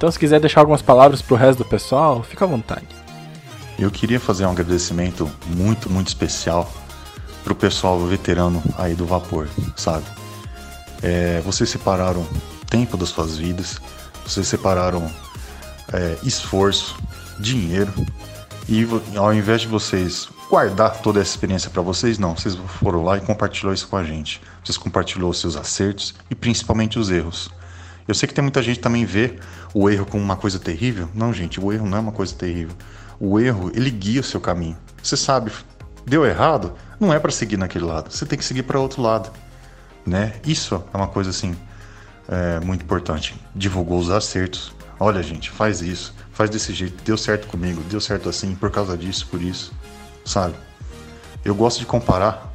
Então, 0.01 0.09
se 0.09 0.17
quiser 0.17 0.39
deixar 0.39 0.61
algumas 0.61 0.81
palavras 0.81 1.21
pro 1.21 1.35
resto 1.35 1.59
do 1.59 1.65
pessoal, 1.65 2.23
fica 2.23 2.43
à 2.43 2.47
vontade. 2.47 2.87
Eu 3.77 3.91
queria 3.91 4.19
fazer 4.19 4.47
um 4.47 4.49
agradecimento 4.49 5.29
muito, 5.45 5.91
muito 5.91 6.07
especial 6.07 6.73
pro 7.43 7.53
pessoal 7.53 7.99
veterano 7.99 8.63
aí 8.79 8.95
do 8.95 9.05
vapor, 9.05 9.47
sabe? 9.75 10.03
É, 11.03 11.39
vocês 11.41 11.69
separaram 11.69 12.25
tempo 12.67 12.97
das 12.97 13.09
suas 13.09 13.37
vidas, 13.37 13.79
vocês 14.25 14.47
separaram 14.47 15.07
é, 15.93 16.17
esforço, 16.23 16.97
dinheiro, 17.37 17.93
e 18.67 18.87
ao 19.15 19.31
invés 19.31 19.61
de 19.61 19.67
vocês 19.67 20.27
guardar 20.49 20.97
toda 21.03 21.21
essa 21.21 21.29
experiência 21.29 21.69
para 21.69 21.83
vocês, 21.83 22.17
não, 22.17 22.35
vocês 22.35 22.57
foram 22.79 23.03
lá 23.03 23.19
e 23.19 23.21
compartilhou 23.21 23.71
isso 23.71 23.87
com 23.87 23.97
a 23.97 24.03
gente. 24.03 24.41
Vocês 24.63 24.79
compartilhou 24.79 25.29
os 25.29 25.39
seus 25.39 25.55
acertos 25.55 26.15
e 26.27 26.33
principalmente 26.33 26.97
os 26.97 27.11
erros. 27.11 27.51
Eu 28.07 28.15
sei 28.15 28.27
que 28.27 28.33
tem 28.33 28.41
muita 28.41 28.61
gente 28.61 28.79
também 28.79 29.05
vê 29.05 29.37
o 29.73 29.89
erro 29.89 30.05
como 30.05 30.23
uma 30.23 30.35
coisa 30.35 30.59
terrível. 30.59 31.09
Não, 31.13 31.33
gente, 31.33 31.59
o 31.59 31.71
erro 31.71 31.87
não 31.87 31.97
é 31.97 32.01
uma 32.01 32.11
coisa 32.11 32.33
terrível. 32.35 32.75
O 33.19 33.39
erro, 33.39 33.71
ele 33.73 33.89
guia 33.89 34.21
o 34.21 34.23
seu 34.23 34.41
caminho. 34.41 34.77
Você 35.01 35.15
sabe, 35.15 35.51
deu 36.05 36.25
errado, 36.25 36.73
não 36.99 37.13
é 37.13 37.19
para 37.19 37.31
seguir 37.31 37.57
naquele 37.57 37.85
lado. 37.85 38.11
Você 38.11 38.25
tem 38.25 38.37
que 38.37 38.45
seguir 38.45 38.63
para 38.63 38.79
outro 38.79 39.01
lado, 39.01 39.31
né? 40.05 40.33
Isso 40.45 40.83
é 40.93 40.97
uma 40.97 41.07
coisa 41.07 41.29
assim 41.29 41.55
é, 42.27 42.59
muito 42.59 42.83
importante. 42.83 43.35
Divulgou 43.55 43.99
os 43.99 44.09
acertos. 44.09 44.71
Olha, 44.99 45.21
gente, 45.23 45.49
faz 45.49 45.81
isso, 45.81 46.13
faz 46.31 46.49
desse 46.49 46.73
jeito. 46.73 47.03
Deu 47.03 47.17
certo 47.17 47.47
comigo, 47.47 47.81
deu 47.89 47.99
certo 47.99 48.29
assim 48.29 48.55
por 48.55 48.69
causa 48.69 48.97
disso, 48.97 49.27
por 49.29 49.41
isso, 49.41 49.73
sabe? 50.25 50.55
Eu 51.43 51.55
gosto 51.55 51.79
de 51.79 51.85
comparar 51.85 52.51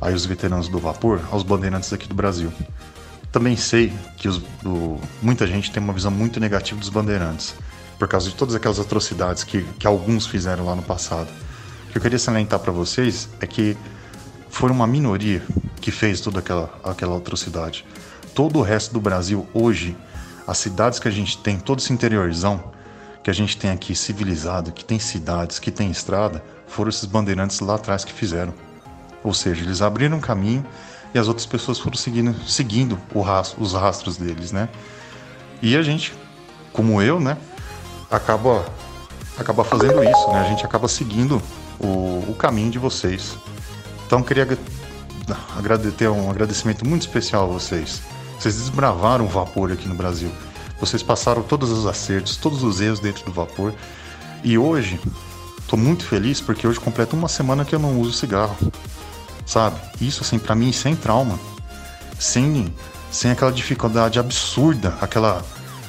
aí 0.00 0.14
os 0.14 0.24
veteranos 0.24 0.68
do 0.68 0.78
vapor 0.78 1.20
aos 1.30 1.42
bandeirantes 1.42 1.92
aqui 1.92 2.06
do 2.08 2.14
Brasil. 2.14 2.52
Também 3.30 3.56
sei 3.56 3.92
que 4.16 4.26
os, 4.26 4.38
do, 4.62 4.98
muita 5.20 5.46
gente 5.46 5.70
tem 5.70 5.82
uma 5.82 5.92
visão 5.92 6.10
muito 6.10 6.40
negativa 6.40 6.80
dos 6.80 6.88
bandeirantes, 6.88 7.54
por 7.98 8.08
causa 8.08 8.30
de 8.30 8.34
todas 8.34 8.54
aquelas 8.54 8.78
atrocidades 8.78 9.44
que, 9.44 9.62
que 9.78 9.86
alguns 9.86 10.26
fizeram 10.26 10.64
lá 10.64 10.74
no 10.74 10.82
passado. 10.82 11.28
O 11.88 11.92
que 11.92 11.98
eu 11.98 12.02
queria 12.02 12.18
salientar 12.18 12.58
para 12.58 12.72
vocês 12.72 13.28
é 13.40 13.46
que 13.46 13.76
foi 14.48 14.70
uma 14.70 14.86
minoria 14.86 15.42
que 15.80 15.90
fez 15.90 16.20
toda 16.20 16.38
aquela, 16.38 16.72
aquela 16.82 17.16
atrocidade. 17.16 17.84
Todo 18.34 18.58
o 18.58 18.62
resto 18.62 18.92
do 18.92 19.00
Brasil, 19.00 19.46
hoje, 19.52 19.96
as 20.46 20.58
cidades 20.58 20.98
que 20.98 21.08
a 21.08 21.10
gente 21.10 21.38
tem, 21.38 21.58
todo 21.58 21.80
esse 21.80 21.92
interiorzão 21.92 22.72
que 23.22 23.30
a 23.30 23.34
gente 23.34 23.58
tem 23.58 23.70
aqui 23.70 23.94
civilizado, 23.94 24.72
que 24.72 24.84
tem 24.84 24.98
cidades, 24.98 25.58
que 25.58 25.70
tem 25.70 25.90
estrada, 25.90 26.42
foram 26.66 26.88
esses 26.88 27.04
bandeirantes 27.04 27.60
lá 27.60 27.74
atrás 27.74 28.04
que 28.04 28.12
fizeram. 28.12 28.54
Ou 29.22 29.34
seja, 29.34 29.62
eles 29.62 29.82
abriram 29.82 30.16
um 30.16 30.20
caminho 30.20 30.64
e 31.14 31.18
as 31.18 31.28
outras 31.28 31.46
pessoas 31.46 31.78
foram 31.78 31.96
seguindo, 31.96 32.34
seguindo 32.46 32.98
rastro, 33.22 33.62
os 33.62 33.72
rastros 33.72 34.16
deles, 34.16 34.52
né? 34.52 34.68
E 35.62 35.76
a 35.76 35.82
gente, 35.82 36.12
como 36.72 37.02
eu, 37.02 37.18
né, 37.18 37.36
acaba, 38.10 38.64
acaba 39.36 39.64
fazendo 39.64 40.02
isso, 40.02 40.28
né? 40.30 40.40
A 40.40 40.48
gente 40.48 40.64
acaba 40.64 40.88
seguindo 40.88 41.42
o, 41.78 42.24
o 42.28 42.34
caminho 42.38 42.70
de 42.70 42.78
vocês. 42.78 43.36
Então 44.06 44.22
queria 44.22 44.46
agradecer 45.56 46.08
um 46.08 46.30
agradecimento 46.30 46.86
muito 46.86 47.02
especial 47.02 47.44
a 47.44 47.52
vocês. 47.52 48.02
Vocês 48.38 48.56
desbravaram 48.56 49.24
o 49.24 49.28
vapor 49.28 49.72
aqui 49.72 49.88
no 49.88 49.94
Brasil. 49.94 50.30
Vocês 50.80 51.02
passaram 51.02 51.42
todos 51.42 51.70
os 51.70 51.86
acertos, 51.86 52.36
todos 52.36 52.62
os 52.62 52.80
erros 52.80 53.00
dentro 53.00 53.24
do 53.24 53.32
vapor. 53.32 53.74
E 54.44 54.56
hoje, 54.56 55.00
estou 55.58 55.78
muito 55.78 56.04
feliz 56.04 56.40
porque 56.40 56.66
hoje 56.66 56.78
completo 56.78 57.16
uma 57.16 57.28
semana 57.28 57.64
que 57.64 57.74
eu 57.74 57.78
não 57.78 58.00
uso 58.00 58.12
cigarro. 58.12 58.56
Sabe? 59.48 59.80
Isso, 59.98 60.22
assim, 60.22 60.38
para 60.38 60.54
mim, 60.54 60.70
sem 60.72 60.94
trauma. 60.94 61.40
Sem, 62.18 62.72
sem 63.10 63.30
aquela 63.30 63.50
dificuldade 63.50 64.18
absurda, 64.18 64.94
aquela. 65.00 65.42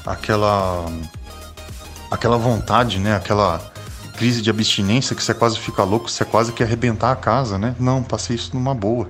aquela. 0.05 0.85
aquela 2.09 2.37
vontade, 2.37 2.99
né? 2.99 3.17
Aquela 3.17 3.59
crise 4.15 4.41
de 4.41 4.49
abstinência 4.49 5.13
que 5.13 5.21
você 5.21 5.33
quase 5.33 5.59
fica 5.59 5.83
louco, 5.83 6.09
você 6.09 6.23
quase 6.23 6.53
quer 6.53 6.63
arrebentar 6.63 7.11
a 7.11 7.17
casa, 7.17 7.57
né? 7.57 7.75
Não, 7.77 8.01
passei 8.01 8.37
isso 8.37 8.51
numa 8.53 8.73
boa. 8.73 9.09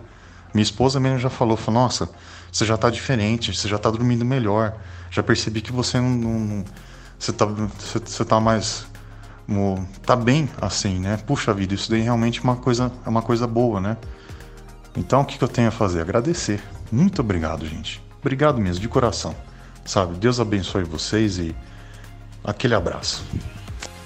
Minha 0.51 0.63
esposa 0.63 0.99
mesmo 0.99 1.19
já 1.19 1.29
falou, 1.29 1.55
falou, 1.55 1.81
nossa, 1.81 2.09
você 2.51 2.65
já 2.65 2.75
tá 2.75 2.89
diferente, 2.89 3.55
você 3.55 3.67
já 3.67 3.77
tá 3.77 3.91
dormindo 3.91 4.25
melhor. 4.25 4.73
Já 5.11 5.21
percebi 5.21 5.61
que 5.61 5.71
você 5.71 5.99
não. 5.99 6.09
não 6.09 6.65
você, 7.19 7.31
tá, 7.31 7.45
você, 7.45 7.99
você 7.99 8.25
tá 8.25 8.39
mais. 8.39 8.87
tá 10.03 10.15
bem 10.15 10.49
assim, 10.59 10.97
né? 10.97 11.17
Puxa 11.17 11.53
vida, 11.53 11.75
isso 11.75 11.91
daí 11.91 12.01
realmente 12.01 12.39
é 12.39 12.43
uma 12.43 12.55
coisa, 12.55 12.91
é 13.05 13.09
uma 13.09 13.21
coisa 13.21 13.45
boa, 13.45 13.79
né? 13.79 13.95
Então 14.99 15.21
o 15.21 15.25
que, 15.25 15.41
eu 15.41 15.47
tenho 15.47 15.69
a 15.69 15.71
fazer? 15.71 16.01
Agradecer. 16.01 16.61
Muito 16.91 17.21
obrigado, 17.21 17.65
gente. 17.65 18.03
Obrigado 18.19 18.59
mesmo, 18.59 18.81
de 18.81 18.89
coração. 18.89 19.33
Sabe? 19.85 20.17
Deus 20.17 20.41
abençoe 20.41 20.83
vocês 20.83 21.37
e 21.39 21.55
aquele 22.43 22.75
abraço. 22.75 23.23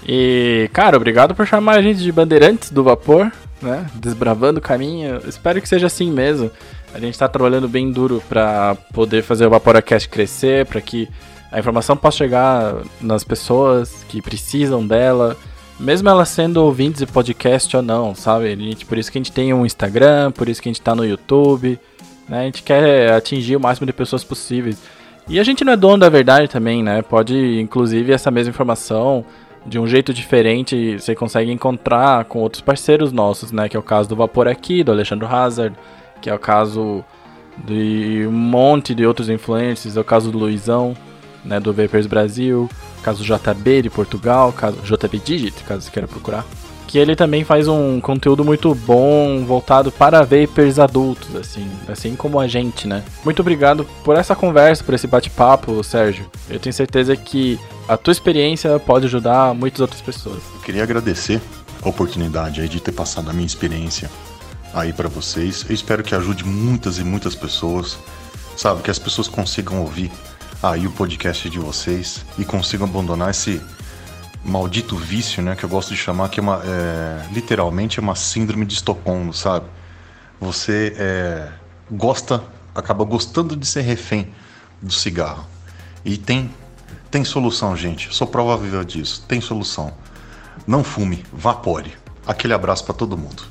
E, 0.06 0.70
cara, 0.72 0.96
obrigado 0.96 1.34
por 1.34 1.46
chamar 1.46 1.78
a 1.78 1.82
gente 1.82 1.98
de 1.98 2.12
bandeirantes 2.12 2.70
do 2.70 2.84
vapor, 2.84 3.32
né? 3.60 3.90
Desbravando 3.96 4.60
o 4.60 4.62
caminho. 4.62 5.20
Espero 5.26 5.60
que 5.60 5.68
seja 5.68 5.88
assim 5.88 6.12
mesmo. 6.12 6.48
A 6.94 7.00
gente 7.00 7.14
está 7.14 7.26
trabalhando 7.26 7.68
bem 7.68 7.90
duro 7.90 8.22
para 8.28 8.76
poder 8.92 9.22
fazer 9.22 9.46
o 9.46 9.50
Vaporacast 9.50 10.08
crescer, 10.08 10.64
para 10.64 10.80
que 10.80 11.08
a 11.50 11.58
informação 11.58 11.96
possa 11.96 12.18
chegar 12.18 12.76
nas 13.00 13.24
pessoas 13.24 14.04
que 14.08 14.22
precisam 14.22 14.86
dela, 14.86 15.36
mesmo 15.78 16.08
elas 16.08 16.28
sendo 16.28 16.58
ouvintes 16.58 17.00
de 17.00 17.06
podcast 17.06 17.76
ou 17.76 17.82
não, 17.82 18.14
sabe? 18.14 18.52
A 18.52 18.56
gente, 18.56 18.86
por 18.86 18.96
isso 18.96 19.10
que 19.10 19.18
a 19.18 19.20
gente 19.20 19.32
tem 19.32 19.52
um 19.52 19.66
Instagram, 19.66 20.30
por 20.32 20.48
isso 20.48 20.62
que 20.62 20.68
a 20.68 20.72
gente 20.72 20.80
está 20.80 20.94
no 20.94 21.04
YouTube, 21.04 21.78
né? 22.28 22.40
A 22.40 22.44
gente 22.44 22.62
quer 22.62 23.12
atingir 23.12 23.56
o 23.56 23.60
máximo 23.60 23.86
de 23.86 23.92
pessoas 23.92 24.22
possíveis. 24.22 24.78
E 25.28 25.40
a 25.40 25.42
gente 25.42 25.64
não 25.64 25.72
é 25.72 25.76
dono 25.76 25.98
da 25.98 26.08
verdade 26.08 26.48
também, 26.48 26.82
né? 26.82 27.02
Pode, 27.02 27.60
inclusive, 27.60 28.12
essa 28.12 28.30
mesma 28.30 28.50
informação 28.50 29.24
de 29.66 29.78
um 29.78 29.86
jeito 29.86 30.12
diferente, 30.12 30.98
você 30.98 31.14
consegue 31.14 31.50
encontrar 31.50 32.26
com 32.26 32.40
outros 32.40 32.60
parceiros 32.60 33.10
nossos, 33.12 33.50
né? 33.50 33.68
Que 33.68 33.76
é 33.76 33.80
o 33.80 33.82
caso 33.82 34.08
do 34.08 34.16
Vapor 34.16 34.46
Aqui, 34.46 34.84
do 34.84 34.92
Alexandre 34.92 35.26
Hazard, 35.26 35.74
que 36.20 36.28
é 36.28 36.34
o 36.34 36.38
caso 36.38 37.02
de 37.64 38.24
um 38.26 38.32
monte 38.32 38.94
de 38.94 39.06
outros 39.06 39.28
influencers, 39.28 39.96
é 39.96 40.00
o 40.00 40.04
caso 40.04 40.30
do 40.30 40.38
Luizão, 40.38 40.94
né? 41.44 41.58
Do 41.58 41.72
Vapers 41.72 42.06
Brasil, 42.06 42.68
caso 43.04 43.22
JB 43.22 43.82
de 43.82 43.90
Portugal, 43.90 44.50
caso 44.52 44.78
JB 44.78 45.18
Digit, 45.18 45.62
caso 45.64 45.82
você 45.82 45.90
queira 45.90 46.08
procurar. 46.08 46.44
Que 46.86 46.98
ele 46.98 47.14
também 47.14 47.44
faz 47.44 47.66
um 47.68 48.00
conteúdo 48.00 48.44
muito 48.44 48.74
bom 48.74 49.44
voltado 49.44 49.90
para 49.90 50.22
vapers 50.22 50.78
adultos, 50.78 51.34
assim, 51.34 51.68
assim 51.88 52.14
como 52.14 52.38
a 52.40 52.46
gente, 52.46 52.86
né? 52.86 53.02
Muito 53.24 53.40
obrigado 53.40 53.84
por 54.04 54.16
essa 54.16 54.34
conversa, 54.34 54.84
por 54.84 54.94
esse 54.94 55.06
bate-papo, 55.06 55.82
Sérgio. 55.82 56.26
Eu 56.48 56.58
tenho 56.58 56.72
certeza 56.72 57.16
que 57.16 57.58
a 57.88 57.96
tua 57.96 58.12
experiência 58.12 58.78
pode 58.78 59.06
ajudar 59.06 59.54
muitas 59.54 59.80
outras 59.80 60.00
pessoas. 60.00 60.40
Eu 60.54 60.60
queria 60.60 60.82
agradecer 60.82 61.40
a 61.82 61.88
oportunidade 61.88 62.60
aí 62.60 62.68
de 62.68 62.80
ter 62.80 62.92
passado 62.92 63.28
a 63.28 63.32
minha 63.32 63.46
experiência 63.46 64.10
aí 64.72 64.92
para 64.92 65.08
vocês. 65.08 65.64
Eu 65.68 65.74
espero 65.74 66.02
que 66.02 66.14
ajude 66.14 66.44
muitas 66.44 66.98
e 66.98 67.04
muitas 67.04 67.34
pessoas, 67.34 67.98
sabe? 68.56 68.82
Que 68.82 68.90
as 68.90 68.98
pessoas 68.98 69.26
consigam 69.26 69.80
ouvir 69.80 70.10
aí 70.70 70.86
o 70.86 70.90
podcast 70.90 71.48
de 71.50 71.58
vocês 71.58 72.24
e 72.38 72.44
consigam 72.44 72.86
abandonar 72.86 73.30
esse 73.30 73.60
maldito 74.44 74.96
vício, 74.96 75.42
né? 75.42 75.54
Que 75.54 75.64
eu 75.64 75.68
gosto 75.68 75.90
de 75.90 75.96
chamar, 75.96 76.28
que 76.28 76.40
é 76.40 76.42
uma. 76.42 76.62
É, 76.64 77.26
literalmente 77.32 77.98
é 77.98 78.02
uma 78.02 78.14
síndrome 78.14 78.64
de 78.64 78.74
Estocolmo, 78.74 79.32
sabe? 79.32 79.66
Você 80.40 80.94
é, 80.96 81.48
gosta, 81.90 82.42
acaba 82.74 83.04
gostando 83.04 83.56
de 83.56 83.66
ser 83.66 83.82
refém 83.82 84.28
do 84.80 84.92
cigarro. 84.92 85.46
E 86.04 86.16
tem, 86.16 86.50
tem 87.10 87.24
solução, 87.24 87.76
gente. 87.76 88.14
Sou 88.14 88.26
prova 88.26 88.56
viva 88.56 88.84
disso. 88.84 89.24
Tem 89.26 89.40
solução. 89.40 89.92
Não 90.66 90.84
fume, 90.84 91.24
vapore. 91.32 91.92
Aquele 92.26 92.54
abraço 92.54 92.84
para 92.84 92.94
todo 92.94 93.16
mundo. 93.16 93.42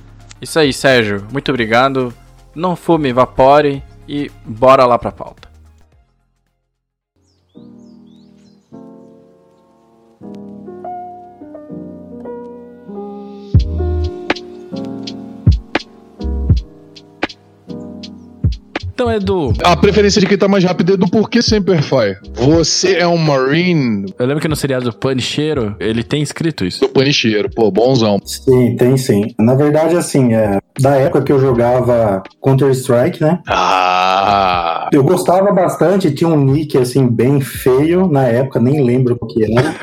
Isso 0.42 0.60
aí, 0.60 0.74
Sérgio. 0.74 1.28
Muito 1.32 1.50
obrigado. 1.50 2.14
Não 2.56 2.76
fume, 2.76 3.14
vapore 3.14 3.84
e 4.08 4.32
bora 4.46 4.86
lá 4.86 5.00
pra 5.00 5.12
pauta. 5.12 5.53
Então, 18.94 19.12
Edu. 19.12 19.52
A 19.64 19.76
preferência 19.76 20.22
de 20.22 20.28
quem 20.28 20.38
tá 20.38 20.48
mais 20.48 20.64
rápido 20.64 20.94
é 20.94 20.98
do 20.98 21.08
porquê 21.10 21.42
Semperfire. 21.42 22.18
Você 22.36 22.94
é 22.98 23.08
um 23.08 23.18
Marine. 23.18 24.06
Eu 24.20 24.26
lembro 24.28 24.40
que 24.40 24.48
no 24.48 24.56
seriado 24.56 24.86
do 24.86 24.94
Panicheiro, 24.96 25.76
ele 25.80 26.04
tem 26.04 26.22
escrito 26.22 26.64
isso. 26.64 26.82
Do 26.82 26.90
Panicheiro, 26.90 27.50
pô, 27.50 27.72
bonzão. 27.72 28.20
Sim, 28.24 28.76
tem 28.76 28.96
sim. 28.96 29.34
Na 29.40 29.56
verdade, 29.56 29.96
assim, 29.96 30.36
é, 30.36 30.60
da 30.80 30.96
época 30.96 31.24
que 31.24 31.32
eu 31.32 31.40
jogava 31.40 32.22
Counter-Strike, 32.44 33.20
né? 33.20 33.40
Ah! 33.48 34.90
Eu 34.94 35.04
gostava 35.04 35.52
bastante, 35.52 36.12
tinha 36.14 36.30
um 36.30 36.40
nick, 36.40 36.78
assim, 36.78 37.08
bem 37.08 37.42
feio 37.42 38.08
na 38.08 38.28
época, 38.28 38.60
nem 38.60 38.84
lembro 38.84 39.18
o 39.20 39.26
que 39.26 39.44
era. 39.44 39.74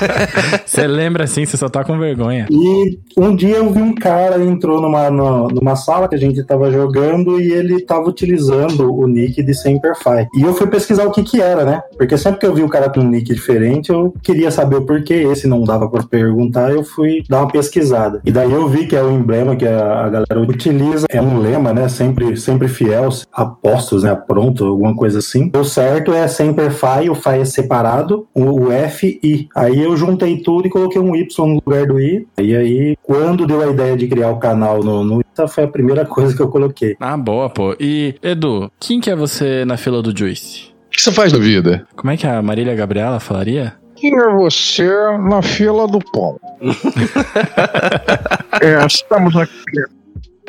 Você 0.64 0.86
lembra 0.86 1.24
assim, 1.24 1.44
você 1.44 1.56
só 1.56 1.68
tá 1.68 1.84
com 1.84 1.98
vergonha. 1.98 2.46
E 2.50 2.98
um 3.18 3.36
dia 3.36 3.56
eu 3.56 3.70
vi 3.72 3.82
um 3.82 3.94
cara 3.94 4.42
entrou 4.42 4.80
numa, 4.80 5.10
no- 5.10 5.48
numa 5.48 5.76
sala 5.76 6.08
que 6.08 6.14
a 6.14 6.18
gente 6.18 6.42
tava 6.44 6.70
jogando 6.70 7.38
e 7.40 7.52
ele 7.52 7.80
tava 7.82 8.08
utilizando 8.08 8.53
o 8.56 9.06
nick 9.06 9.42
de 9.42 9.54
Semperfi. 9.54 10.28
E 10.34 10.42
eu 10.42 10.54
fui 10.54 10.66
pesquisar 10.66 11.06
o 11.06 11.10
que 11.10 11.22
que 11.22 11.40
era, 11.40 11.64
né? 11.64 11.82
Porque 11.96 12.16
sempre 12.16 12.40
que 12.40 12.46
eu 12.46 12.54
vi 12.54 12.62
o 12.62 12.68
cara 12.68 12.90
com 12.90 13.00
um 13.00 13.08
nick 13.08 13.32
diferente, 13.32 13.90
eu 13.90 14.14
queria 14.22 14.50
saber 14.50 14.76
o 14.76 14.82
porquê. 14.82 15.14
Esse 15.14 15.46
não 15.46 15.62
dava 15.62 15.88
pra 15.88 16.02
perguntar, 16.02 16.70
eu 16.70 16.84
fui 16.84 17.22
dar 17.28 17.40
uma 17.40 17.50
pesquisada. 17.50 18.20
E 18.24 18.32
daí 18.32 18.52
eu 18.52 18.68
vi 18.68 18.86
que 18.86 18.96
é 18.96 19.02
o 19.02 19.10
emblema 19.10 19.56
que 19.56 19.66
a, 19.66 20.08
galera 20.08 20.40
utiliza. 20.40 21.06
É 21.08 21.20
um 21.20 21.38
lema, 21.38 21.72
né? 21.72 21.88
Sempre, 21.88 22.36
sempre 22.36 22.68
fiel, 22.68 23.08
apostos, 23.32 24.02
né? 24.02 24.14
Pronto, 24.14 24.64
alguma 24.64 24.94
coisa 24.94 25.18
assim. 25.18 25.50
O 25.54 25.64
certo 25.64 26.12
é 26.12 26.26
Semperfi, 26.28 27.10
o 27.10 27.14
Fi 27.14 27.40
é 27.40 27.44
separado, 27.44 28.26
o, 28.34 28.70
F, 28.70 29.18
I. 29.22 29.48
Aí 29.54 29.82
eu 29.82 29.96
juntei 29.96 30.38
tudo 30.38 30.66
e 30.66 30.70
coloquei 30.70 31.00
um 31.00 31.14
Y 31.14 31.46
no 31.46 31.60
lugar 31.64 31.86
do 31.86 32.00
I. 32.00 32.26
E 32.38 32.54
aí, 32.54 32.96
quando 33.02 33.46
deu 33.46 33.62
a 33.62 33.66
ideia 33.66 33.96
de 33.96 34.06
criar 34.06 34.30
o 34.30 34.38
canal 34.38 34.82
no, 34.82 35.04
no 35.04 35.24
foi 35.48 35.64
a 35.64 35.68
primeira 35.68 36.04
coisa 36.06 36.34
que 36.34 36.40
eu 36.40 36.48
coloquei. 36.48 36.96
Ah, 37.00 37.16
boa, 37.16 37.50
pô. 37.50 37.74
E, 37.80 38.14
Edu, 38.22 38.43
quem 38.80 39.00
que 39.00 39.10
é 39.10 39.16
você 39.16 39.64
na 39.64 39.76
fila 39.76 40.02
do 40.02 40.16
Juice? 40.16 40.72
O 40.86 40.90
que 40.90 41.02
você 41.02 41.12
faz 41.12 41.32
da 41.32 41.38
vida? 41.38 41.86
Como 41.96 42.10
é 42.10 42.16
que 42.16 42.26
a 42.26 42.40
Marília 42.42 42.74
Gabriela 42.74 43.18
falaria? 43.18 43.74
Quem 43.96 44.16
é 44.16 44.34
você 44.34 44.88
na 45.18 45.42
fila 45.42 45.88
do 45.88 45.98
pão? 46.12 46.38
é, 48.60 48.86
estamos 48.86 49.36
aqui. 49.36 49.52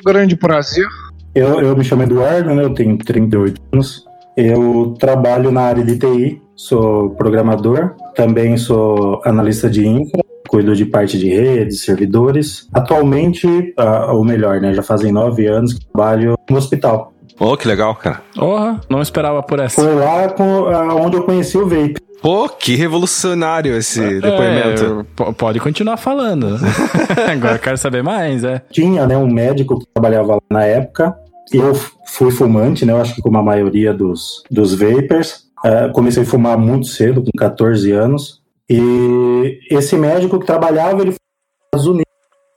Grande 0.06 0.36
prazer. 0.36 0.88
Eu, 1.34 1.62
eu 1.62 1.76
me 1.76 1.84
chamo 1.84 2.04
Eduardo, 2.04 2.54
né? 2.54 2.64
Eu 2.64 2.74
tenho 2.74 2.98
38 2.98 3.62
anos. 3.74 4.06
Eu 4.38 4.94
trabalho 5.00 5.52
na 5.52 5.62
área 5.62 5.84
de 5.84 5.98
TI, 5.98 6.42
sou 6.56 7.12
programador, 7.12 7.96
também 8.14 8.58
sou 8.58 9.22
analista 9.24 9.70
de 9.70 9.88
infra 9.88 10.22
cuido 10.48 10.76
de 10.76 10.86
parte 10.86 11.18
de 11.18 11.30
redes, 11.30 11.82
servidores. 11.82 12.68
Atualmente, 12.74 13.48
ah, 13.78 14.12
ou 14.14 14.24
melhor, 14.24 14.62
né, 14.62 14.74
já 14.74 14.82
fazem 14.82 15.12
nove 15.12 15.48
anos 15.48 15.74
que 15.74 15.86
trabalho 15.88 16.36
no 16.50 16.58
hospital. 16.58 17.14
Oh, 17.40 17.58
que 17.58 17.68
legal, 17.68 17.96
cara. 17.96 18.22
Porra, 18.36 18.80
não 18.90 19.02
esperava 19.02 19.44
por 19.44 19.60
essa. 19.60 19.82
Foi 19.82 19.94
lá 19.96 20.30
com, 20.30 20.66
ah, 20.68 20.96
onde 20.96 21.18
eu 21.18 21.24
conheci 21.24 21.58
o 21.58 21.68
vape. 21.68 21.96
Pô, 22.22 22.48
que 22.50 22.76
revolucionário 22.76 23.76
esse 23.76 24.20
depoimento. 24.20 25.06
É, 25.20 25.24
p- 25.26 25.34
pode 25.34 25.60
continuar 25.60 25.98
falando. 25.98 26.58
Agora 27.32 27.56
eu 27.56 27.60
quero 27.60 27.78
saber 27.78 28.02
mais, 28.02 28.44
é. 28.44 28.62
Tinha 28.72 29.06
né, 29.06 29.18
um 29.18 29.28
médico 29.32 29.78
que 29.80 29.86
trabalhava 29.94 30.36
lá 30.36 30.42
na 30.50 30.64
época. 30.64 31.16
Eu 31.54 31.74
fui 32.08 32.32
fumante, 32.32 32.86
né? 32.86 32.94
Eu 32.94 32.98
acho 33.02 33.14
que 33.14 33.22
como 33.22 33.38
a 33.38 33.44
maioria 33.44 33.94
dos, 33.94 34.42
dos 34.50 34.74
vapers. 34.74 35.44
Ah, 35.64 35.90
comecei 35.94 36.24
a 36.24 36.26
fumar 36.26 36.58
muito 36.58 36.88
cedo, 36.88 37.22
com 37.24 37.30
14 37.38 37.92
anos. 37.92 38.42
E 38.68 39.60
esse 39.70 39.96
médico 39.96 40.40
que 40.40 40.46
trabalhava, 40.46 41.02
ele 41.02 41.12
foi 41.12 41.20
para 41.20 41.78
os 41.78 41.84
Estados 41.84 41.88
Unidos, 41.88 42.06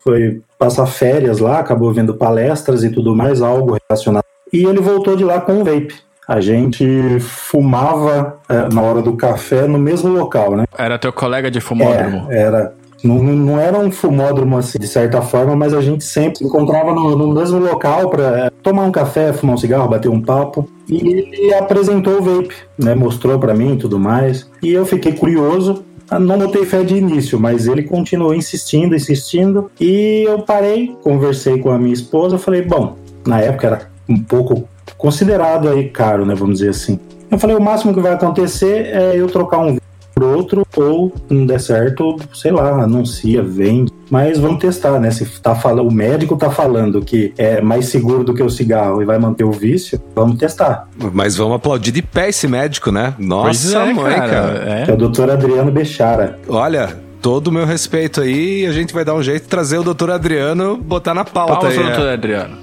foi 0.03 0.43
passar 0.59 0.87
férias 0.87 1.39
lá, 1.39 1.59
acabou 1.59 1.93
vendo 1.93 2.15
palestras 2.15 2.83
e 2.85 2.91
tudo 2.91 3.15
mais, 3.15 3.43
algo 3.43 3.77
relacionado. 3.89 4.25
E 4.53 4.65
ele 4.65 4.81
voltou 4.81 5.17
de 5.17 5.25
lá 5.25 5.41
com 5.41 5.53
um 5.53 5.65
vape. 5.65 5.95
A 6.27 6.41
gente 6.43 7.19
fumava 7.21 8.39
eh, 8.49 8.69
na 8.71 8.83
hora 8.83 9.01
do 9.01 9.15
café 9.17 9.67
no 9.67 9.79
mesmo 9.79 10.13
local, 10.13 10.57
né? 10.57 10.65
Era 10.77 10.99
teu 10.99 11.11
colega 11.11 11.51
de 11.51 11.59
fumódromo. 11.59 12.27
É, 12.31 12.43
era. 12.43 12.75
Não, 13.03 13.23
não 13.23 13.59
era 13.59 13.79
um 13.79 13.91
fumódromo 13.91 14.59
assim, 14.59 14.79
de 14.79 14.89
certa 14.89 15.23
forma, 15.23 15.55
mas 15.55 15.73
a 15.73 15.81
gente 15.81 16.05
sempre 16.05 16.39
se 16.39 16.45
encontrava 16.45 16.93
no, 16.93 17.17
no 17.17 17.33
mesmo 17.33 17.59
local 17.59 18.11
para 18.11 18.51
tomar 18.63 18.83
um 18.83 18.91
café, 18.91 19.33
fumar 19.33 19.55
um 19.55 19.59
cigarro, 19.59 19.89
bater 19.89 20.11
um 20.11 20.21
papo. 20.21 20.69
E 20.89 20.97
ele 20.97 21.55
apresentou 21.55 22.19
o 22.19 22.23
vape, 22.23 22.55
né? 22.77 22.95
Mostrou 22.95 23.39
para 23.39 23.55
mim 23.55 23.75
e 23.75 23.79
tudo 23.79 23.99
mais. 23.99 24.51
E 24.63 24.73
eu 24.73 24.85
fiquei 24.85 25.13
curioso. 25.13 25.83
Ah, 26.11 26.19
Não 26.19 26.39
botei 26.39 26.65
fé 26.67 26.83
de 26.83 26.97
início, 26.97 27.39
mas 27.39 27.67
ele 27.67 27.85
continuou 27.85 28.35
insistindo, 28.35 28.95
insistindo. 28.95 29.71
E 29.81 30.25
eu 30.27 30.41
parei, 30.41 30.97
conversei 31.03 31.59
com 31.59 31.71
a 31.71 31.79
minha 31.79 31.95
esposa. 31.95 32.37
Falei, 32.37 32.63
bom, 32.63 32.97
na 33.27 33.41
época 33.41 33.67
era 33.67 33.88
um 34.09 34.19
pouco 34.19 34.69
considerado 34.97 35.69
aí 35.69 35.89
caro, 35.89 36.25
né? 36.25 36.35
Vamos 36.35 36.59
dizer 36.59 36.71
assim. 36.71 36.99
Eu 37.31 37.39
falei, 37.39 37.57
o 37.57 37.61
máximo 37.61 37.93
que 37.93 38.01
vai 38.01 38.13
acontecer 38.13 38.87
é 38.87 39.13
eu 39.17 39.27
trocar 39.29 39.59
um 39.59 39.77
por 40.15 40.25
outro, 40.25 40.67
ou 40.77 41.13
não 41.31 41.47
der 41.47 41.61
certo, 41.61 42.17
sei 42.35 42.51
lá, 42.51 42.83
anuncia, 42.83 43.41
vende. 43.41 43.93
Mas 44.11 44.37
vamos 44.37 44.59
testar, 44.59 44.99
né? 44.99 45.13
Se 45.13 45.25
tá 45.41 45.55
falando, 45.55 45.87
o 45.87 45.93
médico 45.93 46.37
tá 46.37 46.51
falando 46.51 47.01
que 47.03 47.33
é 47.39 47.61
mais 47.61 47.87
seguro 47.87 48.25
do 48.25 48.35
que 48.35 48.43
o 48.43 48.51
cigarro 48.51 49.01
e 49.01 49.05
vai 49.05 49.17
manter 49.17 49.45
o 49.45 49.53
vício, 49.53 50.01
vamos 50.17 50.37
testar. 50.37 50.89
Mas 51.13 51.37
vamos 51.37 51.55
aplaudir 51.55 51.93
de 51.93 52.03
pé 52.03 52.31
esse 52.31 52.49
médico, 52.49 52.91
né? 52.91 53.15
Nossa, 53.17 53.79
é, 53.79 53.93
mãe, 53.93 54.17
cara. 54.17 54.65
É 54.67 54.91
É. 54.91 54.93
o 54.93 54.97
doutor 54.97 55.31
Adriano 55.31 55.71
Bechara. 55.71 56.37
Olha, 56.49 56.97
todo 57.23 57.47
o 57.49 57.53
meu 57.53 57.65
respeito 57.65 58.21
aí, 58.21 58.67
a 58.67 58.73
gente 58.73 58.93
vai 58.93 59.05
dar 59.05 59.15
um 59.15 59.23
jeito 59.23 59.43
de 59.45 59.49
trazer 59.49 59.79
o 59.79 59.85
doutor 59.85 60.11
Adriano, 60.11 60.77
botar 60.77 61.15
na 61.15 61.25
pauta 61.25 61.55
Palmas 61.61 61.79
aí. 61.79 61.79
é. 61.79 61.87
doutor 61.87 62.09
Adriano. 62.09 62.57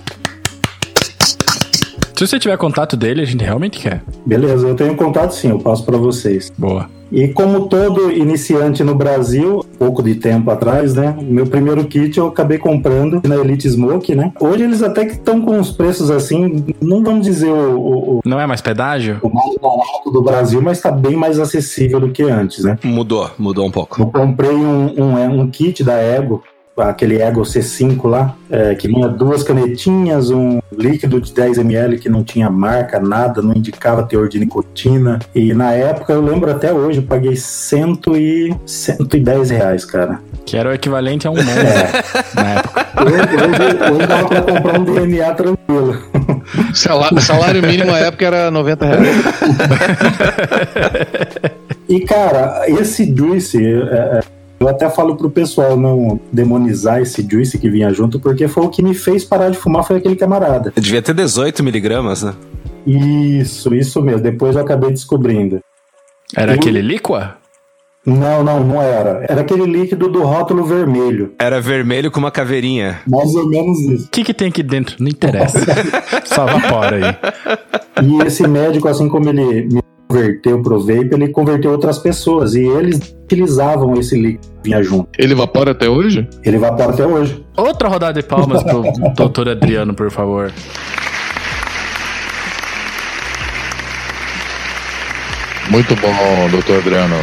Se 2.18 2.26
você 2.26 2.40
tiver 2.40 2.58
contato 2.58 2.96
dele, 2.96 3.22
a 3.22 3.26
gente 3.26 3.44
realmente 3.44 3.78
quer. 3.78 4.02
Beleza, 4.26 4.66
eu 4.66 4.74
tenho 4.74 4.96
contato 4.96 5.32
sim, 5.32 5.50
eu 5.50 5.60
passo 5.60 5.84
para 5.86 5.98
vocês. 5.98 6.50
Boa. 6.58 6.90
E 7.12 7.28
como 7.28 7.68
todo 7.68 8.10
iniciante 8.10 8.86
no 8.86 8.96
Brasil, 8.96 9.64
pouco 9.78 10.02
de 10.02 10.16
tempo 10.16 10.50
atrás, 10.50 10.96
né? 10.96 11.16
Meu 11.22 11.46
primeiro 11.46 11.84
kit 11.84 12.18
eu 12.18 12.28
acabei 12.28 12.58
comprando 12.58 13.22
na 13.28 13.36
Elite 13.36 13.70
Smoke, 13.70 14.16
né? 14.16 14.32
Hoje 14.40 14.64
eles 14.64 14.82
até 14.82 15.06
que 15.06 15.12
estão 15.12 15.42
com 15.42 15.60
os 15.60 15.72
preços 15.72 16.10
assim, 16.10 16.66
não 16.82 17.04
vamos 17.04 17.26
dizer 17.26 17.52
o, 17.52 17.80
o, 17.80 18.20
Não 18.24 18.40
é 18.40 18.48
mais 18.48 18.62
pedágio? 18.62 19.20
o 19.22 19.30
mais 19.30 19.56
barato 19.62 20.10
do 20.10 20.22
Brasil, 20.22 20.62
mas 20.62 20.78
está 20.78 20.92
bem 20.92 21.18
mais 21.18 21.38
acessível 21.38 22.00
do 22.00 22.10
que 22.12 22.24
antes, 22.24 22.64
né? 22.64 22.80
Mudou, 22.82 23.30
mudou 23.38 23.66
um 23.66 23.72
pouco. 23.72 24.02
Eu 24.02 24.08
comprei 24.08 24.56
um, 24.56 25.04
um, 25.04 25.42
um 25.42 25.50
kit 25.50 25.84
da 25.84 25.96
Ego, 25.96 26.42
aquele 26.78 27.22
Ego 27.22 27.42
C5 27.42 28.06
lá, 28.08 28.36
é, 28.50 28.76
que 28.76 28.88
vinha 28.88 29.08
duas 29.08 29.44
canetinhas, 29.44 30.30
um 30.30 30.60
líquido 30.78 31.22
de 31.22 31.32
10ml 31.32 32.00
que 32.00 32.10
não 32.10 32.24
tinha 32.24 32.50
marca, 32.50 33.00
nada, 33.00 33.42
não 33.42 33.54
indicava 33.54 34.04
teor 34.04 34.28
de 34.28 34.40
nicotina. 34.40 35.20
E 35.34 35.54
na 35.54 35.72
época, 35.72 36.14
eu 36.14 36.22
lembro 36.22 36.52
até 36.52 36.74
hoje, 36.74 37.00
eu 37.00 37.04
paguei 37.04 37.36
cento 37.36 38.18
e, 38.18 38.54
110 38.66 39.50
reais, 39.52 39.86
cara. 39.86 40.20
Que 40.46 40.58
era 40.58 40.70
o 40.70 40.74
equivalente 40.74 41.28
a 41.28 41.32
um 41.32 41.38
É. 41.38 41.44
monstro 41.44 42.36
na 42.36 42.50
época. 42.56 42.86
Hoje, 43.06 43.16
hoje, 43.16 43.94
hoje 43.96 44.08
dava 44.08 44.28
pra 44.28 44.42
comprar 44.42 44.80
um 44.80 44.84
DNA 44.84 45.34
tranquilo. 45.34 45.98
Salário, 46.74 47.22
salário 47.22 47.62
mínimo 47.62 47.92
na 47.92 48.00
época 48.00 48.26
era 48.26 48.52
90 48.52 48.86
reais. 48.86 49.06
E, 51.88 52.00
cara, 52.02 52.64
esse 52.68 53.16
Juice, 53.16 53.64
é, 53.64 54.18
é, 54.18 54.20
eu 54.60 54.68
até 54.68 54.90
falo 54.90 55.16
pro 55.16 55.30
pessoal 55.30 55.76
não 55.78 56.20
demonizar 56.32 57.02
esse 57.02 57.26
Juice 57.30 57.58
que 57.58 57.70
vinha 57.70 57.92
junto, 57.94 58.20
porque 58.20 58.48
foi 58.48 58.64
o 58.64 58.70
que 58.70 58.82
me 58.82 58.94
fez 58.94 59.24
parar 59.24 59.50
de 59.50 59.58
fumar, 59.58 59.84
foi 59.84 59.98
aquele 59.98 60.16
camarada. 60.16 60.72
Devia 60.76 61.02
ter 61.02 61.14
18 61.14 61.64
miligramas, 61.64 62.24
né? 62.24 62.34
Isso, 62.86 63.74
isso 63.74 64.02
mesmo. 64.02 64.22
Depois 64.22 64.56
eu 64.56 64.62
acabei 64.62 64.92
descobrindo. 64.92 65.60
Era 66.36 66.52
Eu- 66.54 66.56
aquele 66.56 66.82
líqua? 66.82 67.38
Não, 68.06 68.44
não, 68.44 68.64
não 68.64 68.80
era. 68.80 69.26
Era 69.28 69.42
aquele 69.42 69.66
líquido 69.66 70.08
do 70.08 70.22
rótulo 70.22 70.64
vermelho. 70.64 71.34
Era 71.40 71.60
vermelho 71.60 72.12
com 72.12 72.20
uma 72.20 72.30
caveirinha. 72.30 73.00
Mais 73.10 73.34
ou 73.34 73.50
menos 73.50 73.80
isso. 73.80 74.06
O 74.06 74.10
que, 74.12 74.24
que 74.24 74.32
tem 74.34 74.50
aqui 74.50 74.62
dentro? 74.62 74.96
Não 75.00 75.08
interessa. 75.08 75.58
Só 76.24 76.48
evapora 76.48 76.98
aí. 76.98 78.06
E 78.06 78.28
esse 78.28 78.48
médico, 78.48 78.88
assim 78.88 79.10
como 79.10 79.28
ele 79.30 79.66
me 79.74 79.82
converteu 80.08 80.62
pro 80.62 80.80
vape, 80.80 81.10
ele 81.14 81.30
converteu 81.30 81.72
outras 81.72 81.98
pessoas. 81.98 82.56
E 82.56 82.62
eles 82.62 83.16
utilizavam 83.24 83.94
esse 83.96 84.16
líquido 84.20 84.48
que 84.62 84.70
vinha 84.70 84.84
junto. 84.84 85.10
Ele 85.18 85.34
evapora 85.34 85.72
até 85.72 85.90
hoje? 85.90 86.28
Ele 86.44 86.58
evapora 86.58 86.92
até 86.92 87.06
hoje. 87.06 87.44
Outra 87.58 87.88
rodada 87.90 88.22
de 88.22 88.28
palmas 88.28 88.64
pro 88.64 88.84
doutor 89.16 89.50
Adriano, 89.50 89.94
por 89.94 90.12
favor. 90.12 90.52
Muito 95.70 95.96
bom, 95.96 96.50
doutor 96.52 96.78
Adriano. 96.80 97.16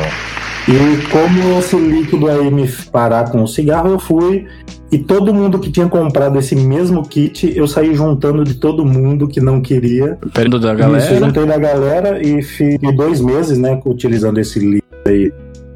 E 0.68 1.07
como 1.09 1.59
esse 1.59 1.77
líquido 1.77 2.29
aí 2.29 2.51
me 2.51 2.68
parar 2.90 3.31
com 3.31 3.42
o 3.42 3.49
cigarro, 3.49 3.90
eu 3.90 3.99
fui. 3.99 4.47
E 4.92 4.98
todo 4.98 5.33
mundo 5.33 5.59
que 5.59 5.70
tinha 5.70 5.88
comprado 5.88 6.38
esse 6.38 6.55
mesmo 6.55 7.02
kit, 7.02 7.50
eu 7.57 7.66
saí 7.66 7.94
juntando 7.94 8.44
de 8.44 8.57
todo 8.57 8.85
mundo 8.85 9.26
que 9.26 9.40
não 9.40 9.62
queria. 9.62 10.18
Perto 10.35 10.59
da 10.59 10.74
Isso, 10.74 10.83
galera. 10.83 11.18
juntei 11.18 11.46
da 11.46 11.57
galera 11.57 12.22
e 12.22 12.42
fiquei 12.42 12.92
dois 12.92 13.18
meses, 13.18 13.57
né, 13.57 13.81
utilizando 13.87 14.38
esse 14.38 14.59
líquido 14.59 14.85
aí 15.07 15.33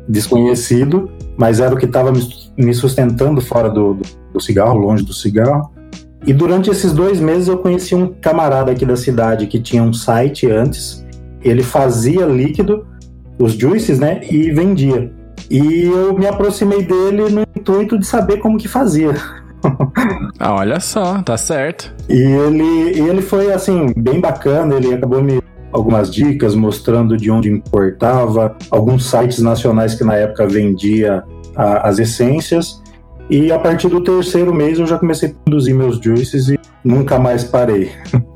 desconhecido, 0.06 1.10
mas 1.34 1.60
era 1.60 1.74
o 1.74 1.78
que 1.78 1.86
estava 1.86 2.12
me 2.58 2.74
sustentando 2.74 3.40
fora 3.40 3.70
do, 3.70 3.94
do, 3.94 4.02
do 4.34 4.40
cigarro, 4.40 4.78
longe 4.78 5.02
do 5.02 5.14
cigarro. 5.14 5.72
E 6.26 6.34
durante 6.34 6.68
esses 6.68 6.92
dois 6.92 7.18
meses 7.18 7.48
eu 7.48 7.56
conheci 7.56 7.94
um 7.94 8.08
camarada 8.08 8.70
aqui 8.70 8.84
da 8.84 8.96
cidade 8.96 9.46
que 9.46 9.58
tinha 9.58 9.82
um 9.82 9.94
site 9.94 10.50
antes. 10.50 11.06
Ele 11.42 11.62
fazia 11.62 12.26
líquido, 12.26 12.86
os 13.38 13.54
juices, 13.54 13.98
né, 13.98 14.20
e 14.30 14.50
vendia. 14.52 15.10
E 15.50 15.84
eu 15.84 16.16
me 16.16 16.26
aproximei 16.26 16.82
dele 16.82 17.28
no 17.30 17.42
intuito 17.56 17.98
de 17.98 18.06
saber 18.06 18.38
como 18.38 18.58
que 18.58 18.68
fazia. 18.68 19.14
Ah, 20.38 20.54
olha 20.54 20.78
só, 20.78 21.20
tá 21.22 21.36
certo. 21.36 21.92
E 22.08 22.14
ele, 22.20 23.00
ele 23.00 23.20
foi 23.22 23.52
assim, 23.52 23.92
bem 23.96 24.20
bacana, 24.20 24.74
ele 24.76 24.94
acabou 24.94 25.20
me 25.22 25.40
algumas 25.72 26.12
dicas 26.14 26.54
mostrando 26.54 27.16
de 27.16 27.30
onde 27.30 27.50
importava, 27.50 28.54
alguns 28.70 29.10
sites 29.10 29.38
nacionais 29.40 29.94
que 29.94 30.04
na 30.04 30.14
época 30.14 30.46
vendia 30.46 31.24
a- 31.56 31.88
as 31.88 31.98
essências. 31.98 32.80
E 33.28 33.50
a 33.50 33.58
partir 33.58 33.88
do 33.88 34.00
terceiro 34.00 34.54
mês 34.54 34.78
eu 34.78 34.86
já 34.86 34.98
comecei 34.98 35.30
a 35.30 35.32
produzir 35.44 35.74
meus 35.74 35.98
juices 35.98 36.48
e 36.48 36.58
nunca 36.84 37.18
mais 37.18 37.44
parei. 37.44 37.90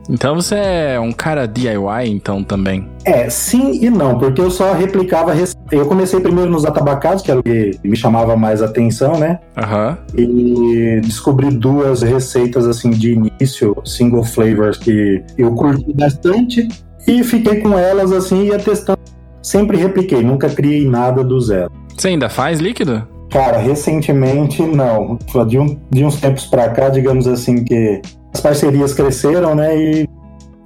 Então 0.09 0.35
você 0.35 0.57
é 0.57 0.99
um 0.99 1.13
cara 1.13 1.47
DIY, 1.47 2.09
então, 2.09 2.43
também. 2.43 2.89
É, 3.05 3.31
sim 3.31 3.79
e 3.81 3.89
não, 3.89 4.19
porque 4.19 4.41
eu 4.41 4.51
só 4.51 4.73
replicava. 4.73 5.33
Eu 5.71 5.87
comecei 5.87 6.19
primeiro 6.19 6.51
nos 6.51 6.65
atabacados, 6.65 7.23
que 7.23 7.31
era 7.31 7.39
o 7.39 7.43
que 7.45 7.79
me 7.85 7.97
chamava 7.97 8.37
mais 8.37 8.61
atenção, 8.61 9.17
né? 9.17 9.39
Aham. 9.57 9.97
e 10.17 11.01
descobri 11.01 11.51
duas 11.51 12.03
receitas 12.03 12.67
assim 12.67 12.91
de 12.91 13.13
início, 13.13 13.77
single 13.85 14.25
flavors 14.25 14.77
que 14.77 15.23
eu 15.39 15.55
curti 15.55 15.93
bastante 15.93 16.67
e 17.07 17.23
fiquei 17.23 17.61
com 17.61 17.79
elas 17.79 18.11
assim 18.11 18.47
ia 18.47 18.59
testando. 18.59 18.99
Sempre 19.43 19.77
repliquei, 19.77 20.23
nunca 20.23 20.51
criei 20.51 20.85
nada 20.89 21.23
do 21.23 21.41
zero. 21.41 21.71
Você 21.97 22.09
ainda 22.09 22.29
faz 22.29 22.59
líquido? 22.59 23.07
Cara, 23.31 23.59
recentemente 23.59 24.61
não. 24.63 25.19
De, 25.47 25.59
um- 25.59 25.79
de 25.91 26.05
uns 26.05 26.21
tempos 26.21 26.47
pra 26.47 26.69
cá, 26.71 26.89
digamos 26.89 27.27
assim 27.29 27.63
que 27.65 28.03
as 28.35 28.41
parcerias 28.41 28.93
cresceram, 28.93 29.55
né? 29.55 29.77
E 29.77 30.09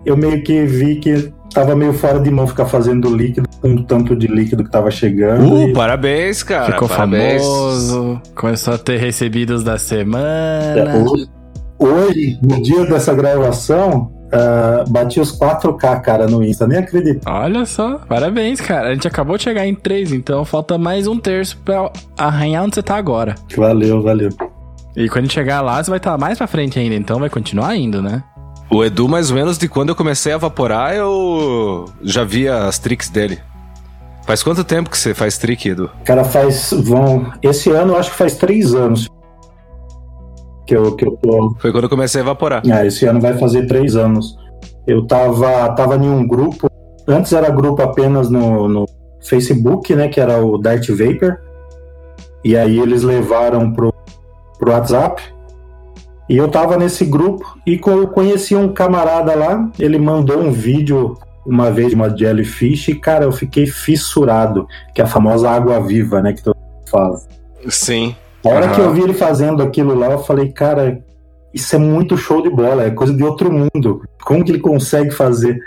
eu 0.04 0.16
meio 0.16 0.42
que 0.42 0.64
vi 0.64 0.96
que 0.96 1.32
tava 1.52 1.76
meio 1.76 1.92
fora 1.92 2.18
de 2.18 2.30
mão 2.30 2.46
ficar 2.46 2.66
fazendo 2.66 3.14
líquido 3.14 3.48
com 3.60 3.68
o 3.68 3.84
tanto 3.84 4.16
de 4.16 4.26
líquido 4.26 4.64
que 4.64 4.70
tava 4.70 4.90
chegando. 4.90 5.52
Uh, 5.54 5.68
e- 5.68 5.72
parabéns, 5.72 6.42
cara. 6.42 6.72
Ficou 6.72 6.88
parabéns. 6.88 7.42
famoso, 7.42 8.20
começou 8.34 8.74
a 8.74 8.78
ter 8.78 8.96
recebidos 8.98 9.62
da 9.62 9.74
É, 9.74 9.78
semana. 9.78 11.04
hoje, 11.08 11.26
hoje, 11.78 12.38
no 12.42 12.62
dia 12.62 12.84
dessa 12.86 13.14
gravação, 13.14 14.10
ah, 14.34 14.84
bati 14.88 15.20
os 15.20 15.38
4K, 15.38 16.00
cara, 16.00 16.26
no 16.26 16.42
Insta. 16.42 16.66
Nem 16.66 16.78
acredito. 16.78 17.22
Olha 17.26 17.64
só, 17.64 17.98
parabéns, 17.98 18.60
cara. 18.60 18.88
A 18.88 18.94
gente 18.94 19.06
acabou 19.06 19.36
de 19.36 19.44
chegar 19.44 19.66
em 19.66 19.74
3, 19.74 20.12
então 20.12 20.44
falta 20.44 20.76
mais 20.76 21.06
um 21.06 21.18
terço 21.18 21.56
pra 21.64 21.90
arranhar 22.18 22.64
onde 22.64 22.74
você 22.74 22.82
tá 22.82 22.96
agora. 22.96 23.34
Valeu, 23.56 24.02
valeu. 24.02 24.30
E 24.96 25.08
quando 25.08 25.18
a 25.18 25.22
gente 25.22 25.34
chegar 25.34 25.60
lá, 25.60 25.82
você 25.82 25.90
vai 25.90 25.98
estar 25.98 26.18
mais 26.18 26.38
pra 26.38 26.46
frente 26.46 26.78
ainda, 26.78 26.94
então 26.94 27.18
vai 27.18 27.30
continuar 27.30 27.76
indo, 27.76 28.02
né? 28.02 28.22
O 28.70 28.84
Edu, 28.84 29.08
mais 29.08 29.30
ou 29.30 29.36
menos 29.36 29.58
de 29.58 29.68
quando 29.68 29.90
eu 29.90 29.94
comecei 29.94 30.32
a 30.32 30.38
vaporar, 30.38 30.94
eu 30.94 31.84
já 32.02 32.24
via 32.24 32.64
as 32.64 32.78
tricks 32.78 33.08
dele. 33.08 33.38
Faz 34.26 34.42
quanto 34.42 34.64
tempo 34.64 34.88
que 34.88 34.96
você 34.96 35.12
faz 35.12 35.36
trick, 35.36 35.68
Edu? 35.68 35.90
Cara, 36.04 36.24
faz. 36.24 36.72
Vão. 36.72 37.30
Esse 37.42 37.70
ano 37.70 37.92
eu 37.92 37.98
acho 37.98 38.10
que 38.10 38.16
faz 38.16 38.36
três 38.36 38.74
anos. 38.74 39.08
Que 40.66 40.76
eu, 40.76 40.94
que 40.96 41.06
eu 41.06 41.16
tô. 41.16 41.54
Foi 41.58 41.72
quando 41.72 41.84
eu 41.84 41.90
comecei 41.90 42.20
a 42.20 42.24
vaporar. 42.24 42.62
Ah, 42.70 42.84
esse 42.86 43.04
ano 43.06 43.20
vai 43.20 43.36
fazer 43.36 43.66
três 43.66 43.96
anos. 43.96 44.36
Eu 44.86 45.06
tava, 45.06 45.68
tava 45.74 45.96
em 45.96 46.08
um 46.08 46.26
grupo. 46.26 46.68
Antes 47.06 47.32
era 47.32 47.50
grupo 47.50 47.82
apenas 47.82 48.30
no, 48.30 48.68
no 48.68 48.86
Facebook, 49.20 49.94
né? 49.94 50.08
Que 50.08 50.20
era 50.20 50.42
o 50.42 50.58
Dart 50.58 50.88
Vapor. 50.88 51.38
E 52.42 52.56
aí 52.56 52.78
eles 52.78 53.02
levaram 53.02 53.72
pro, 53.72 53.92
pro 54.58 54.72
WhatsApp. 54.72 55.22
E 56.28 56.36
eu 56.36 56.48
tava 56.48 56.76
nesse 56.78 57.04
grupo 57.04 57.58
e 57.66 57.78
eu 57.86 58.08
conheci 58.08 58.56
um 58.56 58.72
camarada 58.72 59.34
lá. 59.34 59.70
Ele 59.78 59.98
mandou 59.98 60.38
um 60.38 60.50
vídeo 60.50 61.18
uma 61.44 61.70
vez 61.70 61.90
de 61.90 61.94
uma 61.94 62.14
jellyfish 62.14 62.88
e, 62.88 62.94
cara, 62.94 63.24
eu 63.24 63.32
fiquei 63.32 63.66
fissurado. 63.66 64.66
Que 64.94 65.02
é 65.02 65.04
a 65.04 65.08
famosa 65.08 65.50
água 65.50 65.80
viva, 65.80 66.22
né? 66.22 66.32
Que 66.32 66.42
todo 66.42 66.56
mundo 66.56 66.90
fala. 66.90 67.20
Sim. 67.68 68.14
A 68.44 68.48
hora 68.48 68.66
Aham. 68.66 68.74
que 68.74 68.80
eu 68.80 68.92
vi 68.92 69.02
ele 69.02 69.14
fazendo 69.14 69.62
aquilo 69.62 69.94
lá, 69.94 70.12
eu 70.12 70.18
falei, 70.18 70.52
cara, 70.52 71.02
isso 71.52 71.74
é 71.74 71.78
muito 71.78 72.16
show 72.16 72.42
de 72.42 72.50
bola, 72.50 72.84
é 72.84 72.90
coisa 72.90 73.14
de 73.14 73.22
outro 73.22 73.50
mundo. 73.50 74.02
Como 74.24 74.44
que 74.44 74.50
ele 74.50 74.60
consegue 74.60 75.10
fazer? 75.10 75.58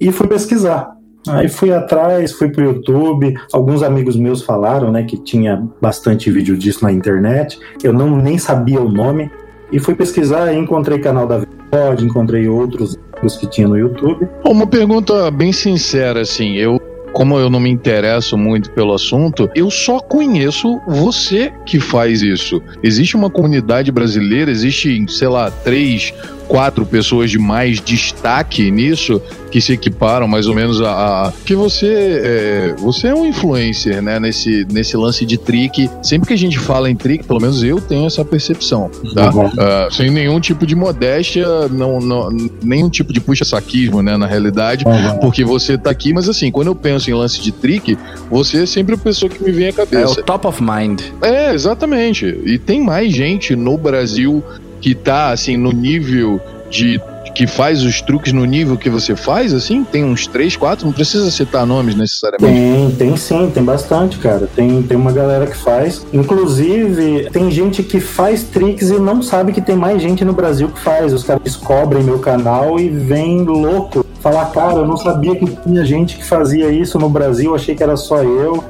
E 0.00 0.10
fui 0.10 0.26
pesquisar. 0.26 0.90
Aí 1.28 1.48
fui 1.48 1.72
atrás, 1.72 2.32
fui 2.32 2.48
pro 2.48 2.64
YouTube. 2.64 3.34
Alguns 3.52 3.82
amigos 3.82 4.16
meus 4.16 4.42
falaram, 4.42 4.90
né, 4.90 5.02
que 5.02 5.16
tinha 5.16 5.62
bastante 5.80 6.30
vídeo 6.30 6.56
disso 6.56 6.82
na 6.84 6.90
internet. 6.90 7.58
Eu 7.82 7.92
não 7.92 8.16
nem 8.16 8.38
sabia 8.38 8.80
o 8.80 8.88
nome. 8.88 9.30
E 9.70 9.78
fui 9.78 9.94
pesquisar 9.94 10.50
e 10.52 10.56
encontrei 10.56 10.98
canal 10.98 11.26
da 11.26 11.38
VOD, 11.38 12.04
encontrei 12.04 12.48
outros 12.48 12.98
que 13.38 13.46
tinha 13.46 13.68
no 13.68 13.76
YouTube. 13.76 14.26
Uma 14.44 14.66
pergunta 14.66 15.30
bem 15.30 15.52
sincera, 15.52 16.22
assim, 16.22 16.54
eu. 16.54 16.80
Como 17.12 17.38
eu 17.38 17.50
não 17.50 17.58
me 17.58 17.70
interesso 17.70 18.36
muito 18.36 18.70
pelo 18.70 18.94
assunto, 18.94 19.50
eu 19.54 19.70
só 19.70 19.98
conheço 19.98 20.80
você 20.86 21.52
que 21.66 21.80
faz 21.80 22.22
isso. 22.22 22.62
Existe 22.82 23.16
uma 23.16 23.30
comunidade 23.30 23.90
brasileira, 23.90 24.50
existe, 24.50 25.04
sei 25.08 25.28
lá, 25.28 25.50
três, 25.50 26.12
quatro 26.48 26.84
pessoas 26.86 27.30
de 27.30 27.38
mais 27.38 27.80
destaque 27.80 28.70
nisso 28.70 29.20
que 29.50 29.60
se 29.60 29.72
equiparam 29.72 30.26
mais 30.28 30.46
ou 30.46 30.54
menos 30.54 30.80
a. 30.82 30.90
a- 31.28 31.32
que 31.44 31.54
você 31.54 31.86
é, 32.24 32.74
você 32.78 33.08
é 33.08 33.14
um 33.14 33.24
influencer, 33.24 34.02
né? 34.02 34.18
Nesse, 34.18 34.66
nesse 34.70 34.96
lance 34.96 35.24
de 35.24 35.38
trick. 35.38 35.88
Sempre 36.02 36.28
que 36.28 36.34
a 36.34 36.38
gente 36.38 36.58
fala 36.58 36.90
em 36.90 36.96
trick, 36.96 37.24
pelo 37.24 37.40
menos 37.40 37.62
eu 37.62 37.80
tenho 37.80 38.06
essa 38.06 38.24
percepção, 38.24 38.90
tá? 39.14 39.30
Uhum. 39.34 39.50
Ah, 39.58 39.88
sem 39.90 40.10
nenhum 40.10 40.38
tipo 40.40 40.66
de 40.66 40.74
modéstia, 40.74 41.46
não, 41.70 41.98
não, 42.00 42.28
nenhum 42.62 42.90
tipo 42.90 43.12
de 43.12 43.20
puxa-saquismo, 43.20 44.02
né? 44.02 44.16
Na 44.16 44.26
realidade, 44.26 44.84
Uhum. 44.86 45.18
porque 45.20 45.44
você 45.44 45.78
tá 45.78 45.90
aqui, 45.90 46.12
mas 46.12 46.28
assim, 46.28 46.50
quando 46.50 46.68
eu 46.68 46.74
penso 46.74 47.10
em 47.10 47.14
lance 47.14 47.40
de 47.40 47.52
trick, 47.52 47.96
você 48.30 48.62
é 48.62 48.66
sempre 48.66 48.94
a 48.94 48.98
pessoa 48.98 49.30
que 49.30 49.42
me 49.42 49.50
vem 49.52 49.66
à 49.66 49.68
É 49.68 49.72
o 49.72 49.74
cabeça. 49.74 50.22
top 50.22 50.46
of 50.46 50.62
mind. 50.62 51.00
É, 51.22 51.52
exatamente. 51.54 52.26
E 52.44 52.58
tem 52.58 52.82
mais 52.82 53.12
gente 53.12 53.56
no 53.56 53.76
Brasil 53.78 54.42
que 54.80 54.94
tá, 54.94 55.30
assim, 55.30 55.56
no 55.56 55.72
nível 55.72 56.40
de. 56.70 57.00
que 57.34 57.46
faz 57.46 57.82
os 57.84 58.00
truques 58.00 58.32
no 58.32 58.44
nível 58.44 58.76
que 58.76 58.90
você 58.90 59.14
faz, 59.14 59.52
assim? 59.54 59.84
Tem 59.84 60.04
uns 60.04 60.26
três, 60.26 60.56
quatro, 60.56 60.84
não 60.86 60.92
precisa 60.92 61.30
citar 61.30 61.64
nomes 61.64 61.94
necessariamente. 61.94 62.52
Tem, 62.52 62.90
tem 63.10 63.16
sim, 63.16 63.48
tem 63.54 63.62
bastante, 63.62 64.18
cara. 64.18 64.48
Tem, 64.56 64.82
tem 64.82 64.96
uma 64.96 65.12
galera 65.12 65.46
que 65.46 65.56
faz. 65.56 66.04
Inclusive, 66.12 67.28
tem 67.30 67.50
gente 67.50 67.82
que 67.82 68.00
faz 68.00 68.42
tricks 68.42 68.90
e 68.90 68.98
não 68.98 69.22
sabe 69.22 69.52
que 69.52 69.60
tem 69.60 69.76
mais 69.76 70.00
gente 70.02 70.24
no 70.24 70.32
Brasil 70.32 70.68
que 70.68 70.80
faz. 70.80 71.12
Os 71.12 71.22
caras 71.22 71.42
descobrem 71.44 72.02
meu 72.02 72.18
canal 72.18 72.78
e 72.80 72.88
vem 72.88 73.42
louco. 73.44 74.04
Falar, 74.20 74.46
cara, 74.46 74.78
eu 74.78 74.86
não 74.86 74.96
sabia 74.96 75.36
que 75.36 75.46
tinha 75.46 75.84
gente 75.84 76.16
que 76.16 76.24
fazia 76.24 76.70
isso 76.70 76.98
no 76.98 77.08
Brasil, 77.08 77.54
achei 77.54 77.74
que 77.74 77.82
era 77.82 77.96
só 77.96 78.22
eu. 78.22 78.64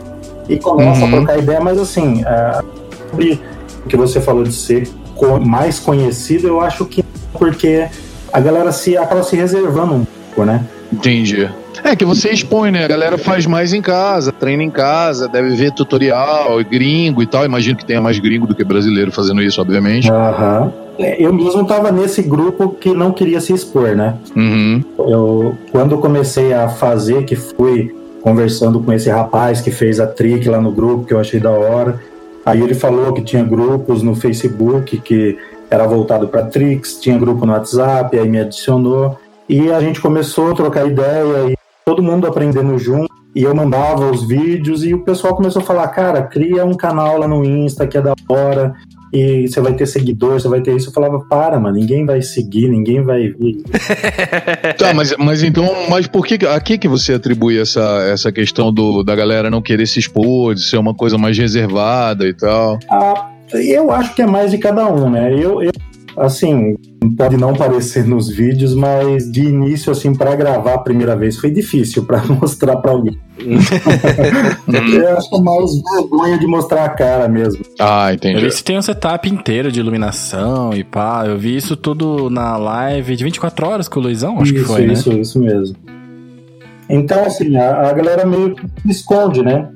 E 0.49 0.59
começa 0.59 1.01
Uhum. 1.01 1.07
a 1.07 1.11
trocar 1.11 1.39
ideia, 1.39 1.61
mas 1.61 1.79
assim, 1.79 2.23
sobre 3.11 3.41
o 3.85 3.89
que 3.89 3.97
você 3.97 4.21
falou 4.21 4.43
de 4.45 4.53
ser 4.53 4.89
mais 5.41 5.79
conhecido, 5.79 6.47
eu 6.47 6.61
acho 6.61 6.85
que 6.85 7.05
porque 7.33 7.87
a 8.33 8.41
galera 8.41 8.73
se 8.73 8.97
acaba 8.97 9.23
se 9.23 9.37
reservando 9.37 9.95
um 9.95 10.05
pouco, 10.05 10.45
né? 10.45 10.65
Entendi. 10.93 11.49
É 11.85 11.95
que 11.95 12.05
você 12.05 12.31
expõe, 12.31 12.71
né? 12.71 12.85
A 12.85 12.89
galera 12.89 13.17
faz 13.19 13.47
mais 13.47 13.73
em 13.73 13.81
casa, 13.81 14.33
treina 14.33 14.63
em 14.63 14.71
casa, 14.71 15.29
deve 15.29 15.55
ver 15.55 15.73
tutorial, 15.73 16.63
gringo 16.65 17.23
e 17.23 17.27
tal. 17.27 17.45
Imagino 17.45 17.77
que 17.77 17.85
tenha 17.85 18.01
mais 18.01 18.19
gringo 18.19 18.47
do 18.47 18.55
que 18.55 18.65
brasileiro 18.65 19.13
fazendo 19.13 19.43
isso, 19.43 19.61
obviamente. 19.61 20.11
Aham. 20.11 20.73
É, 20.99 21.23
Eu 21.23 21.33
mesmo 21.33 21.65
tava 21.65 21.93
nesse 21.93 22.23
grupo 22.23 22.71
que 22.71 22.93
não 22.93 23.13
queria 23.13 23.41
se 23.41 23.53
expor, 23.53 23.95
né? 23.95 24.15
Uhum. 24.35 24.83
Eu, 24.99 25.55
quando 25.71 25.97
comecei 25.99 26.53
a 26.53 26.69
fazer, 26.69 27.25
que 27.25 27.37
fui 27.37 27.95
conversando 28.23 28.81
com 28.81 28.93
esse 28.93 29.09
rapaz 29.09 29.61
que 29.61 29.71
fez 29.71 30.01
a 30.01 30.07
trick 30.07 30.49
lá 30.49 30.61
no 30.61 30.73
grupo, 30.73 31.05
que 31.05 31.15
eu 31.15 31.21
achei 31.21 31.39
da 31.39 31.51
hora. 31.51 32.01
Aí 32.49 32.63
ele 32.63 32.73
falou 32.73 33.13
que 33.13 33.21
tinha 33.21 33.45
grupos 33.45 34.03
no 34.03 34.15
Facebook 34.15 34.97
que 35.01 35.37
era 35.71 35.87
voltado 35.87 36.29
para 36.29 36.47
tricks, 36.47 36.99
tinha 36.99 37.19
grupo 37.19 37.45
no 37.45 37.53
WhatsApp, 37.53 38.19
aí 38.19 38.27
me 38.27 38.41
adicionou. 38.41 39.19
E 39.47 39.71
a 39.71 39.79
gente 39.83 40.01
começou 40.01 40.53
a 40.53 40.55
trocar 40.55 40.87
ideia 40.87 41.51
e 41.51 41.59
todo 41.85 42.03
mundo 42.03 42.27
aprendendo 42.27 42.79
junto. 42.79 43.13
E 43.35 43.43
eu 43.43 43.55
mandava 43.55 44.11
os 44.11 44.27
vídeos 44.27 44.83
e 44.83 44.95
o 44.95 45.01
pessoal 45.01 45.37
começou 45.37 45.61
a 45.61 45.65
falar: 45.65 45.89
cara, 45.89 46.23
cria 46.23 46.65
um 46.65 46.73
canal 46.73 47.19
lá 47.19 47.29
no 47.29 47.45
Insta 47.45 47.87
que 47.87 47.99
é 47.99 48.01
da 48.01 48.15
hora. 48.27 48.75
E 49.13 49.49
você 49.49 49.61
vai 49.61 49.75
ter 49.75 49.87
seguidor, 49.87 50.41
você 50.41 50.49
vai 50.49 50.61
ter 50.61 50.77
isso. 50.77 50.89
Eu 50.89 50.93
falava, 50.93 51.21
para, 51.21 51.59
mano, 51.59 51.77
ninguém 51.77 52.05
vai 52.05 52.21
seguir, 52.23 52.69
ninguém 52.69 53.03
vai 53.03 53.29
vir. 53.29 53.63
Tá, 54.77 54.95
mas, 54.95 55.15
mas 55.19 55.43
então, 55.43 55.67
mas 55.89 56.07
por 56.07 56.27
que 56.27 56.47
a 56.47 56.61
que, 56.61 56.79
que 56.79 56.89
você 56.89 57.15
atribui 57.15 57.59
essa, 57.59 57.81
essa 58.13 58.31
questão 58.31 58.73
do, 58.73 59.03
da 59.03 59.15
galera 59.15 59.51
não 59.51 59.61
querer 59.61 59.87
se 59.87 59.99
expor, 59.99 60.55
de 60.55 60.63
ser 60.63 60.77
uma 60.77 60.95
coisa 60.95 61.19
mais 61.19 61.37
reservada 61.37 62.27
e 62.27 62.35
tal? 62.35 62.79
Ah, 62.91 63.31
eu 63.53 63.91
acho 63.91 64.15
que 64.15 64.23
é 64.23 64.27
mais 64.27 64.51
de 64.51 64.59
cada 64.59 64.87
um, 64.93 65.11
né? 65.11 65.33
Eu, 65.33 65.63
eu, 65.63 65.73
assim, 66.21 66.75
pode 67.17 67.37
não 67.37 67.55
parecer 67.55 68.07
nos 68.07 68.29
vídeos, 68.29 68.75
mas 68.75 69.31
de 69.31 69.43
início, 69.43 69.91
assim, 69.93 70.15
para 70.15 70.35
gravar 70.37 70.75
a 70.75 70.79
primeira 70.79 71.17
vez 71.17 71.37
foi 71.37 71.51
difícil 71.51 72.05
para 72.05 72.23
mostrar 72.41 72.77
para 72.77 72.93
alguém. 72.93 73.19
eu 73.39 75.17
acho 75.17 75.31
que 75.31 75.41
mais 75.43 75.71
vergonha 75.83 76.39
de 76.39 76.47
mostrar 76.47 76.85
a 76.85 76.89
cara 76.91 77.29
mesmo. 77.29 77.65
Ah, 77.79 78.11
Eu 78.11 78.15
entendi. 78.15 78.41
vi 78.41 78.47
que 78.47 78.55
você 78.57 78.65
tem 78.65 78.79
um 78.79 78.83
setup 78.83 79.29
inteiro 79.29 79.71
de 79.73 79.81
iluminação 79.81 80.73
e 80.75 80.83
pá. 80.85 81.25
Eu 81.27 81.39
vi 81.39 81.57
isso 81.57 81.77
tudo 81.77 82.29
na 82.31 82.57
live 82.57 83.17
de 83.17 83.25
24 83.25 83.67
horas 83.67 83.89
com 83.89 84.01
o 84.01 84.03
Luizão, 84.03 84.41
acho 84.41 84.55
isso, 84.55 84.55
que 84.55 84.61
foi, 84.69 84.87
né? 84.87 84.93
isso, 84.93 85.13
isso 85.13 85.39
mesmo. 85.41 85.77
Então, 86.91 87.25
assim, 87.25 87.55
a, 87.57 87.89
a 87.91 87.93
galera 87.93 88.25
meio 88.27 88.55
que 88.55 88.63
se 88.83 88.91
esconde, 88.91 89.43
né? 89.43 89.69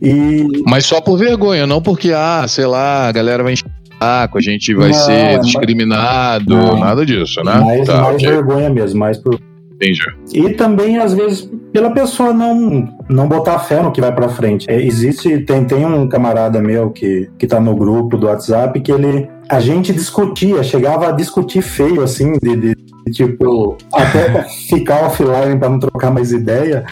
E 0.00 0.44
Mas 0.68 0.84
só 0.86 1.00
por 1.00 1.16
vergonha, 1.18 1.66
não 1.66 1.80
porque, 1.80 2.12
ah, 2.12 2.44
sei 2.46 2.66
lá, 2.66 3.08
a 3.08 3.12
galera 3.12 3.42
vai 3.42 3.54
encher 3.54 3.64
saco, 4.02 4.38
a 4.38 4.40
gente 4.40 4.74
vai 4.74 4.88
Não, 4.88 4.94
ser 4.94 5.12
é 5.12 5.38
discriminado, 5.38 6.54
Não. 6.54 6.78
nada 6.78 7.04
disso, 7.04 7.42
né? 7.44 7.54
mais, 7.60 7.86
tá, 7.86 8.00
mais 8.02 8.14
ok, 8.16 8.28
vergonha 8.28 8.70
mesmo, 8.70 8.98
mais 9.00 9.18
por 9.18 9.38
entendi. 9.74 10.00
E 10.32 10.50
também, 10.54 10.98
às 10.98 11.12
vezes, 11.12 11.50
pela 11.72 11.90
pessoa 11.90 12.32
não, 12.32 12.88
não 13.10 13.28
botar 13.28 13.58
fé 13.58 13.82
no 13.82 13.92
que 13.92 14.00
vai 14.00 14.10
pra 14.14 14.28
frente. 14.28 14.64
É, 14.70 14.80
existe, 14.80 15.38
tem, 15.40 15.64
tem 15.64 15.84
um 15.84 16.08
camarada 16.08 16.60
meu 16.62 16.90
que, 16.90 17.28
que 17.38 17.46
tá 17.46 17.60
no 17.60 17.74
grupo 17.76 18.16
do 18.16 18.26
WhatsApp 18.26 18.80
que 18.80 18.90
ele. 18.90 19.28
A 19.48 19.60
gente 19.60 19.92
discutia, 19.92 20.62
chegava 20.62 21.08
a 21.08 21.12
discutir 21.12 21.60
feio, 21.62 22.02
assim, 22.02 22.32
de, 22.42 22.56
de- 22.56 22.74
de, 23.06 23.12
tipo, 23.12 23.76
até 23.92 24.42
ficar 24.68 25.04
offline 25.06 25.58
pra 25.58 25.68
não 25.68 25.78
trocar 25.78 26.10
mais 26.10 26.32
ideia. 26.32 26.84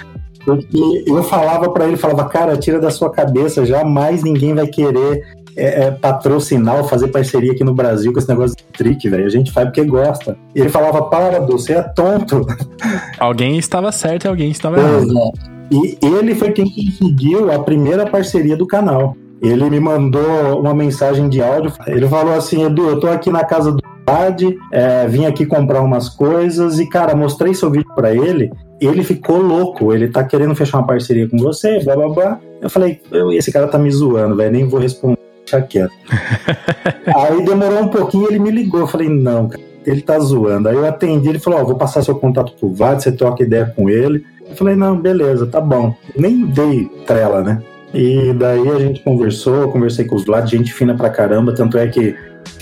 Porque 0.44 1.04
eu 1.06 1.22
falava 1.22 1.70
pra 1.72 1.86
ele, 1.88 1.96
falava, 1.96 2.26
cara, 2.28 2.54
tira 2.56 2.78
da 2.78 2.90
sua 2.90 3.10
cabeça, 3.10 3.64
jamais 3.64 4.22
ninguém 4.22 4.54
vai 4.54 4.66
querer 4.66 5.22
é, 5.56 5.84
é, 5.86 5.90
patrocinar 5.90 6.76
ou 6.78 6.84
fazer 6.84 7.08
parceria 7.08 7.52
aqui 7.52 7.62
no 7.64 7.74
Brasil 7.74 8.12
com 8.12 8.18
esse 8.18 8.28
negócio 8.28 8.56
de 8.56 8.64
trick, 8.76 9.08
velho. 9.08 9.26
A 9.26 9.30
gente 9.30 9.52
faz 9.52 9.66
porque 9.66 9.84
gosta. 9.84 10.36
E 10.54 10.60
ele 10.60 10.68
falava, 10.68 11.02
para, 11.02 11.38
Du, 11.40 11.52
você 11.58 11.74
é 11.74 11.82
tonto. 11.82 12.46
Alguém 13.18 13.58
estava 13.58 13.90
certo 13.92 14.24
e 14.24 14.28
alguém 14.28 14.50
estava 14.50 14.78
errado. 14.78 15.32
E 15.70 15.98
ele 16.02 16.34
foi 16.34 16.52
quem 16.52 16.66
conseguiu 16.70 17.50
a 17.52 17.58
primeira 17.58 18.06
parceria 18.06 18.56
do 18.56 18.66
canal. 18.66 19.16
Ele 19.40 19.68
me 19.68 19.80
mandou 19.80 20.60
uma 20.60 20.74
mensagem 20.74 21.28
de 21.28 21.42
áudio. 21.42 21.72
Ele 21.86 22.06
falou 22.08 22.34
assim: 22.34 22.64
Edu, 22.64 22.88
eu 22.88 23.00
tô 23.00 23.08
aqui 23.08 23.30
na 23.30 23.44
casa 23.44 23.72
do 23.72 23.82
Vlad, 24.06 24.42
é, 24.70 25.06
vim 25.06 25.24
aqui 25.26 25.46
comprar 25.46 25.80
umas 25.82 26.08
coisas 26.08 26.78
e, 26.78 26.88
cara, 26.88 27.14
mostrei 27.16 27.54
seu 27.54 27.70
vídeo 27.70 27.88
pra 27.94 28.14
ele. 28.14 28.50
Ele 28.80 29.02
ficou 29.02 29.38
louco. 29.38 29.92
Ele 29.92 30.08
tá 30.08 30.22
querendo 30.24 30.54
fechar 30.54 30.78
uma 30.78 30.86
parceria 30.86 31.28
com 31.28 31.38
você, 31.38 31.82
blá 31.82 31.96
blá 31.96 32.08
blá. 32.08 32.40
Eu 32.60 32.70
falei: 32.70 33.00
"Eu- 33.10 33.32
esse 33.32 33.50
cara 33.52 33.66
tá 33.66 33.78
me 33.78 33.90
zoando, 33.90 34.36
velho, 34.36 34.52
nem 34.52 34.66
vou 34.68 34.80
responder. 34.80 35.13
Deixa 35.44 35.62
quieto. 35.62 35.92
Aí 37.14 37.44
demorou 37.44 37.82
um 37.82 37.88
pouquinho 37.88 38.28
ele 38.28 38.38
me 38.38 38.50
ligou. 38.50 38.80
Eu 38.80 38.86
falei: 38.86 39.08
não, 39.08 39.48
cara. 39.48 39.62
ele 39.86 40.00
tá 40.00 40.18
zoando. 40.18 40.68
Aí 40.68 40.76
eu 40.76 40.86
atendi, 40.86 41.28
ele 41.28 41.38
falou: 41.38 41.60
Ó, 41.60 41.64
vou 41.64 41.76
passar 41.76 42.02
seu 42.02 42.14
contato 42.14 42.52
pro 42.58 42.72
VAD, 42.72 43.02
você 43.02 43.12
troca 43.12 43.42
ideia 43.42 43.66
com 43.66 43.88
ele. 43.88 44.24
Eu 44.48 44.56
falei: 44.56 44.74
Não, 44.74 44.98
beleza, 44.98 45.46
tá 45.46 45.60
bom. 45.60 45.94
Nem 46.16 46.46
dei 46.46 46.86
trela, 47.06 47.42
né? 47.42 47.62
E 47.94 48.32
daí 48.32 48.68
a 48.68 48.78
gente 48.80 49.04
conversou, 49.04 49.68
conversei 49.68 50.04
com 50.04 50.16
os 50.16 50.24
Vlad, 50.24 50.50
gente 50.50 50.74
fina 50.74 50.96
pra 50.96 51.08
caramba, 51.08 51.54
tanto 51.54 51.78
é 51.78 51.86
que 51.86 52.16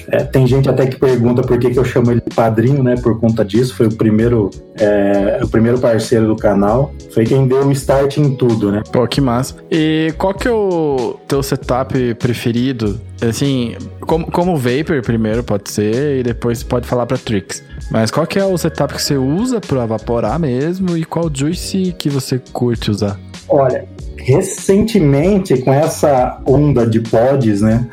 é, 0.09 0.25
tem 0.25 0.47
gente 0.47 0.69
até 0.69 0.87
que 0.87 0.97
pergunta 0.97 1.43
por 1.43 1.59
que, 1.59 1.71
que 1.71 1.79
eu 1.79 1.85
chamo 1.85 2.11
ele 2.11 2.21
de 2.21 2.35
padrinho, 2.35 2.83
né? 2.83 2.97
Por 2.97 3.19
conta 3.21 3.45
disso, 3.45 3.75
foi 3.75 3.87
o 3.87 3.95
primeiro, 3.95 4.51
é, 4.79 5.41
o 5.43 5.49
primeiro 5.49 5.79
parceiro 5.79 6.27
do 6.27 6.37
canal. 6.37 6.93
Foi 7.13 7.25
quem 7.25 7.47
deu 7.47 7.67
o 7.67 7.73
start 7.73 8.17
em 8.17 8.35
tudo, 8.35 8.73
né? 8.73 8.83
Pô, 8.93 9.07
que 9.07 9.21
massa. 9.21 9.55
E 9.71 10.13
qual 10.19 10.35
que 10.35 10.49
é 10.49 10.53
o 10.53 11.17
teu 11.29 11.43
setup 11.43 12.15
preferido? 12.15 13.01
Assim, 13.21 13.77
como, 14.01 14.31
como 14.31 14.57
Vapor 14.57 15.01
primeiro 15.03 15.45
pode 15.45 15.71
ser, 15.71 16.19
e 16.19 16.23
depois 16.23 16.63
pode 16.63 16.87
falar 16.87 17.07
pra 17.07 17.17
Trix. 17.17 17.63
Mas 17.91 18.11
qual 18.11 18.27
que 18.27 18.39
é 18.39 18.45
o 18.45 18.57
setup 18.59 18.95
que 18.95 19.03
você 19.03 19.17
usa 19.17 19.61
pra 19.61 19.85
evaporar 19.85 20.39
mesmo 20.39 20.97
e 20.97 21.05
qual 21.05 21.31
juice 21.33 21.95
que 21.97 22.09
você 22.09 22.41
curte 22.53 22.91
usar? 22.91 23.19
Olha, 23.49 23.85
recentemente 24.17 25.59
com 25.59 25.73
essa 25.73 26.41
onda 26.47 26.87
de 26.87 27.01
pods, 27.01 27.61
né? 27.61 27.87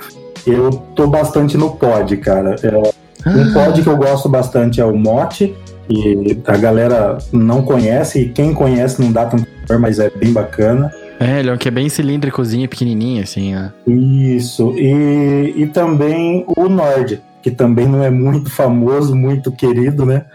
Eu 0.45 0.71
tô 0.95 1.07
bastante 1.07 1.57
no 1.57 1.71
pod, 1.71 2.15
cara. 2.17 2.55
É, 2.63 3.29
um 3.29 3.53
pod 3.53 3.81
que 3.81 3.89
eu 3.89 3.97
gosto 3.97 4.29
bastante 4.29 4.79
é 4.79 4.85
o 4.85 4.95
Mote, 4.95 5.55
e 5.89 6.37
a 6.45 6.57
galera 6.57 7.17
não 7.31 7.63
conhece, 7.63 8.21
e 8.21 8.29
quem 8.29 8.53
conhece 8.53 9.01
não 9.01 9.11
dá 9.11 9.25
tanto 9.25 9.47
valor, 9.67 9.81
mas 9.81 9.99
é 9.99 10.09
bem 10.09 10.31
bacana. 10.31 10.93
É, 11.19 11.39
ele 11.39 11.49
é 11.49 11.53
um 11.53 11.57
que 11.57 11.67
é 11.67 11.71
bem 11.71 11.89
cilíndricozinho, 11.89 12.69
pequenininho, 12.69 13.23
assim, 13.23 13.53
né? 13.53 13.73
Isso, 13.85 14.73
e, 14.77 15.53
e 15.57 15.67
também 15.67 16.45
o 16.47 16.69
Nord, 16.69 17.21
que 17.41 17.51
também 17.51 17.87
não 17.87 18.03
é 18.03 18.09
muito 18.09 18.49
famoso, 18.49 19.15
muito 19.15 19.51
querido, 19.51 20.05
né? 20.05 20.25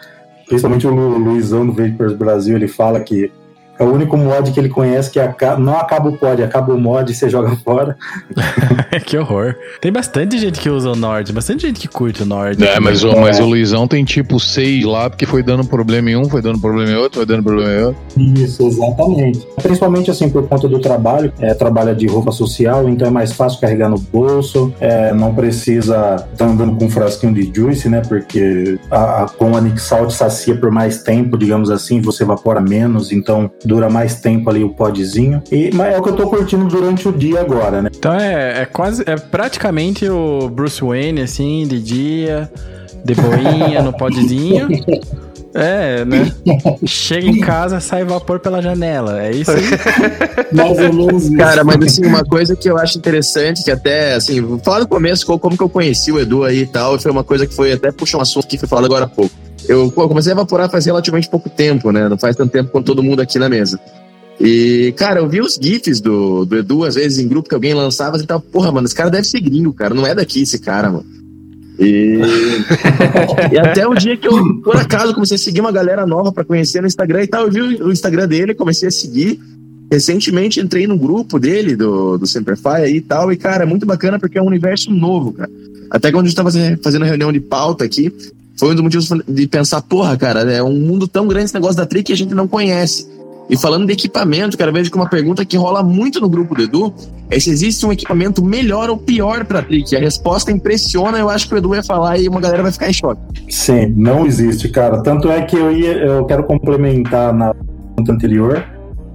Principalmente 0.47 0.87
o 0.87 0.91
Lu, 0.91 1.17
Luizão 1.17 1.67
do 1.67 1.73
Vapers 1.73 2.13
Brasil, 2.13 2.57
ele 2.57 2.69
fala 2.69 3.01
que 3.01 3.33
é 3.79 3.85
o 3.85 3.93
único 3.93 4.17
mod 4.17 4.51
que 4.53 4.61
ele 4.61 4.69
conhece 4.69 5.11
que 5.11 5.19
acaba, 5.19 5.61
não 5.61 5.77
acaba 5.77 6.09
o 6.09 6.17
pod, 6.17 6.43
acaba 6.43 6.73
o 6.73 6.81
mod 6.81 7.11
e 7.11 7.15
você 7.15 7.29
joga 7.29 7.57
fora. 7.65 7.97
que 9.05 9.17
horror. 9.19 9.55
Tem 9.81 9.93
bastante 9.93 10.39
gente 10.39 10.61
que 10.61 10.71
usa 10.71 10.91
o 10.91 10.97
Nord, 10.97 11.33
bastante 11.33 11.67
gente 11.67 11.81
que 11.81 11.89
curte 11.89 12.23
o 12.23 12.27
Nord. 12.27 12.63
É, 12.65 12.79
mas, 12.79 13.03
o, 13.05 13.17
mas 13.17 13.41
o 13.41 13.45
Luizão 13.45 13.87
tem 13.87 14.05
tipo 14.05 14.39
seis 14.39 14.85
lá, 14.85 15.11
porque 15.11 15.27
foi 15.27 15.43
dando 15.43 15.65
problema 15.65 16.11
em 16.11 16.17
um, 16.17 16.29
foi 16.29 16.43
dando 16.43 16.59
problema 16.59 16.91
em 16.91 16.97
outro, 16.97 17.19
foi 17.19 17.27
dando 17.27 17.43
problema 17.43 17.73
em 17.73 17.85
outro. 17.85 18.01
Isso, 18.17 18.67
exatamente. 18.67 19.47
Principalmente 19.63 20.11
assim, 20.11 20.29
por 20.29 20.47
conta 20.49 20.69
do 20.69 20.79
trabalho, 20.79 21.33
é, 21.41 21.55
trabalha 21.55 21.95
de 21.95 22.07
roupa 22.07 22.31
social, 22.31 22.89
então 22.89 23.09
é 23.09 23.11
mais 23.11 23.33
fácil 23.33 23.61
carregar 23.61 23.89
no 23.89 23.99
bolso, 23.99 24.73
é, 24.81 25.13
não 25.13 25.35
precisa 25.35 26.17
estar 26.17 26.29
tá 26.37 26.47
andando 26.47 26.77
com 26.77 26.87
um 26.87 26.91
frasquinho 26.91 27.35
de 27.35 27.51
juice, 27.55 27.89
né? 27.89 28.03
Porque 28.07 28.79
a, 28.91 29.25
a, 29.25 29.29
com 29.29 29.57
a 29.57 29.61
Nick 29.61 29.81
Salt 29.81 30.11
sacia 30.11 30.57
por 30.57 30.71
mais 30.71 31.03
tempo, 31.03 31.37
digamos 31.37 31.71
assim, 31.71 32.01
você 32.01 32.23
evapora 32.23 32.61
menos, 32.61 33.13
então 33.13 33.51
dura 33.65 33.89
mais 33.89 34.21
tempo 34.21 34.51
ali 34.51 34.63
o 34.63 34.71
podzinho. 34.71 35.43
E, 35.51 35.71
mas 35.75 35.95
é 35.95 35.99
o 35.99 36.03
que 36.03 36.11
eu 36.11 36.17
tô 36.17 36.29
curtindo 36.29 36.67
durante 36.67 37.09
o 37.09 37.13
dia 37.13 37.41
agora, 37.41 37.83
né? 37.83 37.91
Então 37.97 38.15
é, 38.15 38.63
é 38.63 38.67
quase, 38.67 39.03
é 39.07 39.17
praticamente 39.17 40.09
o 40.09 40.49
Bruce 40.49 40.85
Wayne, 40.85 41.23
assim, 41.23 41.67
de 41.67 41.81
dia, 41.81 42.51
de 43.05 43.15
boinha, 43.15 43.83
no 43.83 43.93
podzinho. 43.93 44.69
É, 45.57 46.05
né? 46.05 46.33
Chega 46.85 47.29
em 47.29 47.39
casa, 47.39 47.79
sai 47.79 48.05
vapor 48.05 48.41
pela 48.41 48.61
janela. 48.61 49.25
É 49.25 49.31
isso 49.31 49.53
aí. 49.53 49.63
Mais 50.51 50.77
ou 50.81 50.93
menos 50.93 51.27
isso. 51.27 51.37
Cara, 51.37 51.63
mas 51.63 51.77
assim, 51.81 52.05
uma 52.05 52.25
coisa 52.25 52.57
que 52.57 52.69
eu 52.69 52.77
acho 52.77 52.99
interessante, 52.99 53.63
que 53.63 53.71
até, 53.71 54.15
assim, 54.15 54.41
vou 54.41 54.59
falar 54.59 54.81
no 54.81 54.89
começo 54.89 55.25
como 55.25 55.57
que 55.57 55.63
eu 55.63 55.69
conheci 55.69 56.11
o 56.11 56.19
Edu 56.19 56.43
aí 56.43 56.63
e 56.63 56.67
tal, 56.67 56.99
foi 56.99 57.11
uma 57.11 57.23
coisa 57.23 57.47
que 57.47 57.55
foi 57.55 57.73
até 57.73 57.93
puxar 57.93 58.19
um 58.19 58.23
assunto 58.23 58.49
que 58.49 58.59
foi 58.59 58.69
falado 58.69 58.87
agora 58.87 59.05
há 59.05 59.09
pouco. 59.09 59.44
Eu 59.69 59.91
comecei 59.91 60.33
a 60.33 60.35
evaporar 60.35 60.71
faz 60.71 60.87
relativamente 60.87 61.29
pouco 61.29 61.49
tempo, 61.49 61.91
né? 61.91 62.09
Não 62.09 62.19
faz 62.19 62.37
tanto 62.37 62.53
tempo 62.53 62.71
quanto 62.71 62.87
todo 62.87 63.03
mundo 63.03 63.21
aqui 63.21 63.39
na 63.39 63.49
mesa. 63.49 63.81
E, 64.41 64.93
cara, 64.97 65.21
eu 65.21 65.29
vi 65.29 65.41
os 65.41 65.59
GIFs 65.61 66.01
do, 66.01 66.45
do 66.45 66.57
Edu, 66.57 66.85
às 66.85 66.97
vezes, 66.97 67.19
em 67.19 67.29
grupo 67.29 67.49
que 67.49 67.55
alguém 67.55 67.73
lançava 67.73 68.19
e 68.19 68.27
tava, 68.27 68.41
porra, 68.41 68.73
mano, 68.73 68.87
esse 68.87 68.95
cara 68.95 69.11
deve 69.11 69.27
ser 69.27 69.41
gringo, 69.41 69.73
cara. 69.73 69.95
Não 69.95 70.07
é 70.07 70.15
daqui 70.15 70.43
esse 70.43 70.59
cara, 70.59 70.91
mano. 70.91 71.07
E, 71.79 72.19
e 73.53 73.59
até 73.59 73.87
o 73.87 73.95
dia 73.95 74.17
que 74.17 74.29
eu, 74.29 74.61
por 74.63 74.77
acaso, 74.77 75.15
comecei 75.15 75.37
a 75.37 75.39
seguir 75.39 75.61
uma 75.61 75.73
galera 75.73 76.07
nova 76.07 76.33
para 76.33 76.45
conhecer 76.45 76.81
no 76.81 76.87
Instagram 76.87 77.23
e 77.23 77.27
tal, 77.27 77.45
eu 77.45 77.51
vi 77.51 77.61
o 77.61 77.93
Instagram 77.93 78.29
dele, 78.29 78.55
comecei 78.55 78.89
a 78.89 78.93
seguir. 78.93 79.39
Recentemente 79.91 80.61
entrei 80.61 80.87
no 80.87 80.99
grupo 80.99 81.39
dele, 81.39 81.77
do, 81.77 82.19
do 82.19 82.27
Semperfy 82.27 82.69
aí 82.69 82.97
e 82.97 83.01
tal, 83.01 83.33
e, 83.33 83.37
cara, 83.37 83.63
é 83.65 83.67
muito 83.67 83.87
bacana 83.87 84.19
porque 84.19 84.39
é 84.39 84.43
um 84.43 84.47
universo 84.47 84.91
novo, 84.91 85.33
cara. 85.33 85.51
Até 85.91 86.11
quando 86.11 86.27
a 86.27 86.29
gente 86.29 86.37
tava 86.37 86.51
fazendo 86.83 87.05
reunião 87.05 87.31
de 87.31 87.39
pauta 87.39 87.85
aqui, 87.85 88.13
foi 88.57 88.71
um 88.71 88.75
dos 88.75 88.83
motivos 88.83 89.09
de 89.27 89.47
pensar, 89.47 89.83
porra, 89.83 90.17
cara, 90.17 90.41
é 90.53 90.63
um 90.63 90.73
mundo 90.73 91.09
tão 91.09 91.27
grande 91.27 91.47
esse 91.47 91.55
negócio 91.55 91.77
da 91.77 91.87
Tri 91.87 92.03
que 92.03 92.13
a 92.13 92.17
gente 92.17 92.35
não 92.35 92.47
conhece. 92.47 93.13
E 93.49 93.59
falando 93.59 93.87
de 93.87 93.93
equipamento, 93.93 94.57
cara, 94.57 94.73
vejo 94.73 94.91
que 94.91 94.97
uma 94.97 95.09
pergunta 95.09 95.45
que 95.45 95.57
rola 95.57 95.83
muito 95.83 96.21
no 96.21 96.29
grupo 96.29 96.55
do 96.55 96.63
Edu 96.63 96.95
é 97.31 97.39
se 97.39 97.51
existe 97.51 97.85
um 97.85 97.93
equipamento 97.93 98.43
melhor 98.43 98.89
ou 98.89 98.97
pior 98.97 99.45
pra 99.45 99.61
Trick. 99.61 99.95
A 99.95 100.01
resposta 100.01 100.51
impressiona, 100.51 101.19
eu 101.19 101.29
acho 101.29 101.49
que 101.49 101.55
o 101.55 101.59
Edu 101.59 101.69
vai 101.71 101.83
falar 101.83 102.19
e 102.19 102.27
uma 102.27 102.41
galera 102.41 102.63
vai 102.63 102.73
ficar 102.73 102.89
em 102.89 102.93
choque. 102.93 103.21
Sim, 103.51 103.93
não 103.97 104.27
existe, 104.27 104.69
cara. 104.69 105.03
Tanto 105.03 105.31
é 105.31 105.43
que 105.43 105.57
eu 105.57 105.71
ia, 105.71 105.93
eu 105.93 106.25
quero 106.25 106.45
complementar 106.45 107.35
na 107.35 107.53
pergunta 107.53 108.13
anterior 108.13 108.65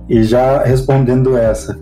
e 0.07 0.23
já 0.23 0.63
respondendo 0.63 1.35
essa. 1.35 1.79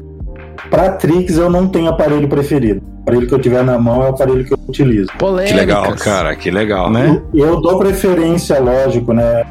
Pra 0.70 0.92
Trix 0.92 1.38
eu 1.38 1.50
não 1.50 1.68
tenho 1.68 1.90
aparelho 1.90 2.30
preferido. 2.30 2.82
O 3.08 3.10
aparelho 3.10 3.28
que 3.28 3.34
eu 3.36 3.40
tiver 3.40 3.64
na 3.64 3.80
mão 3.80 4.04
é 4.04 4.08
o 4.08 4.10
aparelho 4.10 4.44
que 4.44 4.54
eu 4.54 4.60
utilizo. 4.68 5.10
Polêmicas. 5.18 5.52
Que 5.52 5.58
legal, 5.58 5.96
cara, 5.96 6.36
que 6.36 6.52
legal. 6.52 6.92
Né? 6.92 7.22
Eu 7.34 7.62
dou 7.62 7.80
preferência, 7.80 8.60
lógico, 8.60 9.14
né? 9.14 9.46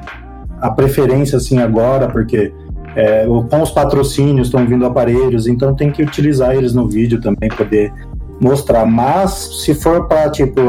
A 0.60 0.70
preferência 0.70 1.38
assim 1.38 1.58
agora, 1.58 2.06
porque 2.06 2.52
é, 2.94 3.24
com 3.24 3.62
os 3.62 3.70
patrocínios 3.70 4.48
estão 4.48 4.66
vindo 4.66 4.84
aparelhos, 4.84 5.46
então 5.46 5.74
tem 5.74 5.90
que 5.90 6.02
utilizar 6.02 6.54
eles 6.54 6.74
no 6.74 6.86
vídeo 6.86 7.18
também, 7.18 7.48
poder 7.48 7.90
mostrar. 8.38 8.84
Mas 8.84 9.62
se 9.64 9.74
for 9.74 10.06
para 10.06 10.28
tipo 10.28 10.60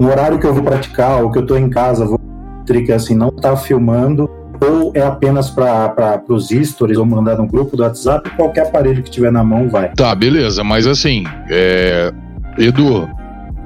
um 0.00 0.06
horário 0.06 0.38
que 0.38 0.46
eu 0.46 0.54
vou 0.54 0.62
praticar 0.62 1.22
ou 1.22 1.30
que 1.30 1.38
eu 1.38 1.44
tô 1.44 1.58
em 1.58 1.68
casa, 1.68 2.06
vou 2.06 2.18
trick 2.64 2.90
assim, 2.90 3.14
não 3.14 3.30
tá 3.30 3.54
filmando, 3.54 4.30
ou 4.68 4.92
é 4.94 5.02
apenas 5.02 5.50
para 5.50 6.22
os 6.28 6.48
stories 6.48 6.98
ou 6.98 7.04
mandar 7.04 7.36
no 7.36 7.46
grupo 7.46 7.76
do 7.76 7.82
WhatsApp, 7.82 8.30
qualquer 8.30 8.66
aparelho 8.66 9.02
que 9.02 9.10
tiver 9.10 9.30
na 9.30 9.44
mão 9.44 9.68
vai. 9.68 9.92
Tá, 9.94 10.14
beleza, 10.14 10.64
mas 10.64 10.86
assim, 10.86 11.24
é... 11.50 12.12
Edu, 12.58 13.08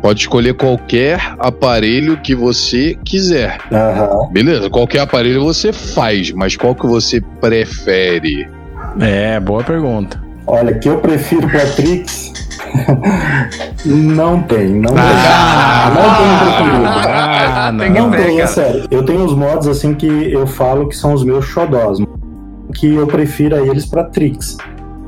Pode 0.00 0.20
escolher 0.20 0.54
qualquer 0.54 1.34
aparelho 1.40 2.18
que 2.18 2.34
você 2.34 2.96
quiser. 3.04 3.58
Uhum. 3.70 4.32
Beleza, 4.32 4.70
qualquer 4.70 5.00
aparelho 5.00 5.42
você 5.42 5.72
faz, 5.72 6.30
mas 6.30 6.56
qual 6.56 6.74
que 6.74 6.86
você 6.86 7.20
prefere? 7.40 8.48
É, 9.00 9.40
boa 9.40 9.64
pergunta. 9.64 10.27
Olha, 10.50 10.78
que 10.78 10.88
eu 10.88 10.98
prefiro 10.98 11.46
pra 11.46 11.60
Trix. 11.66 12.32
não 13.84 14.42
tem, 14.42 14.70
não 14.70 14.94
ah, 14.96 15.92
tem. 15.92 16.02
Não 16.02 16.14
tem 16.16 16.38
preferido. 16.38 16.88
Ah, 16.88 17.72
não, 17.72 17.88
não 17.90 18.10
tem, 18.10 18.40
é 18.40 18.46
sério. 18.46 18.86
Eu 18.90 19.04
tenho 19.04 19.24
os 19.24 19.34
mods 19.34 19.68
assim 19.68 19.94
que 19.94 20.32
eu 20.32 20.46
falo 20.46 20.88
que 20.88 20.96
são 20.96 21.12
os 21.12 21.22
meus 21.22 21.44
xodós. 21.44 21.98
Que 22.74 22.94
eu 22.94 23.06
prefiro 23.06 23.56
a 23.56 23.60
eles 23.60 23.84
pra 23.84 24.04
Trix. 24.04 24.56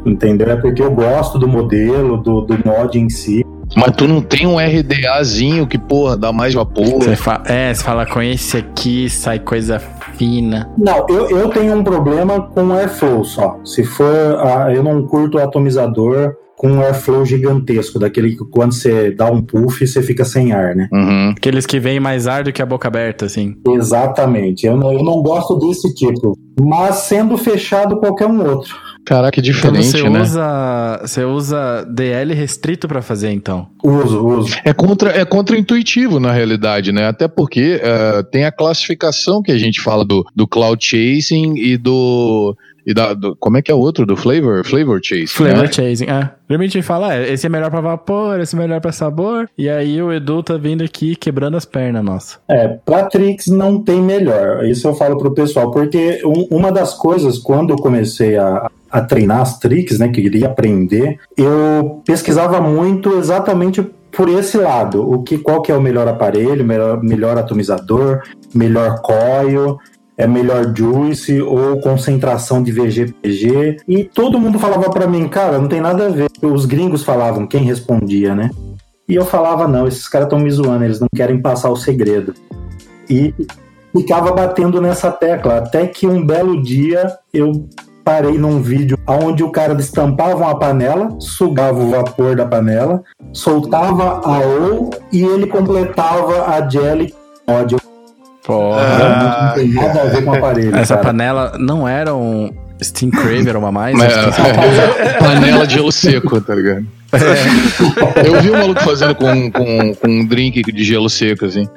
Entendeu? 0.05 0.51
É 0.51 0.57
porque 0.57 0.83
eu 0.83 0.91
gosto 0.91 1.39
do 1.39 1.49
modelo, 1.49 2.19
do, 2.19 2.43
do 2.43 2.59
mod 2.63 2.99
em 2.99 3.09
si. 3.09 3.45
Mas 3.77 3.95
tu 3.97 4.09
não 4.09 4.21
tem 4.21 4.47
um 4.47 4.57
RDAzinho 4.57 5.67
que, 5.67 5.79
porra, 5.79 6.17
dá 6.17 6.33
mais 6.33 6.55
vapor. 6.55 6.85
Você 6.85 7.17
fala, 7.17 7.45
é, 7.47 7.73
você 7.73 7.85
fala 7.85 8.07
com 8.07 8.21
esse 8.21 8.57
aqui, 8.57 9.09
sai 9.09 9.39
coisa 9.39 9.79
fina. 10.17 10.69
Não, 10.77 11.07
eu, 11.09 11.31
eu 11.31 11.49
tenho 11.49 11.75
um 11.77 11.85
problema 11.85 12.41
com 12.41 12.73
airflow 12.73 13.25
só. 13.25 13.59
Se 13.65 13.85
for. 13.85 14.05
Uh, 14.05 14.71
eu 14.71 14.83
não 14.83 15.07
curto 15.07 15.39
o 15.39 15.41
atomizador 15.41 16.35
com 16.61 16.69
um 16.73 16.83
airflow 16.83 17.25
gigantesco, 17.25 17.99
daquele 17.99 18.37
que 18.37 18.45
quando 18.51 18.75
você 18.75 19.11
dá 19.11 19.31
um 19.31 19.41
puff, 19.41 19.87
você 19.87 20.03
fica 20.03 20.27
sem 20.27 20.53
ar, 20.53 20.77
né? 20.77 20.91
Uhum. 20.93 21.31
Aqueles 21.31 21.65
que 21.65 21.81
vêm 21.81 21.99
mais 21.99 22.27
ar 22.27 22.45
do 22.45 22.53
que 22.53 22.61
a 22.61 22.67
boca 22.67 22.87
aberta, 22.87 23.25
assim. 23.25 23.55
Exatamente. 23.67 24.67
Eu 24.67 24.77
não, 24.77 24.93
eu 24.93 25.03
não 25.03 25.23
gosto 25.23 25.59
desse 25.59 25.95
tipo. 25.95 26.37
Mas 26.61 26.97
sendo 26.97 27.39
fechado 27.39 27.99
qualquer 27.99 28.27
um 28.27 28.47
outro. 28.47 28.77
Caraca, 29.05 29.33
que 29.33 29.41
diferente, 29.41 29.89
então 29.89 30.01
você 30.01 30.11
né? 30.11 30.21
Usa, 30.21 31.01
você 31.03 31.25
usa 31.25 31.85
DL 31.85 32.35
restrito 32.35 32.87
para 32.87 33.03
fazer, 33.03 33.31
então? 33.31 33.69
Uso, 33.83 34.27
uso. 34.27 34.57
É, 34.65 34.73
contra, 34.73 35.11
é 35.11 35.25
contra-intuitivo, 35.25 36.21
na 36.21 36.33
realidade, 36.33 36.93
né? 36.93 37.07
Até 37.07 37.27
porque 37.27 37.81
uh, 37.83 38.23
tem 38.25 38.45
a 38.45 38.53
classificação 38.53 39.43
que 39.43 39.51
a 39.51 39.59
gente 39.59 39.81
fala 39.81 40.05
do, 40.05 40.25
do 40.35 40.47
cloud 40.47 40.85
chasing 40.85 41.55
e 41.57 41.77
do 41.77 42.57
e 42.87 42.95
da, 42.95 43.15
do, 43.15 43.37
como 43.37 43.57
é 43.57 43.63
que 43.63 43.71
é 43.71 43.75
o 43.75 43.79
outro? 43.79 44.07
Do 44.07 44.17
flavor? 44.17 44.65
Flavor 44.65 45.01
chasing. 45.03 45.27
Flavor 45.27 45.63
né? 45.65 45.73
chasing, 45.73 46.07
é. 46.07 46.31
Geralmente 46.49 46.71
a 46.77 46.81
gente 46.81 46.83
fala, 46.83 47.15
é, 47.15 47.33
esse 47.33 47.47
é 47.47 47.49
melhor 47.49 47.71
pra 47.71 47.81
vapor, 47.81 48.41
esse 48.41 48.57
é 48.57 48.59
melhor 48.59 48.81
pra 48.81 48.91
sabor. 48.91 49.49
E 49.57 49.69
aí 49.69 50.01
o 50.03 50.13
Edu 50.13 50.43
tá 50.43 50.57
vindo 50.57 50.83
aqui 50.83 51.15
quebrando 51.15 51.57
as 51.57 51.65
pernas, 51.65 52.03
nossa. 52.03 52.39
É, 52.49 52.69
pra 52.69 53.05
Trix 53.05 53.47
não 53.47 53.81
tem 53.83 54.01
melhor. 54.01 54.65
Isso 54.65 54.89
eu 54.89 54.95
falo 54.95 55.17
pro 55.19 55.33
pessoal, 55.33 55.71
porque 55.71 56.21
um, 56.25 56.57
uma 56.57 56.73
das 56.73 56.95
coisas, 56.95 57.39
quando 57.39 57.71
eu 57.71 57.77
comecei 57.77 58.37
a, 58.37 58.69
a 58.91 59.01
treinar 59.01 59.41
as 59.41 59.59
tricks, 59.59 59.99
né, 59.99 60.09
que 60.09 60.23
queria 60.23 60.47
aprender, 60.47 61.19
eu 61.37 62.03
pesquisava 62.05 62.61
muito 62.61 63.17
exatamente 63.17 63.83
por 64.11 64.29
esse 64.29 64.57
lado, 64.57 65.09
o 65.09 65.23
que, 65.23 65.39
qual 65.39 65.63
que 65.63 65.71
é 65.71 65.77
o 65.77 65.81
melhor 65.81 66.09
aparelho, 66.09 66.65
melhor, 66.65 67.03
melhor 67.03 67.39
atomizador, 67.39 68.23
melhor 68.55 69.01
coil, 69.01 69.79
é 70.17 70.27
melhor 70.27 70.75
juice 70.77 71.41
ou 71.41 71.81
concentração 71.81 72.63
de 72.63 72.73
VGPG. 72.73 73.79
E 73.89 74.05
todo 74.05 74.39
mundo 74.39 74.59
falava 74.59 74.91
para 74.91 75.07
mim, 75.07 75.27
cara, 75.29 75.59
não 75.59 75.69
tem 75.69 75.81
nada 75.81 76.07
a 76.07 76.11
ver. 76.11 76.29
Os 76.43 76.67
gringos 76.67 77.03
falavam, 77.03 77.47
quem 77.47 77.63
respondia, 77.63 78.35
né? 78.35 78.51
E 79.09 79.15
eu 79.15 79.25
falava, 79.25 79.67
não, 79.67 79.89
esses 79.89 80.07
caras 80.07 80.27
estão 80.27 80.39
me 80.39 80.51
zoando, 80.51 80.85
eles 80.85 81.01
não 81.01 81.09
querem 81.15 81.41
passar 81.41 81.71
o 81.71 81.77
segredo. 81.77 82.35
E 83.09 83.35
ficava 83.97 84.31
batendo 84.33 84.81
nessa 84.81 85.11
tecla, 85.11 85.59
até 85.59 85.87
que 85.87 86.07
um 86.07 86.25
belo 86.25 86.63
dia 86.63 87.11
eu 87.33 87.67
parei 88.05 88.39
num 88.39 88.61
vídeo 88.61 88.99
onde 89.07 89.43
o 89.43 89.51
cara 89.51 89.75
destampava 89.75 90.37
uma 90.37 90.59
panela, 90.59 91.09
sugava 91.19 91.79
o 91.79 91.91
vapor 91.91 92.37
da 92.37 92.47
panela, 92.47 93.03
soltava 93.33 94.21
a 94.25 94.39
ou 94.39 94.91
e 95.13 95.23
ele 95.23 95.47
completava 95.47 96.47
a 96.47 96.69
jelly 96.69 97.15
mod. 97.47 97.77
Porra. 98.45 99.47
Não 99.47 99.55
tem 99.55 99.69
nada 99.69 100.03
a 100.03 100.05
ver 100.07 100.25
com 100.25 100.31
o 100.31 100.35
aparelho. 100.35 100.75
Essa 100.75 100.95
cara. 100.95 101.07
panela 101.07 101.53
não 101.59 101.87
era 101.87 102.15
um 102.15 102.51
Steam 102.83 103.11
Crave, 103.11 103.49
era 103.49 103.59
uma 103.59 103.71
mais? 103.71 103.97
É, 104.01 105.19
panela 105.21 105.67
de 105.67 105.75
gelo 105.75 105.93
seco, 105.93 106.41
tá 106.41 106.55
ligado? 106.55 106.87
Eu 108.25 108.41
vi 108.41 108.51
um 108.51 108.59
maluco 108.59 108.81
fazendo 108.83 109.15
com, 109.15 109.51
com, 109.51 109.95
com 109.95 110.09
um 110.09 110.27
drink 110.27 110.63
de 110.73 110.85
gelo 110.85 111.11
seco, 111.11 111.45
assim. 111.45 111.69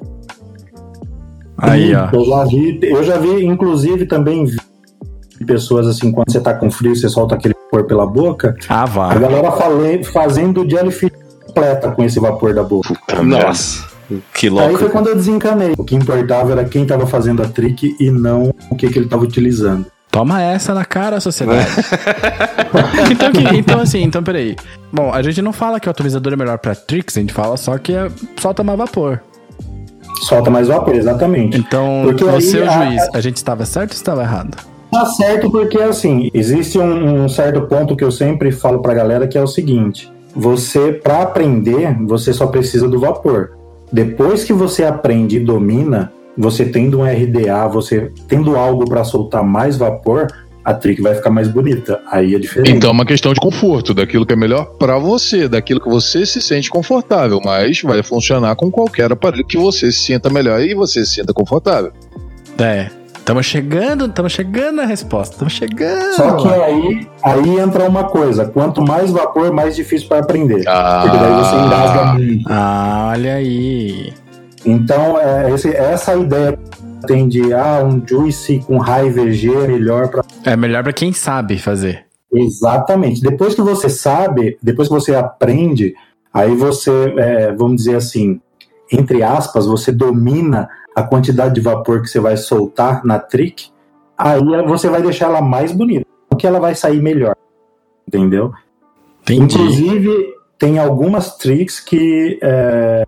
Aí, 1.58 1.94
ó. 1.96 2.10
Eu 2.12 2.26
já 2.26 2.46
vi, 2.46 2.80
eu 2.84 3.04
já 3.04 3.18
vi, 3.18 3.46
inclusive, 3.46 4.06
também 4.06 4.46
vi 4.46 4.58
pessoas 5.44 5.88
assim, 5.88 6.12
quando 6.12 6.32
você 6.32 6.40
tá 6.40 6.54
com 6.54 6.70
frio, 6.72 6.96
você 6.96 7.08
solta 7.10 7.36
aquele 7.36 7.54
vapor 7.66 7.84
pela 7.86 8.06
boca. 8.06 8.56
Ah, 8.70 8.84
A 8.84 8.86
vá. 8.86 9.14
galera 9.16 9.52
fale, 9.52 10.04
fazendo 10.04 10.68
jellyfish 10.70 11.12
completa 11.48 11.92
com 11.92 12.04
esse 12.04 12.20
vapor 12.20 12.54
da 12.54 12.64
boca. 12.64 12.94
Nossa, 13.24 13.86
que 14.34 14.48
Aí 14.48 14.52
louco. 14.54 14.78
foi 14.78 14.90
quando 14.90 15.08
eu 15.10 15.16
desencanei. 15.16 15.74
O 15.78 15.84
que 15.84 15.96
importava 15.96 16.52
era 16.52 16.66
quem 16.66 16.86
tava 16.86 17.06
fazendo 17.08 17.42
a 17.44 17.48
trick 17.48 17.96
e 18.00 18.10
não 18.12 18.54
o 18.70 18.76
que, 18.76 18.88
que 18.90 18.98
ele 19.00 19.08
tava 19.08 19.24
utilizando. 19.24 19.86
Toma 20.12 20.42
essa 20.44 20.74
na 20.76 20.86
cara, 20.86 21.20
sociedade. 21.20 21.68
então, 23.12 23.32
que- 23.32 23.56
então, 23.58 23.80
assim, 23.80 24.04
então 24.04 24.22
peraí. 24.22 24.56
Bom, 24.92 25.12
a 25.12 25.22
gente 25.24 25.42
não 25.42 25.52
fala 25.52 25.80
que 25.80 25.88
o 25.88 25.92
atomizador 25.92 26.34
é 26.34 26.36
melhor 26.36 26.58
pra 26.60 26.76
tricks, 26.76 27.18
a 27.18 27.20
gente 27.20 27.34
fala 27.34 27.58
só 27.58 27.78
que 27.80 27.94
é 27.94 28.10
só 28.38 28.54
tomar 28.54 28.76
vapor. 28.76 29.20
Solta 30.28 30.50
mais 30.52 30.68
vapor, 30.68 30.96
exatamente. 30.96 31.58
Então, 31.58 32.02
Porque 32.06 32.24
você, 32.24 32.58
aí 32.60 32.64
o 32.64 32.70
a- 32.70 32.86
juiz, 32.86 33.10
a 33.14 33.20
gente 33.22 33.38
estava 33.38 33.66
certo 33.66 33.92
ou 33.92 33.96
estava 33.96 34.22
errado? 34.22 34.56
Tá 34.94 35.08
certo 35.08 35.50
porque, 35.50 35.80
assim, 35.80 36.30
existe 36.34 36.78
um, 36.78 37.24
um 37.24 37.30
certo 37.30 37.62
ponto 37.62 37.96
que 37.96 38.04
eu 38.04 38.12
sempre 38.12 38.52
falo 38.52 38.80
pra 38.80 38.94
galera 38.94 39.28
que 39.28 39.38
é 39.38 39.42
o 39.42 39.48
seguinte: 39.48 40.12
você, 40.36 40.94
pra 40.94 41.24
aprender, 41.24 41.98
você 42.06 42.32
só 42.32 42.46
precisa 42.48 42.88
do 42.88 43.00
vapor. 43.00 43.58
Depois 43.92 44.44
que 44.44 44.54
você 44.54 44.84
aprende 44.84 45.38
e 45.38 45.40
domina, 45.40 46.12
você 46.38 46.66
tendo 46.66 47.00
um 47.00 47.04
RDA, 47.04 47.68
você 47.68 48.12
tendo 48.28 48.56
algo 48.56 48.86
pra 48.86 49.04
soltar 49.04 49.44
mais 49.44 49.78
vapor, 49.78 50.28
a 50.64 50.74
trick 50.74 51.02
vai 51.02 51.16
ficar 51.16 51.30
mais 51.30 51.48
bonita. 51.48 52.02
Aí 52.10 52.34
é 52.34 52.40
diferente. 52.40 52.72
Então 52.72 52.90
é 52.90 52.94
uma 52.94 53.06
questão 53.06 53.34
de 53.34 53.40
conforto, 53.40 53.94
daquilo 53.94 54.26
que 54.26 54.34
é 54.34 54.36
melhor 54.36 54.66
pra 54.78 54.98
você, 54.98 55.48
daquilo 55.48 55.80
que 55.80 55.90
você 55.90 56.26
se 56.26 56.42
sente 56.42 56.70
confortável, 56.70 57.40
mas 57.44 57.82
vai 57.82 58.02
funcionar 58.02 58.56
com 58.56 58.72
qualquer 58.72 59.12
aparelho 59.12 59.46
que 59.46 59.58
você 59.58 59.92
se 59.92 60.04
sinta 60.04 60.30
melhor 60.30 60.62
e 60.62 60.74
você 60.74 61.06
se 61.06 61.16
sinta 61.16 61.34
confortável. 61.34 61.92
É. 62.58 63.03
Estamos 63.24 63.46
chegando, 63.46 64.06
estamos 64.08 64.34
chegando 64.34 64.76
na 64.76 64.86
resposta. 64.86 65.36
Estamos 65.36 65.54
chegando. 65.54 66.14
Só 66.18 66.36
que 66.36 66.48
aí, 66.50 67.08
aí 67.24 67.58
entra 67.58 67.88
uma 67.88 68.04
coisa: 68.04 68.44
quanto 68.46 68.82
mais 68.82 69.12
vapor, 69.12 69.54
mais 69.54 69.78
difícil 69.78 70.10
para 70.10 70.20
aprender. 70.20 70.68
Ah. 70.68 71.04
Porque 71.04 71.18
daí 71.18 71.32
você 71.34 71.56
engasga 71.56 72.06
muito. 72.16 72.46
Ah, 72.52 73.12
olha 73.14 73.36
aí. 73.36 74.12
Então, 74.66 75.18
é, 75.18 75.50
esse- 75.54 75.74
essa 75.74 76.14
ideia 76.16 76.60
tem 77.08 77.30
de 77.30 77.54
ah, 77.54 77.82
um 77.86 78.04
juice 78.06 78.60
com 78.68 78.78
high 78.78 79.10
VG 79.10 79.54
é 79.56 79.68
melhor 79.70 80.10
para. 80.10 80.26
É 80.44 80.58
melhor 80.58 80.84
pra 80.84 80.92
quem 80.92 81.14
sabe 81.14 81.58
fazer. 81.58 82.06
Exatamente. 82.30 83.22
Depois 83.22 83.56
que 83.56 83.62
você 83.62 83.90
sabe, 83.90 84.58
depois 84.62 84.90
que 84.90 84.94
você 84.94 85.16
aprende, 85.16 85.94
aí 86.34 86.54
você, 86.54 86.92
é, 87.18 87.54
vamos 87.54 87.78
dizer 87.78 87.96
assim, 87.96 88.42
entre 88.92 89.24
aspas, 89.24 89.66
você 89.66 89.92
domina 89.92 90.70
a 90.96 91.04
quantidade 91.04 91.56
de 91.56 91.62
vapor 91.62 92.02
que 92.02 92.08
você 92.08 92.20
vai 92.20 92.38
soltar 92.38 93.04
na 93.04 93.20
trick, 93.20 93.70
aí 94.18 94.40
você 94.68 94.90
vai 94.90 95.02
deixar 95.02 95.26
ela 95.26 95.42
mais 95.42 95.72
bonita, 95.72 96.06
porque 96.30 96.46
ela 96.46 96.60
vai 96.60 96.76
sair 96.76 97.02
melhor. 97.02 97.36
Entendeu? 98.08 98.54
Entendi. 99.24 99.56
Inclusive, 99.56 100.34
tem 100.58 100.78
algumas 100.78 101.36
tricks 101.38 101.80
que, 101.80 102.38
é, 102.42 103.06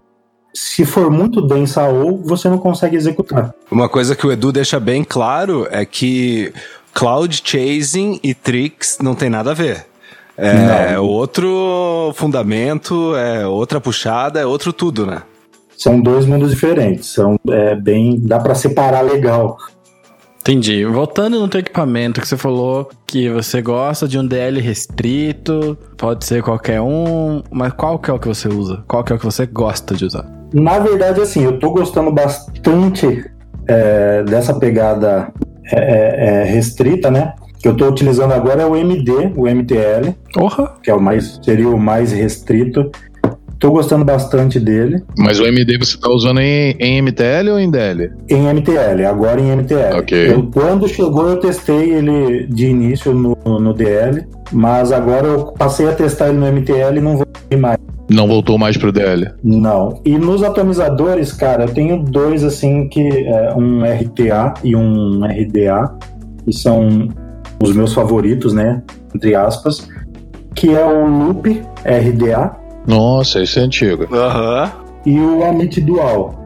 se 0.54 0.86
for 0.86 1.12
muito 1.12 1.42
densa 1.42 1.88
ou, 1.88 2.18
você 2.24 2.50
não 2.50 2.58
consegue 2.58 2.96
executar. 2.96 3.54
Uma 3.70 3.90
coisa 3.90 4.16
que 4.16 4.26
o 4.26 4.32
Edu 4.32 4.52
deixa 4.52 4.80
bem 4.80 5.04
claro 5.04 5.68
é 5.70 5.86
que 5.86 6.52
cloud 6.94 7.42
chasing 7.44 8.20
e 8.24 8.34
tricks 8.34 8.98
não 9.02 9.14
tem 9.14 9.30
nada 9.30 9.52
a 9.52 9.54
ver. 9.54 9.86
É 10.38 10.96
Não. 10.96 11.06
outro 11.06 12.12
fundamento, 12.16 13.16
é 13.16 13.48
outra 13.48 13.80
puxada, 13.80 14.40
é 14.40 14.46
outro 14.46 14.74
tudo, 14.74 15.06
né? 15.06 15.22
São 15.86 16.02
dois 16.02 16.26
mundos 16.26 16.50
diferentes. 16.50 17.10
São 17.10 17.40
é, 17.48 17.76
bem. 17.76 18.20
dá 18.20 18.40
pra 18.40 18.56
separar 18.56 19.02
legal. 19.02 19.56
Entendi. 20.40 20.84
Voltando 20.84 21.40
no 21.40 21.48
teu 21.48 21.60
equipamento 21.60 22.20
que 22.20 22.28
você 22.28 22.36
falou 22.36 22.90
que 23.06 23.30
você 23.30 23.62
gosta 23.62 24.08
de 24.08 24.18
um 24.18 24.26
DL 24.26 24.60
restrito, 24.60 25.78
pode 25.96 26.26
ser 26.26 26.42
qualquer 26.42 26.82
um, 26.82 27.44
mas 27.52 27.72
qual 27.74 28.00
que 28.00 28.10
é 28.10 28.14
o 28.16 28.18
que 28.18 28.28
você 28.28 28.48
usa? 28.48 28.84
Qual 28.88 29.04
que 29.04 29.14
é 29.14 29.16
o 29.16 29.20
que 29.20 29.26
você 29.26 29.46
gosta 29.46 29.94
de 29.94 30.06
usar? 30.06 30.26
Na 30.52 30.80
verdade, 30.80 31.22
assim, 31.22 31.44
eu 31.44 31.60
tô 31.60 31.70
gostando 31.70 32.12
bastante 32.12 33.24
é, 33.68 34.24
dessa 34.24 34.56
pegada 34.56 35.32
é, 35.72 35.78
é, 35.78 36.26
é, 36.26 36.44
restrita, 36.46 37.12
né? 37.12 37.36
Que 37.60 37.68
eu 37.68 37.78
tô 37.78 37.88
utilizando 37.88 38.32
agora 38.32 38.64
é 38.64 38.66
o 38.66 38.76
MD, 38.76 39.34
o 39.36 39.48
MTL, 39.48 40.16
Porra! 40.34 40.78
que 40.82 40.90
é 40.90 40.96
o 40.96 41.00
mais, 41.00 41.40
seria 41.44 41.70
o 41.70 41.80
mais 41.80 42.12
restrito. 42.12 42.90
Tô 43.60 43.72
gostando 43.72 44.04
bastante 44.04 44.60
dele. 44.60 45.04
Mas 45.18 45.40
o 45.40 45.46
MD 45.46 45.78
você 45.78 45.98
tá 45.98 46.10
usando 46.10 46.40
em, 46.40 46.76
em 46.80 47.02
MTL 47.02 47.52
ou 47.52 47.60
em 47.60 47.70
DL? 47.70 48.12
Em 48.30 48.54
MTL, 48.54 49.06
agora 49.08 49.40
em 49.40 49.56
MTL. 49.56 50.00
Ok. 50.00 50.34
Eu, 50.34 50.50
quando 50.52 50.88
chegou, 50.88 51.30
eu 51.30 51.38
testei 51.38 51.94
ele 51.94 52.48
de 52.48 52.68
início 52.68 53.14
no, 53.14 53.38
no 53.46 53.74
DL, 53.74 54.26
mas 54.52 54.92
agora 54.92 55.28
eu 55.28 55.54
passei 55.54 55.88
a 55.88 55.94
testar 55.94 56.30
ele 56.30 56.38
no 56.38 56.52
MTL 56.52 56.98
e 56.98 57.02
não 57.02 57.18
vou 57.18 57.26
mais. 57.58 57.78
Não 58.10 58.28
voltou 58.28 58.58
mais 58.58 58.78
pro 58.78 58.92
DL. 58.92 59.32
Não. 59.44 60.00
E 60.06 60.18
nos 60.18 60.44
atomizadores, 60.44 61.32
cara, 61.32 61.64
eu 61.64 61.74
tenho 61.74 62.04
dois 62.04 62.44
assim 62.44 62.88
que 62.88 63.02
é 63.02 63.54
um 63.56 63.82
RTA 63.84 64.54
e 64.64 64.76
um 64.76 65.22
RDA, 65.26 65.98
que 66.44 66.54
são 66.54 67.10
os 67.62 67.74
meus 67.74 67.94
favoritos, 67.94 68.54
né? 68.54 68.84
Entre 69.14 69.34
aspas, 69.34 69.88
que 70.54 70.70
é 70.70 70.86
o 70.86 71.08
Loop 71.08 71.50
RDA 71.84 72.65
Nossa, 72.88 73.42
esse 73.42 73.60
é 73.60 73.62
antigo. 73.62 74.08
Aham. 74.14 74.72
e 75.06 75.20
o 75.20 75.44
Amit 75.44 75.80
Dual. 75.82 76.46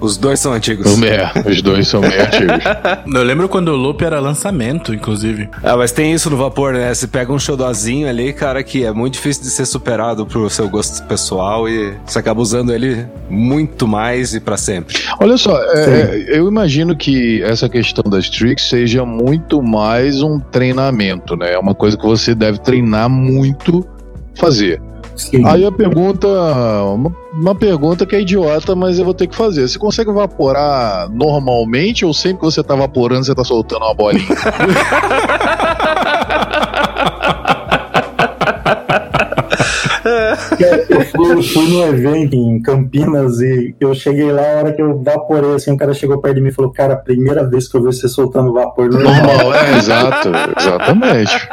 Os 0.00 0.18
dois 0.18 0.38
são 0.40 0.52
antigos. 0.52 0.86
É, 1.02 1.48
os 1.48 1.62
dois 1.62 1.88
são 1.88 2.00
bem 2.00 2.18
antigos. 2.18 2.62
Eu 3.14 3.22
lembro 3.22 3.48
quando 3.48 3.68
o 3.68 3.76
Loop 3.76 4.04
era 4.04 4.20
lançamento, 4.20 4.92
inclusive. 4.92 5.48
Ah, 5.62 5.76
mas 5.76 5.92
tem 5.92 6.12
isso 6.12 6.28
no 6.28 6.36
vapor, 6.36 6.74
né? 6.74 6.92
Você 6.92 7.06
pega 7.06 7.32
um 7.32 7.38
xodózinho 7.38 8.06
ali, 8.08 8.32
cara, 8.32 8.62
que 8.62 8.84
é 8.84 8.92
muito 8.92 9.14
difícil 9.14 9.42
de 9.44 9.50
ser 9.50 9.64
superado 9.64 10.26
pro 10.26 10.50
seu 10.50 10.68
gosto 10.68 11.06
pessoal 11.06 11.68
e 11.68 11.94
você 12.04 12.18
acaba 12.18 12.40
usando 12.42 12.72
ele 12.72 13.06
muito 13.30 13.88
mais 13.88 14.34
e 14.34 14.40
pra 14.40 14.58
sempre. 14.58 14.94
Olha 15.20 15.38
só, 15.38 15.56
é, 15.72 15.84
é, 15.84 16.38
eu 16.38 16.48
imagino 16.48 16.94
que 16.94 17.42
essa 17.42 17.68
questão 17.68 18.04
das 18.10 18.28
tricks 18.28 18.68
seja 18.68 19.06
muito 19.06 19.62
mais 19.62 20.20
um 20.22 20.38
treinamento, 20.38 21.34
né? 21.36 21.54
É 21.54 21.58
uma 21.58 21.74
coisa 21.74 21.96
que 21.96 22.04
você 22.04 22.34
deve 22.34 22.58
treinar 22.58 23.08
muito 23.08 23.86
fazer. 24.34 24.82
Sim. 25.16 25.46
Aí 25.46 25.64
a 25.64 25.70
pergunta, 25.70 26.26
uma, 26.26 27.16
uma 27.32 27.54
pergunta 27.54 28.04
que 28.04 28.16
é 28.16 28.20
idiota, 28.20 28.74
mas 28.74 28.98
eu 28.98 29.04
vou 29.04 29.14
ter 29.14 29.26
que 29.26 29.36
fazer. 29.36 29.68
Você 29.68 29.78
consegue 29.78 30.10
evaporar 30.10 31.08
normalmente 31.10 32.04
ou 32.04 32.12
sempre 32.12 32.38
que 32.38 32.44
você 32.44 32.62
tá 32.62 32.74
evaporando 32.74 33.24
você 33.24 33.34
tá 33.34 33.44
soltando 33.44 33.84
uma 33.84 33.94
bolinha? 33.94 34.26
Eu 40.04 41.00
fui, 41.06 41.42
fui 41.42 41.68
num 41.68 41.86
evento 41.86 42.34
em 42.36 42.60
Campinas 42.60 43.40
e 43.40 43.74
eu 43.80 43.94
cheguei 43.94 44.30
lá, 44.30 44.42
a 44.42 44.56
hora 44.58 44.72
que 44.72 44.82
eu 44.82 45.02
vaporei, 45.02 45.54
assim, 45.54 45.72
o 45.72 45.76
cara 45.76 45.94
chegou 45.94 46.20
perto 46.20 46.36
de 46.36 46.40
mim 46.40 46.48
e 46.48 46.52
falou, 46.52 46.70
cara, 46.70 46.96
primeira 46.96 47.48
vez 47.48 47.68
que 47.68 47.76
eu 47.76 47.82
vejo 47.82 47.98
você 47.98 48.08
soltando 48.08 48.52
vapor 48.52 48.90
normal. 48.90 49.14
Normal, 49.14 49.54
é, 49.54 49.76
exato, 49.76 50.30
exatamente. 50.58 51.48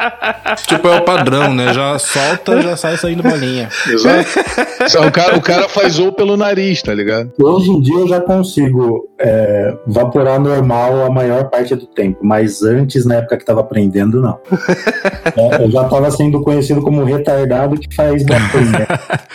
Tipo, 0.67 0.87
é 0.89 0.97
o 0.97 1.01
padrão, 1.03 1.53
né? 1.53 1.73
Já 1.73 1.97
solta, 1.99 2.61
já 2.61 2.75
sai 2.75 2.97
saindo 2.97 3.23
bolinha. 3.23 3.69
Exato. 3.87 5.07
O 5.07 5.11
cara, 5.11 5.37
o 5.37 5.41
cara 5.41 5.69
faz 5.69 5.99
ou 5.99 6.11
pelo 6.11 6.35
nariz, 6.35 6.81
tá 6.81 6.93
ligado? 6.93 7.31
Hoje 7.39 7.69
em 7.69 7.81
dia 7.81 7.95
eu 7.95 8.07
já 8.07 8.19
consigo 8.19 9.09
é, 9.19 9.75
vaporar 9.87 10.39
normal 10.39 11.05
a 11.05 11.09
maior 11.09 11.49
parte 11.49 11.75
do 11.75 11.85
tempo, 11.85 12.19
mas 12.21 12.63
antes, 12.63 13.05
na 13.05 13.15
época 13.15 13.37
que 13.37 13.43
estava 13.43 13.61
aprendendo, 13.61 14.21
não. 14.21 14.39
É, 15.37 15.63
eu 15.63 15.71
já 15.71 15.83
estava 15.83 16.09
sendo 16.11 16.41
conhecido 16.41 16.81
como 16.81 17.03
retardado 17.03 17.77
que 17.77 17.93
faz. 17.95 18.23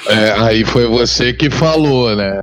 É, 0.08 0.32
aí 0.38 0.64
foi 0.64 0.86
você 0.86 1.32
que 1.32 1.50
falou, 1.50 2.14
né? 2.14 2.40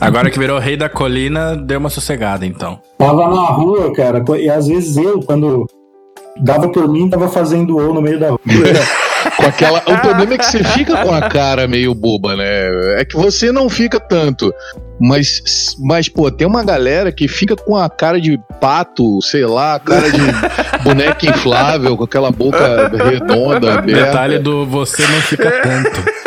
Agora 0.00 0.30
que 0.30 0.38
virou 0.38 0.58
rei 0.58 0.76
da 0.76 0.88
colina, 0.88 1.56
deu 1.56 1.78
uma 1.78 1.90
sossegada, 1.90 2.46
então. 2.46 2.80
Tava 2.96 3.28
na 3.28 3.46
rua, 3.46 3.92
cara, 3.92 4.24
e 4.38 4.48
às 4.48 4.66
vezes 4.66 4.96
eu, 4.96 5.20
quando 5.20 5.66
dava 6.40 6.68
por 6.68 6.88
mim, 6.88 7.08
tava 7.08 7.28
fazendo 7.28 7.76
o 7.76 7.92
no 7.92 8.00
meio 8.02 8.18
da 8.18 8.30
rua. 8.30 8.38
Com 9.36 9.46
aquela... 9.46 9.78
O 9.80 9.98
problema 10.00 10.34
é 10.34 10.38
que 10.38 10.46
você 10.46 10.62
fica 10.62 11.04
com 11.04 11.12
a 11.12 11.28
cara 11.28 11.66
meio 11.66 11.94
boba, 11.94 12.36
né? 12.36 13.00
É 13.00 13.04
que 13.04 13.16
você 13.16 13.52
não 13.52 13.68
fica 13.68 13.98
tanto. 14.00 14.52
Mas, 15.00 15.76
mas, 15.78 16.08
pô, 16.08 16.30
tem 16.30 16.46
uma 16.46 16.64
galera 16.64 17.12
que 17.12 17.28
fica 17.28 17.54
com 17.54 17.76
a 17.76 17.88
cara 17.88 18.20
de 18.20 18.38
pato, 18.60 19.20
sei 19.22 19.46
lá, 19.46 19.78
cara 19.78 20.10
de 20.10 20.20
boneca 20.82 21.26
inflável, 21.26 21.96
com 21.96 22.04
aquela 22.04 22.30
boca 22.30 22.90
redonda. 23.04 23.78
aberta. 23.78 24.06
Detalhe 24.06 24.38
do 24.38 24.66
você 24.66 25.02
não 25.06 25.20
fica 25.22 25.50
tanto. 25.62 26.18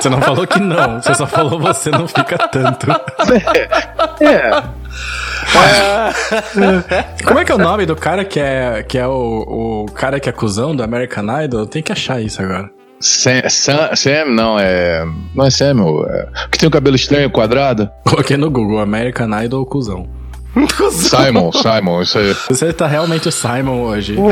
Você 0.00 0.08
não 0.08 0.20
falou 0.20 0.46
que 0.46 0.60
não, 0.60 1.00
você 1.00 1.14
só 1.14 1.26
falou 1.26 1.58
você 1.58 1.90
não 1.90 2.06
fica 2.06 2.36
tanto. 2.48 2.86
É. 4.20 4.50
Como 7.24 7.38
é 7.38 7.44
que 7.44 7.52
é 7.52 7.54
o 7.54 7.58
nome 7.58 7.86
do 7.86 7.96
cara 7.96 8.24
que 8.24 8.40
é, 8.40 8.82
que 8.82 8.98
é 8.98 9.06
o, 9.06 9.84
o 9.86 9.92
cara 9.92 10.20
que 10.20 10.28
é 10.28 10.32
cuzão 10.32 10.74
do 10.74 10.82
American 10.82 11.24
Idol? 11.42 11.66
Tem 11.66 11.82
que 11.82 11.92
achar 11.92 12.20
isso 12.20 12.42
agora. 12.42 12.75
Sam, 13.00 13.48
Sam, 13.48 13.94
Sam, 13.94 14.24
não, 14.26 14.58
é. 14.58 15.04
Não 15.34 15.44
é 15.46 15.50
Samuel. 15.50 16.06
É, 16.08 16.28
que 16.50 16.58
tem 16.58 16.68
o 16.68 16.72
cabelo 16.72 16.96
estranho, 16.96 17.30
quadrado. 17.30 17.90
Coloquei 18.04 18.36
no 18.36 18.50
Google 18.50 18.80
American 18.80 19.28
Idol 19.42 19.66
cuzão. 19.66 20.08
Simon, 20.90 21.52
Simon, 21.52 22.02
isso 22.02 22.18
aí. 22.18 22.34
Você 22.48 22.72
tá 22.72 22.86
realmente 22.86 23.28
o 23.28 23.32
Simon 23.32 23.82
hoje. 23.82 24.16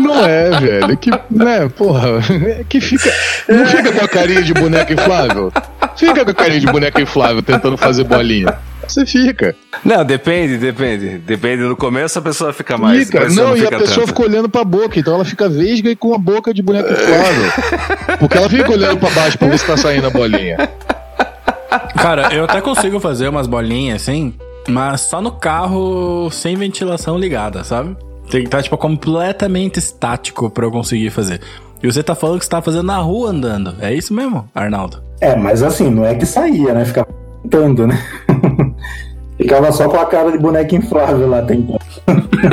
Não 0.00 0.24
é, 0.24 0.50
velho. 0.50 0.96
Que, 0.96 1.10
né, 1.28 1.68
porra, 1.68 2.20
que 2.68 2.80
fica. 2.80 3.12
Não 3.48 3.66
fica 3.66 3.92
com 3.92 4.04
a 4.04 4.08
carinha 4.08 4.42
de 4.42 4.54
boneca 4.54 4.92
inflável? 4.92 5.52
Fica 5.96 6.24
com 6.24 6.30
a 6.30 6.34
carinha 6.34 6.60
de 6.60 6.66
boneca 6.66 7.02
inflável 7.02 7.42
tentando 7.42 7.76
fazer 7.76 8.04
bolinha. 8.04 8.56
Você 8.90 9.06
fica. 9.06 9.54
Não, 9.84 10.04
depende, 10.04 10.58
depende. 10.58 11.18
Depende. 11.18 11.62
No 11.62 11.76
começo 11.76 12.18
a 12.18 12.22
pessoa 12.22 12.52
fica 12.52 12.76
mais. 12.76 13.06
Fica. 13.06 13.20
depois 13.20 13.36
Não, 13.36 13.56
e 13.56 13.60
fica 13.60 13.76
a 13.76 13.78
pessoa 13.78 14.06
tanto. 14.06 14.08
fica 14.08 14.22
olhando 14.22 14.48
pra 14.48 14.64
boca, 14.64 14.98
então 14.98 15.14
ela 15.14 15.24
fica 15.24 15.48
vesga 15.48 15.90
e 15.90 15.96
com 15.96 16.12
a 16.14 16.18
boca 16.18 16.52
de 16.52 16.62
boneca 16.62 16.90
inflável. 16.92 18.18
Porque 18.18 18.36
ela 18.38 18.48
fica 18.50 18.70
olhando 18.72 18.98
pra 18.98 19.10
baixo 19.10 19.38
pra 19.38 19.48
ver 19.48 19.58
se 19.58 19.66
tá 19.66 19.76
saindo 19.76 20.06
a 20.06 20.10
bolinha. 20.10 20.56
Cara, 21.96 22.34
eu 22.34 22.44
até 22.44 22.60
consigo 22.60 22.98
fazer 22.98 23.28
umas 23.28 23.46
bolinhas 23.46 24.02
assim, 24.02 24.34
mas 24.68 25.02
só 25.02 25.20
no 25.20 25.32
carro 25.32 26.28
sem 26.30 26.56
ventilação 26.56 27.18
ligada, 27.18 27.62
sabe? 27.64 27.96
Tem 28.30 28.40
que 28.42 28.46
estar, 28.48 28.62
tipo, 28.62 28.76
completamente 28.78 29.78
estático 29.78 30.48
pra 30.50 30.64
eu 30.64 30.70
conseguir 30.70 31.10
fazer. 31.10 31.40
E 31.82 31.86
você 31.90 32.02
tá 32.02 32.14
falando 32.14 32.38
que 32.38 32.44
você 32.44 32.50
tá 32.50 32.60
fazendo 32.62 32.84
na 32.84 32.98
rua 32.98 33.30
andando. 33.30 33.74
É 33.80 33.92
isso 33.92 34.12
mesmo, 34.14 34.48
Arnaldo? 34.54 35.02
É, 35.20 35.34
mas 35.36 35.62
assim, 35.62 35.90
não 35.90 36.04
é 36.04 36.14
que 36.14 36.24
saía, 36.26 36.72
né? 36.72 36.84
Ficava 36.84 37.08
tentando, 37.42 37.86
né? 37.86 38.02
Ficava 39.36 39.72
só 39.72 39.88
com 39.88 39.96
a 39.96 40.04
cara 40.04 40.30
de 40.30 40.38
boneca 40.38 40.74
inflável 40.76 41.26
lá 41.28 41.40
tentando. 41.42 41.78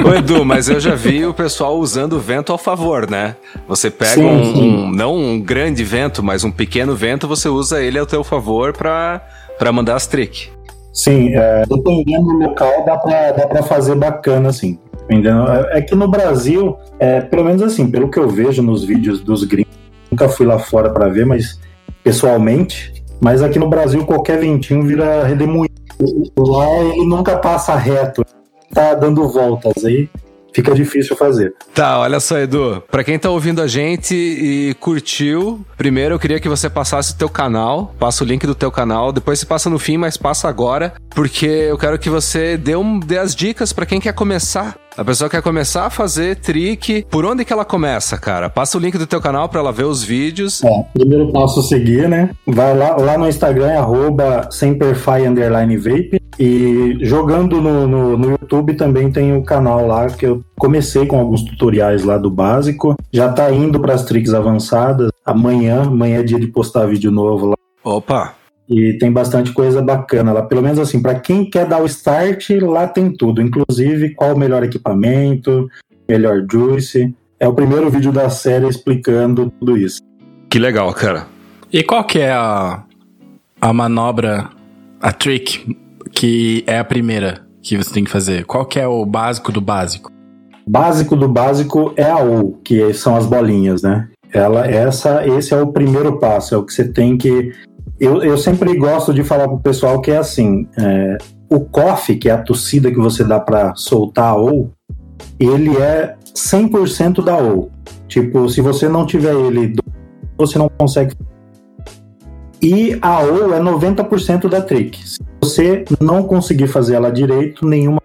Ô 0.06 0.14
Edu, 0.14 0.46
mas 0.46 0.70
eu 0.70 0.80
já 0.80 0.96
vi 0.96 1.26
o 1.26 1.34
pessoal 1.34 1.78
usando 1.78 2.14
o 2.14 2.20
vento 2.20 2.52
ao 2.52 2.58
favor, 2.58 3.10
né? 3.10 3.36
Você 3.68 3.90
pega 3.92 4.12
Sim, 4.14 4.26
um, 4.26 4.44
sim. 4.56 4.70
um- 4.86 4.92
não 4.92 5.16
um 5.16 5.40
grande 5.40 5.84
vento, 5.84 6.24
mas 6.24 6.46
um 6.46 6.52
pequeno 6.52 6.96
vento, 6.96 7.28
você 7.28 7.50
usa 7.50 7.82
ele 7.82 8.00
ao 8.00 8.06
teu 8.06 8.24
favor 8.24 8.72
pra, 8.72 9.22
pra 9.60 9.72
mandar 9.72 9.96
as 9.96 10.08
trick. 10.08 10.50
Sim, 10.94 11.32
é, 11.36 11.64
dependendo 11.68 12.24
do 12.26 12.38
local, 12.40 12.86
dá 12.86 12.98
pra, 12.98 13.32
dá 13.34 13.48
pra 13.48 13.64
fazer 13.64 13.96
bacana, 13.96 14.50
assim. 14.50 14.80
Dependendo, 15.02 15.46
é 15.52 15.80
é 15.80 15.82
que 15.82 15.94
no 15.94 16.08
Brasil, 16.08 16.76
é, 17.00 17.20
pelo 17.22 17.44
menos 17.44 17.62
assim, 17.62 17.92
pelo 17.92 18.10
que 18.10 18.18
eu 18.18 18.30
vejo 18.30 18.62
nos 18.64 18.84
vídeos 18.86 19.20
dos 19.22 19.44
gringos, 19.44 19.74
nunca 20.10 20.28
fui 20.30 20.46
lá 20.46 20.58
fora 20.58 20.90
pra 20.90 21.08
ver, 21.10 21.26
mas 21.26 21.60
pessoalmente, 22.04 22.94
mas 23.20 23.42
aqui 23.44 23.60
no 23.60 23.70
Brasil 23.70 24.06
qualquer 24.06 24.40
ventinho 24.40 24.84
vira 24.84 25.24
redemoinho. 25.26 25.68
Lá 26.38 26.70
ele 26.84 27.06
nunca 27.06 27.38
passa 27.38 27.76
reto, 27.76 28.24
tá 28.74 28.94
dando 28.94 29.28
voltas 29.28 29.84
aí, 29.84 30.10
fica 30.54 30.74
difícil 30.74 31.16
fazer. 31.16 31.54
Tá, 31.74 32.00
olha 32.00 32.20
só, 32.20 32.38
Edu. 32.38 32.84
Pra 32.90 33.04
quem 33.04 33.18
tá 33.20 33.30
ouvindo 33.30 33.62
a 33.62 33.68
gente 33.68 34.16
e 34.16 34.74
curtiu, 34.80 35.66
primeiro 35.78 36.16
eu 36.16 36.20
queria 36.20 36.40
que 36.40 36.50
você 36.50 36.70
passasse 36.70 37.14
o 37.14 37.18
teu 37.18 37.30
canal, 37.30 37.94
passa 38.00 38.24
o 38.24 38.28
link 38.28 38.46
do 38.46 38.56
teu 38.56 38.72
canal, 38.72 39.12
depois 39.12 39.40
você 39.40 39.46
passa 39.46 39.70
no 39.70 39.80
fim, 39.80 39.98
mas 39.98 40.18
passa 40.18 40.48
agora, 40.48 40.94
porque 41.12 41.46
eu 41.46 41.78
quero 41.78 42.00
que 42.00 42.10
você 42.10 42.58
dê, 42.58 42.76
um, 42.76 43.00
dê 43.00 43.18
as 43.18 43.36
dicas 43.36 43.72
pra 43.72 43.86
quem 43.86 44.00
quer 44.00 44.14
começar. 44.14 44.76
A 44.98 45.06
pessoa 45.06 45.30
quer 45.30 45.44
começar 45.44 45.86
a 45.86 45.90
fazer 45.92 46.38
trick, 46.38 47.06
por 47.12 47.24
onde 47.24 47.46
que 47.46 47.54
ela 47.54 47.64
começa, 47.64 48.18
cara? 48.18 48.50
Passa 48.50 48.80
o 48.80 48.82
link 48.82 48.98
do 48.98 49.06
teu 49.06 49.22
canal 49.22 49.48
pra 49.48 49.60
ela 49.60 49.72
ver 49.72 49.84
os 49.84 50.04
vídeos. 50.04 50.64
É, 50.64 50.86
primeiro 50.92 51.32
passo 51.32 51.62
seguir, 51.62 52.10
né? 52.10 52.32
Vai 52.48 52.76
lá, 52.76 52.96
lá 52.98 53.16
no 53.16 53.30
Instagram, 53.30 53.68
é 53.68 53.78
arroba 53.78 54.50
semperfy 54.50 55.28
underline 55.28 55.78
vape. 55.78 56.20
E 56.40 56.98
jogando 57.02 57.60
no, 57.60 57.88
no, 57.88 58.18
no 58.18 58.32
YouTube 58.32 58.76
também 58.76 59.12
tem 59.12 59.36
o 59.36 59.44
canal 59.44 59.88
lá 59.88 60.08
que 60.08 60.26
eu 60.26 60.44
comecei 60.58 61.06
com 61.06 61.20
alguns 61.20 61.44
tutoriais 61.44 62.04
lá 62.04 62.18
do 62.18 62.30
básico. 62.30 62.96
Já 63.12 63.32
tá 63.32 63.52
indo 63.52 63.80
para 63.80 63.94
as 63.94 64.06
tricks 64.06 64.34
avançadas. 64.34 65.10
Amanhã, 65.26 65.84
amanhã 65.84 66.20
é 66.20 66.24
dia 66.24 66.40
de 66.40 66.48
postar 66.48 66.86
vídeo 66.86 67.12
novo 67.12 67.48
lá. 67.48 67.56
Opa! 67.84 68.36
E 68.70 68.94
tem 69.00 69.12
bastante 69.12 69.52
coisa 69.52 69.82
bacana 69.82 70.32
lá. 70.32 70.44
Pelo 70.44 70.62
menos 70.62 70.78
assim, 70.78 71.02
para 71.02 71.16
quem 71.20 71.50
quer 71.50 71.66
dar 71.66 71.82
o 71.82 71.86
start, 71.86 72.50
lá 72.62 72.86
tem 72.86 73.12
tudo. 73.12 73.42
Inclusive 73.42 74.14
qual 74.14 74.36
o 74.36 74.38
melhor 74.38 74.64
equipamento, 74.64 75.68
melhor 76.08 76.46
juice. 76.52 77.16
É 77.40 77.48
o 77.48 77.54
primeiro 77.54 77.90
vídeo 77.90 78.12
da 78.12 78.30
série 78.30 78.68
explicando 78.68 79.52
tudo 79.60 79.78
isso. 79.78 80.02
Que 80.50 80.60
legal, 80.60 80.94
cara. 80.94 81.28
E 81.72 81.84
qual 81.84 82.04
que 82.04 82.20
é 82.20 82.32
a, 82.32 82.84
a 83.60 83.74
manobra, 83.74 84.50
a 85.02 85.12
trick, 85.12 85.78
que 86.18 86.64
é 86.66 86.80
a 86.80 86.84
primeira 86.84 87.46
que 87.62 87.78
você 87.78 87.94
tem 87.94 88.04
que 88.04 88.10
fazer? 88.10 88.44
Qual 88.44 88.66
que 88.66 88.80
é 88.80 88.88
o 88.88 89.06
básico 89.06 89.52
do 89.52 89.62
básico? 89.62 90.12
básico 90.68 91.16
do 91.16 91.30
básico 91.30 91.94
é 91.96 92.10
a 92.10 92.18
O, 92.18 92.54
que 92.64 92.92
são 92.94 93.16
as 93.16 93.28
bolinhas, 93.28 93.84
né? 93.84 94.10
Ela, 94.34 94.66
essa, 94.66 95.26
esse 95.26 95.54
é 95.54 95.62
o 95.62 95.68
primeiro 95.68 96.18
passo, 96.18 96.56
é 96.56 96.58
o 96.58 96.64
que 96.64 96.74
você 96.74 96.88
tem 96.88 97.18
que. 97.18 97.54
Eu, 98.00 98.24
eu 98.24 98.38
sempre 98.38 98.76
gosto 98.76 99.14
de 99.14 99.24
falar 99.24 99.48
pro 99.48 99.60
pessoal 99.60 100.02
que 100.02 100.10
é 100.10 100.18
assim: 100.18 100.68
é, 100.78 101.18
o 101.50 101.60
coffee, 101.60 102.18
que 102.18 102.30
é 102.30 102.34
a 102.34 102.42
tossida 102.42 102.92
que 102.92 102.98
você 102.98 103.24
dá 103.24 103.40
para 103.40 103.76
soltar 103.76 104.32
a 104.32 104.42
O, 104.42 104.72
ele 105.40 105.78
é 105.78 106.16
100% 106.36 107.24
da 107.24 107.38
O. 107.38 107.70
Tipo, 108.08 108.50
se 108.50 108.60
você 108.60 108.90
não 108.90 109.06
tiver 109.06 109.36
ele, 109.36 109.76
você 110.36 110.58
não 110.58 110.68
consegue. 110.68 111.14
E 112.60 112.98
a 113.04 113.22
O 113.22 113.54
é 113.54 113.60
90% 113.60 114.50
da 114.50 114.62
trick. 114.62 115.08
Se 115.08 115.20
você 115.42 115.86
não 116.00 116.24
conseguir 116.24 116.68
fazer 116.68 116.96
ela 116.96 117.12
direito, 117.12 117.66
nenhuma 117.66 118.02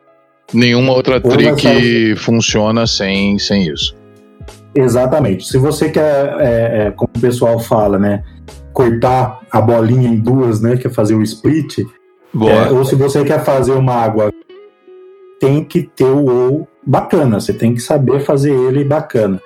Nenhuma 0.52 0.92
outra 0.92 1.14
Ou 1.14 1.30
trick 1.30 2.14
funciona 2.16 2.86
sem, 2.86 3.38
sem 3.38 3.68
isso. 3.68 3.96
Exatamente. 4.74 5.46
Se 5.46 5.56
você 5.56 5.90
quer, 5.90 6.36
é, 6.40 6.86
é, 6.86 6.90
como 6.90 7.10
o 7.16 7.20
pessoal 7.20 7.58
fala, 7.58 7.98
né, 7.98 8.22
cortar 8.72 9.40
a 9.50 9.60
bolinha 9.60 10.08
em 10.08 10.16
duas, 10.16 10.60
né, 10.60 10.76
quer 10.76 10.90
fazer 10.90 11.14
o 11.14 11.22
split, 11.22 11.78
é, 11.78 12.70
ou 12.70 12.84
se 12.84 12.94
você 12.94 13.24
quer 13.24 13.44
fazer 13.44 13.72
uma 13.72 13.94
água, 13.94 14.32
tem 15.40 15.64
que 15.64 15.82
ter 15.82 16.04
o 16.04 16.26
ou 16.26 16.68
bacana. 16.86 17.40
Você 17.40 17.52
tem 17.52 17.74
que 17.74 17.80
saber 17.80 18.20
fazer 18.20 18.52
ele 18.52 18.84
bacana, 18.84 19.40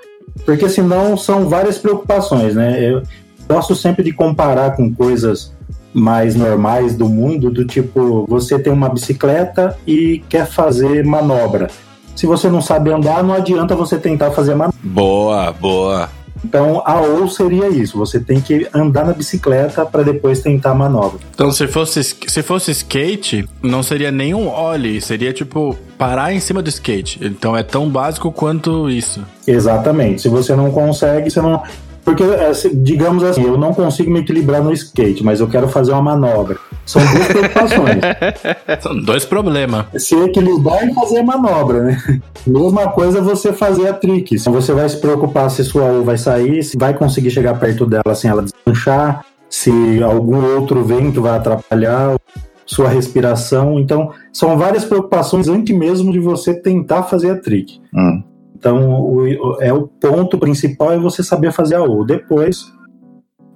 porque 0.45 0.69
senão 0.69 1.17
são 1.17 1.49
várias 1.49 1.79
preocupações, 1.79 2.55
né? 2.55 2.81
Eu 2.81 3.03
gosto 3.49 3.75
sempre 3.75 4.05
de 4.05 4.13
comparar 4.13 4.77
com 4.77 4.93
coisas 4.93 5.56
mais 5.97 6.37
normais 6.37 6.95
do 6.95 7.09
mundo, 7.09 7.51
do 7.51 7.65
tipo, 7.65 8.27
você 8.29 8.59
tem 8.59 8.71
uma 8.71 8.91
bicicleta 8.91 9.77
e 9.87 10.23
quer 10.29 10.47
fazer 10.47 11.03
manobra. 11.03 11.71
Se 12.15 12.27
você 12.27 12.51
não 12.51 12.61
sabe 12.61 12.91
andar, 12.91 13.25
não 13.25 13.33
adianta 13.33 13.75
você 13.75 13.97
tentar 13.97 14.31
fazer 14.31 14.55
manobra. 14.55 14.79
Boa, 14.83 15.53
boa. 15.53 16.11
Então, 16.45 16.83
a 16.85 17.01
ou 17.01 17.29
seria 17.29 17.69
isso. 17.69 17.97
Você 17.97 18.21
tem 18.21 18.41
que 18.41 18.69
andar 18.75 19.07
na 19.07 19.15
bicicleta 19.15 19.87
para 19.87 20.03
depois 20.03 20.41
tentar 20.41 20.73
a 20.73 20.75
manobra. 20.75 21.19
Então, 21.35 21.51
se 21.51 21.67
fosse, 21.67 22.05
se 22.05 22.43
fosse 22.43 22.71
skate, 22.73 23.49
não 23.63 23.83
seria 23.83 24.11
nenhum 24.11 24.49
ollie, 24.49 25.01
seria 25.01 25.33
tipo 25.33 25.77
parar 25.97 26.33
em 26.35 26.41
cima 26.41 26.63
do 26.63 26.69
skate. 26.69 27.19
Então 27.23 27.57
é 27.57 27.63
tão 27.63 27.89
básico 27.89 28.31
quanto 28.31 28.91
isso. 28.91 29.23
Exatamente. 29.47 30.23
Se 30.23 30.29
você 30.29 30.55
não 30.55 30.71
consegue, 30.71 31.31
você 31.31 31.41
não. 31.41 31.63
Porque, 32.07 32.23
se- 32.55 32.73
digamos 32.75 33.25
assim, 33.25 33.43
eu 33.43 33.59
não 33.59 33.75
consigo 33.75 34.11
me 34.13 34.21
equilibrar 34.21 34.63
no 34.63 34.73
skate, 34.73 35.25
mas 35.25 35.41
eu 35.41 35.49
quero 35.49 35.67
fazer 35.69 35.91
uma 35.91 36.01
manobra. 36.03 36.57
São 36.87 37.03
duas 37.05 37.27
preocupações. 37.27 37.99
São 38.81 38.97
dois 39.01 39.25
problemas. 39.25 39.87
se 39.99 40.15
equilibrar 40.15 40.89
e 40.89 40.95
fazer 40.95 41.19
a 41.19 41.25
manobra, 41.25 41.83
né? 41.83 41.99
Mesma 42.47 42.89
coisa 42.93 43.21
você 43.21 43.53
fazer 43.53 43.89
a 43.89 43.93
trick. 43.93 44.39
Se 44.39 44.49
você 44.49 44.73
vai 44.73 44.89
se 44.89 44.99
preocupar 45.01 45.51
se 45.51 45.65
sua 45.65 45.83
U 45.91 46.05
vai 46.05 46.17
sair, 46.17 46.63
se 46.63 46.79
vai 46.79 46.95
conseguir 46.95 47.31
chegar 47.31 47.59
perto 47.59 47.85
dela 47.85 48.15
sem 48.15 48.31
ela 48.31 48.43
desmanchar, 48.45 49.25
se 49.51 49.73
algum 50.01 50.45
outro 50.55 50.85
vento 50.85 51.21
vai 51.21 51.37
atrapalhar 51.37 52.17
sua 52.65 52.89
respiração. 52.89 53.81
Então, 53.81 54.13
são 54.33 54.57
várias 54.57 54.85
preocupações 54.85 55.49
antes 55.49 55.77
mesmo 55.77 56.13
de 56.13 56.21
você 56.21 56.55
tentar 56.55 57.03
fazer 57.03 57.31
a 57.33 57.37
trick. 57.41 57.81
Hum. 57.93 58.23
Então, 58.59 59.03
o, 59.03 59.61
é 59.61 59.73
o 59.73 59.87
ponto 59.87 60.39
principal 60.39 60.93
é 60.93 60.99
você 60.99 61.23
saber 61.23 61.53
fazer 61.53 61.75
a 61.75 61.83
O. 61.83 62.05
Depois, 62.05 62.73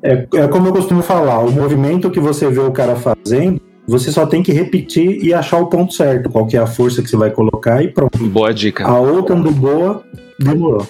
é, 0.03 0.27
é 0.35 0.49
como 0.49 0.69
eu 0.69 0.73
costumo 0.73 1.03
falar, 1.03 1.41
o 1.41 1.51
movimento 1.51 2.11
que 2.11 2.21
você 2.21 2.51
vê 2.51 2.61
o 2.61 2.71
cara 2.71 2.97
fazendo, 2.97 3.61
você 3.87 4.13
só 4.13 4.27
tem 4.27 4.43
que 4.43 4.53
repetir 4.53 5.25
e 5.25 5.33
achar 5.33 5.59
o 5.59 5.67
ponto 5.67 5.95
certo, 5.95 6.29
qual 6.29 6.47
que 6.47 6.57
é 6.57 6.61
a 6.61 6.67
força 6.67 7.03
que 7.03 7.09
você 7.09 7.17
vai 7.17 7.31
colocar 7.31 7.83
e 7.83 7.89
pronto. 7.89 8.19
Boa 8.19 8.53
dica. 8.53 8.87
A 8.87 9.01
outra 9.01 9.35
do 9.35 9.51
boa, 9.51 10.05
demorou. 10.39 10.87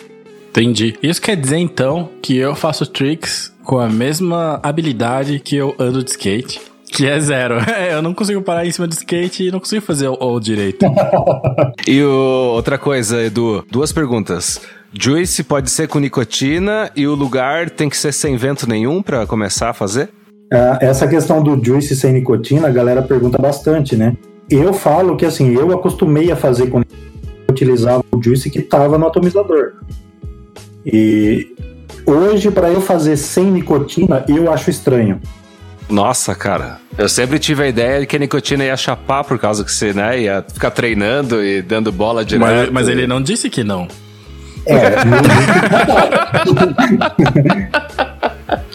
Entendi. 0.50 0.96
Isso 1.00 1.22
quer 1.22 1.36
dizer 1.36 1.58
então 1.58 2.08
que 2.20 2.36
eu 2.36 2.56
faço 2.56 2.84
tricks 2.84 3.54
com 3.62 3.78
a 3.78 3.88
mesma 3.88 4.58
habilidade 4.62 5.38
que 5.38 5.54
eu 5.54 5.74
ando 5.78 6.02
de 6.02 6.10
skate. 6.10 6.60
Que 6.92 7.06
é 7.06 7.20
zero. 7.20 7.58
É, 7.60 7.94
eu 7.94 8.02
não 8.02 8.12
consigo 8.12 8.42
parar 8.42 8.66
em 8.66 8.70
cima 8.72 8.86
do 8.86 8.92
skate 8.92 9.44
e 9.46 9.50
não 9.50 9.60
consigo 9.60 9.80
fazer 9.84 10.08
o, 10.08 10.16
o 10.20 10.40
direito. 10.40 10.84
E 11.86 12.02
o- 12.02 12.52
outra 12.54 12.76
coisa, 12.78 13.22
Edu, 13.22 13.64
duas 13.70 13.90
perguntas. 13.92 14.60
Juice 14.92 15.42
pode 15.44 15.70
ser 15.70 15.88
com 15.88 15.98
nicotina 16.00 16.90
e 16.96 17.06
o 17.06 17.14
lugar 17.14 17.70
tem 17.70 17.88
que 17.88 17.96
ser 17.96 18.12
sem 18.12 18.36
vento 18.36 18.68
nenhum 18.68 19.02
pra 19.02 19.26
começar 19.26 19.70
a 19.70 19.72
fazer? 19.72 20.10
Ah, 20.52 20.78
essa 20.80 21.06
questão 21.06 21.42
do 21.42 21.62
juice 21.64 21.94
sem 21.96 22.12
nicotina, 22.12 22.66
a 22.68 22.70
galera 22.70 23.00
pergunta 23.02 23.38
bastante, 23.40 23.96
né? 23.96 24.16
Eu 24.50 24.72
falo 24.72 25.16
que 25.16 25.24
assim, 25.24 25.54
eu 25.54 25.70
acostumei 25.72 26.30
a 26.32 26.36
fazer 26.36 26.66
com 26.68 26.80
eu 26.80 26.84
utilizava 27.50 28.04
o 28.12 28.20
juice 28.22 28.50
que 28.50 28.58
estava 28.58 28.98
no 28.98 29.06
atomizador. 29.06 29.74
E 30.84 31.54
hoje, 32.04 32.50
para 32.50 32.70
eu 32.70 32.80
fazer 32.80 33.16
sem 33.16 33.50
nicotina, 33.50 34.24
eu 34.28 34.52
acho 34.52 34.70
estranho. 34.70 35.20
Nossa, 35.88 36.34
cara. 36.34 36.79
Eu 36.98 37.08
sempre 37.08 37.38
tive 37.38 37.62
a 37.62 37.68
ideia 37.68 38.00
de 38.00 38.06
que 38.06 38.16
a 38.16 38.18
nicotina 38.18 38.64
ia 38.64 38.76
chapar 38.76 39.24
por 39.24 39.38
causa 39.38 39.64
que 39.64 39.72
você, 39.72 39.92
né, 39.92 40.20
ia 40.20 40.44
ficar 40.52 40.70
treinando 40.70 41.42
e 41.42 41.62
dando 41.62 41.90
bola 41.92 42.24
direto. 42.24 42.48
mas, 42.48 42.70
mas 42.70 42.88
ele 42.88 43.06
não 43.06 43.22
disse 43.22 43.48
que 43.48 43.62
não. 43.64 43.88
É, 44.66 45.04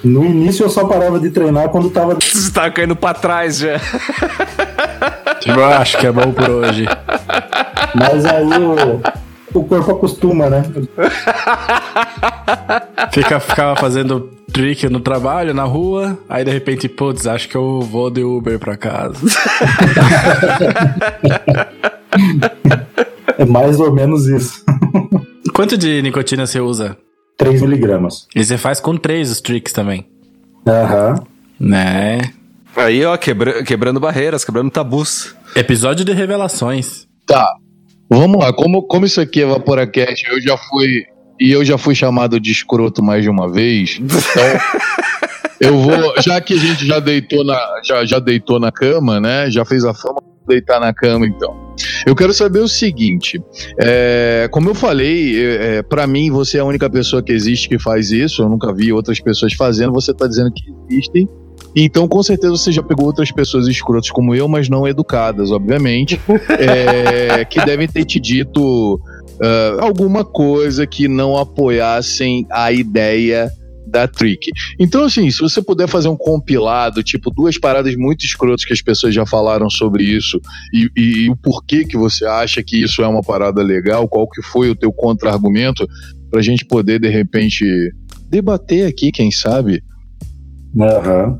no, 0.03 0.21
no 0.21 0.25
início 0.25 0.65
eu 0.65 0.69
só 0.69 0.85
parava 0.85 1.19
de 1.19 1.29
treinar 1.29 1.69
quando 1.69 1.89
tava. 1.89 2.15
Você 2.19 2.51
tá 2.51 2.71
caindo 2.71 2.95
pra 2.95 3.13
trás 3.13 3.59
já. 3.59 3.79
Tipo, 5.39 5.59
eu 5.59 5.65
acho 5.65 5.97
que 5.97 6.07
é 6.07 6.11
bom 6.11 6.31
por 6.31 6.49
hoje. 6.49 6.85
Mas 7.93 8.25
aí 8.25 8.47
o, 8.47 9.01
o 9.59 9.63
corpo 9.63 9.91
acostuma, 9.91 10.49
né? 10.49 10.63
Fica, 13.11 13.39
ficava 13.39 13.75
fazendo 13.79 14.29
trick 14.51 14.87
no 14.89 14.99
trabalho, 14.99 15.53
na 15.53 15.63
rua, 15.63 16.17
aí 16.29 16.43
de 16.43 16.51
repente, 16.51 16.87
putz, 16.89 17.25
acho 17.27 17.47
que 17.49 17.55
eu 17.55 17.81
vou 17.81 18.09
de 18.09 18.23
Uber 18.23 18.59
pra 18.59 18.75
casa. 18.77 19.15
É 23.37 23.43
mais 23.45 23.79
ou 23.79 23.91
menos 23.93 24.27
isso. 24.27 24.63
Quanto 25.53 25.77
de 25.77 26.01
nicotina 26.01 26.45
você 26.47 26.59
usa? 26.59 26.97
3 27.37 27.61
miligramas. 27.61 28.27
E 28.35 28.43
você 28.43 28.57
faz 28.57 28.79
com 28.79 28.95
três 28.95 29.29
os 29.29 29.41
tricks 29.41 29.73
também. 29.73 30.07
Aham. 30.65 31.15
Né? 31.59 32.19
Aí, 32.75 33.03
ó, 33.05 33.17
quebra- 33.17 33.63
quebrando 33.63 33.99
barreiras, 33.99 34.45
quebrando 34.45 34.71
tabus. 34.71 35.35
Episódio 35.55 36.05
de 36.05 36.13
revelações. 36.13 37.07
Tá. 37.27 37.45
Vamos 38.09 38.39
lá, 38.39 38.53
como, 38.53 38.83
como 38.83 39.05
isso 39.05 39.19
aqui 39.19 39.41
é 39.41 39.45
Vaporacast, 39.45 40.25
eu 40.29 40.41
já 40.41 40.57
fui. 40.57 41.03
E 41.39 41.51
eu 41.51 41.65
já 41.65 41.77
fui 41.77 41.93
chamado 41.93 42.39
de 42.39 42.51
escroto 42.51 43.03
mais 43.03 43.23
de 43.23 43.29
uma 43.29 43.51
vez. 43.51 43.99
Então, 43.99 44.19
eu 45.59 45.77
vou. 45.79 46.13
Já 46.21 46.39
que 46.39 46.53
a 46.53 46.57
gente 46.57 46.85
já 46.85 46.99
deitou 46.99 47.43
na, 47.43 47.59
já, 47.83 48.05
já 48.05 48.19
deitou 48.19 48.59
na 48.59 48.71
cama, 48.71 49.19
né? 49.19 49.49
Já 49.49 49.65
fez 49.65 49.83
a 49.83 49.93
fama 49.93 50.21
deitar 50.47 50.79
na 50.79 50.93
cama, 50.93 51.25
então. 51.25 51.75
Eu 52.05 52.15
quero 52.15 52.33
saber 52.33 52.59
o 52.59 52.67
seguinte: 52.67 53.41
é, 53.79 54.47
como 54.51 54.69
eu 54.69 54.75
falei, 54.75 55.35
é, 55.37 55.83
para 55.83 56.07
mim 56.07 56.31
você 56.31 56.57
é 56.57 56.61
a 56.61 56.65
única 56.65 56.89
pessoa 56.89 57.21
que 57.21 57.33
existe 57.33 57.67
que 57.67 57.79
faz 57.79 58.11
isso. 58.11 58.43
Eu 58.43 58.49
nunca 58.49 58.73
vi 58.73 58.93
outras 58.93 59.19
pessoas 59.19 59.53
fazendo. 59.53 59.91
Você 59.91 60.13
tá 60.13 60.27
dizendo 60.27 60.51
que 60.53 60.63
existem. 60.89 61.27
Então, 61.75 62.07
com 62.07 62.23
certeza, 62.23 62.51
você 62.51 62.71
já 62.71 62.81
pegou 62.81 63.05
outras 63.05 63.31
pessoas 63.31 63.67
escrotas 63.67 64.09
como 64.09 64.33
eu, 64.33 64.47
mas 64.47 64.69
não 64.69 64.87
educadas, 64.87 65.51
obviamente, 65.51 66.19
é, 66.59 67.43
que 67.45 67.63
devem 67.65 67.87
ter 67.87 68.05
te 68.05 68.19
dito 68.19 68.99
ah, 69.41 69.77
alguma 69.81 70.23
coisa 70.23 70.87
que 70.87 71.07
não 71.07 71.37
apoiassem 71.37 72.45
a 72.49 72.71
ideia 72.71 73.51
da 73.87 74.07
Trick. 74.07 74.49
Então, 74.79 75.03
assim, 75.03 75.29
se 75.29 75.39
você 75.39 75.61
puder 75.61 75.87
fazer 75.87 76.07
um 76.07 76.17
compilado, 76.17 77.03
tipo, 77.03 77.29
duas 77.29 77.57
paradas 77.57 77.95
muito 77.95 78.25
escrotas 78.25 78.65
que 78.65 78.73
as 78.73 78.81
pessoas 78.81 79.13
já 79.13 79.25
falaram 79.25 79.69
sobre 79.69 80.03
isso 80.03 80.39
e, 80.73 80.89
e- 80.97 81.25
e 81.25 81.29
o 81.29 81.35
porquê 81.37 81.85
que 81.85 81.95
você 81.97 82.25
acha 82.25 82.63
que 82.63 82.81
isso 82.81 83.01
é 83.01 83.07
uma 83.07 83.21
parada 83.21 83.61
legal, 83.61 84.07
qual 84.07 84.27
que 84.29 84.41
foi 84.41 84.69
o 84.69 84.75
teu 84.75 84.91
contra-argumento, 84.91 85.87
pra 86.31 86.41
gente 86.41 86.65
poder, 86.65 86.99
de 86.99 87.09
repente, 87.09 87.65
debater 88.29 88.87
aqui, 88.87 89.11
quem 89.11 89.31
sabe? 89.31 89.81
Aham. 90.79 91.39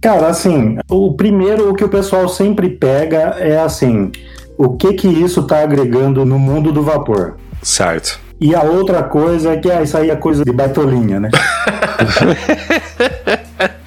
Cara, 0.00 0.28
assim, 0.28 0.76
o 0.90 1.14
primeiro, 1.14 1.70
o 1.70 1.74
que 1.74 1.84
o 1.84 1.88
pessoal 1.88 2.28
sempre 2.28 2.68
pega 2.68 3.36
é 3.38 3.58
assim, 3.58 4.12
o 4.58 4.70
que 4.70 4.92
que 4.92 5.08
isso 5.08 5.42
tá 5.44 5.62
agregando 5.62 6.24
no 6.24 6.38
mundo 6.38 6.70
do 6.72 6.82
vapor? 6.82 7.36
Certo. 7.62 8.20
E 8.40 8.54
a 8.54 8.62
outra 8.62 9.02
coisa 9.02 9.52
é 9.52 9.56
que 9.56 9.70
ah, 9.70 9.82
isso 9.82 9.96
aí 9.96 10.10
é 10.10 10.16
coisa 10.16 10.44
de 10.44 10.52
baitolinha, 10.52 11.18
né? 11.20 11.30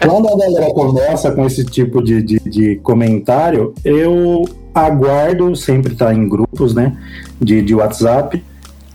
Quando 0.01 0.27
a 0.27 0.37
galera 0.37 0.73
começa 0.73 1.31
com 1.31 1.45
esse 1.45 1.63
tipo 1.65 2.01
de, 2.01 2.23
de, 2.23 2.39
de 2.39 2.75
comentário, 2.77 3.73
eu 3.83 4.43
aguardo, 4.73 5.55
sempre 5.55 5.95
tá 5.95 6.13
em 6.13 6.27
grupos, 6.27 6.73
né, 6.73 6.97
de, 7.39 7.61
de 7.61 7.75
WhatsApp, 7.75 8.43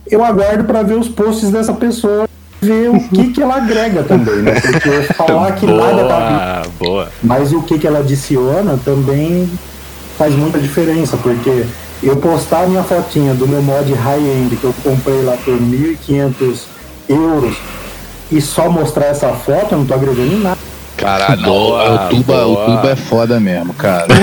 eu 0.07 0.23
aguardo 0.23 0.63
para 0.63 0.81
ver 0.83 0.97
os 0.97 1.07
posts 1.07 1.51
dessa 1.51 1.73
pessoa, 1.73 2.27
ver 2.63 2.89
o 2.89 2.99
que 3.09 3.31
que 3.33 3.41
ela 3.41 3.57
agrega 3.57 4.03
também, 4.03 4.35
né? 4.37 4.59
Porque 4.59 5.13
falar 5.13 5.51
que 5.53 5.65
nada 5.65 6.03
tá 6.05 6.63
Boa, 6.79 6.91
boa. 6.91 7.09
mas 7.21 7.51
o 7.53 7.61
que, 7.61 7.77
que 7.77 7.87
ela 7.87 7.99
adiciona 7.99 8.79
também 8.83 9.49
faz 10.17 10.33
muita 10.35 10.59
diferença, 10.59 11.17
porque 11.17 11.65
eu 12.01 12.17
postar 12.17 12.67
minha 12.67 12.83
fotinha 12.83 13.33
do 13.33 13.47
meu 13.47 13.61
mod 13.61 13.91
high-end 13.93 14.55
que 14.57 14.63
eu 14.63 14.73
comprei 14.83 15.21
lá 15.23 15.35
por 15.43 15.53
1.500 15.53 16.57
euros 17.09 17.55
e 18.31 18.41
só 18.41 18.69
mostrar 18.69 19.05
essa 19.07 19.29
foto, 19.29 19.73
eu 19.73 19.79
não 19.79 19.85
tô 19.85 19.93
agregando 19.93 20.33
em 20.33 20.39
nada. 20.39 20.57
Caralho, 20.97 21.41
não, 21.41 21.49
Boa, 21.49 22.05
o, 22.05 22.09
tuba, 22.09 22.33
boa. 22.45 22.47
o 22.47 22.77
tuba 22.77 22.91
é 22.91 22.95
foda 22.95 23.39
mesmo, 23.39 23.73
cara. 23.73 24.07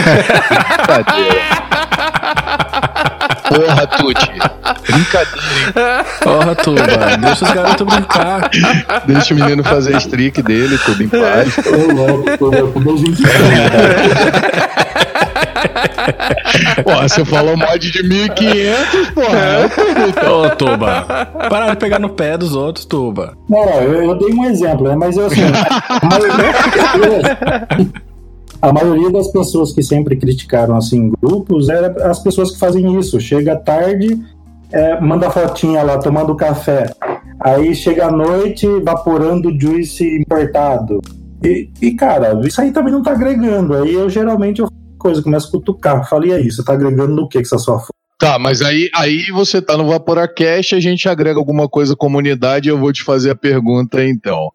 Porra, 3.51 3.87
Tuti. 3.87 4.31
Brincadeira, 4.93 6.05
Porra, 6.23 6.55
Tuba, 6.55 7.17
deixa 7.21 7.45
os 7.45 7.51
garotos 7.51 7.87
brincar. 7.87 8.51
hein? 8.55 8.85
Deixa 9.07 9.35
o 9.35 9.37
menino 9.37 9.65
fazer 9.65 9.95
a 9.95 9.99
streak 9.99 10.41
dele, 10.43 10.79
tudo 10.79 11.03
em 11.03 11.09
paz. 11.09 11.57
Ô, 11.67 11.93
louco, 11.93 12.39
tô 12.39 12.51
louco, 12.51 12.81
meu 12.81 12.97
gente. 12.97 13.23
Pô, 16.85 16.95
você 17.03 17.25
falou 17.25 17.57
mod 17.57 17.79
de 17.91 18.03
1.500, 18.03 19.13
porra. 19.15 19.39
é. 19.39 20.29
Ô, 20.31 20.51
Tuba, 20.57 21.27
para 21.49 21.71
de 21.71 21.77
pegar 21.77 21.99
no 21.99 22.09
pé 22.09 22.37
dos 22.39 22.55
outros, 22.55 22.85
Tuba. 22.85 23.37
Não, 23.49 23.65
não, 23.67 23.81
eu, 23.83 24.03
eu 24.05 24.15
dei 24.19 24.33
um 24.33 24.45
exemplo, 24.47 24.89
né? 24.89 24.97
Mas 24.97 25.17
eu 25.17 25.27
assim, 25.27 25.43
a 28.61 28.73
maioria, 28.73 29.11
das 29.11 29.29
pessoas, 29.29 29.73
que 29.73 29.83
sempre 29.83 30.17
criticaram 30.17 30.77
assim 30.77 31.11
grupos 31.21 31.69
eram 31.69 31.95
as 32.11 32.19
pessoas 32.19 32.51
que 32.51 32.59
fazem 32.59 32.99
isso. 32.99 33.21
Chega 33.21 33.57
tarde, 33.57 34.19
é, 34.73 35.01
manda 35.01 35.31
fotinha 35.31 35.83
lá 35.83 35.99
tomando 35.99 36.37
café. 36.37 36.93
Aí 37.41 37.75
chega 37.75 38.07
à 38.07 38.13
noite 38.13 38.67
vaporando 38.81 39.59
juice 39.59 40.05
importado. 40.21 41.01
E, 41.43 41.71
e, 41.81 41.93
cara, 41.93 42.39
isso 42.45 42.61
aí 42.61 42.71
também 42.71 42.93
não 42.93 43.03
tá 43.03 43.13
agregando. 43.13 43.75
Aí 43.75 43.95
eu 43.95 44.11
geralmente 44.11 44.61
eu 44.61 44.69
coisa, 45.01 45.23
começo 45.23 45.49
a 45.49 45.51
cutucar. 45.51 46.09
Falei, 46.09 46.35
aí, 46.35 46.51
você 46.51 46.63
tá 46.63 46.75
agregando 46.75 47.15
no 47.17 47.27
que 47.27 47.39
que 47.39 47.47
essa 47.47 47.59
sua 47.59 47.79
foto? 47.79 47.95
Tá, 48.19 48.39
mas 48.39 48.61
aí, 48.61 48.91
aí 48.95 49.31
você 49.33 49.63
tá 49.63 49.79
no 49.79 49.89
Vaporacast, 49.89 50.75
a 50.75 50.81
gente 50.81 51.09
agrega 51.09 51.39
alguma 51.39 51.67
coisa 51.67 51.95
à 51.95 51.97
comunidade 51.97 52.69
eu 52.69 52.79
vou 52.79 52.93
te 52.93 53.03
fazer 53.03 53.31
a 53.31 53.35
pergunta 53.35 54.05
então. 54.05 54.51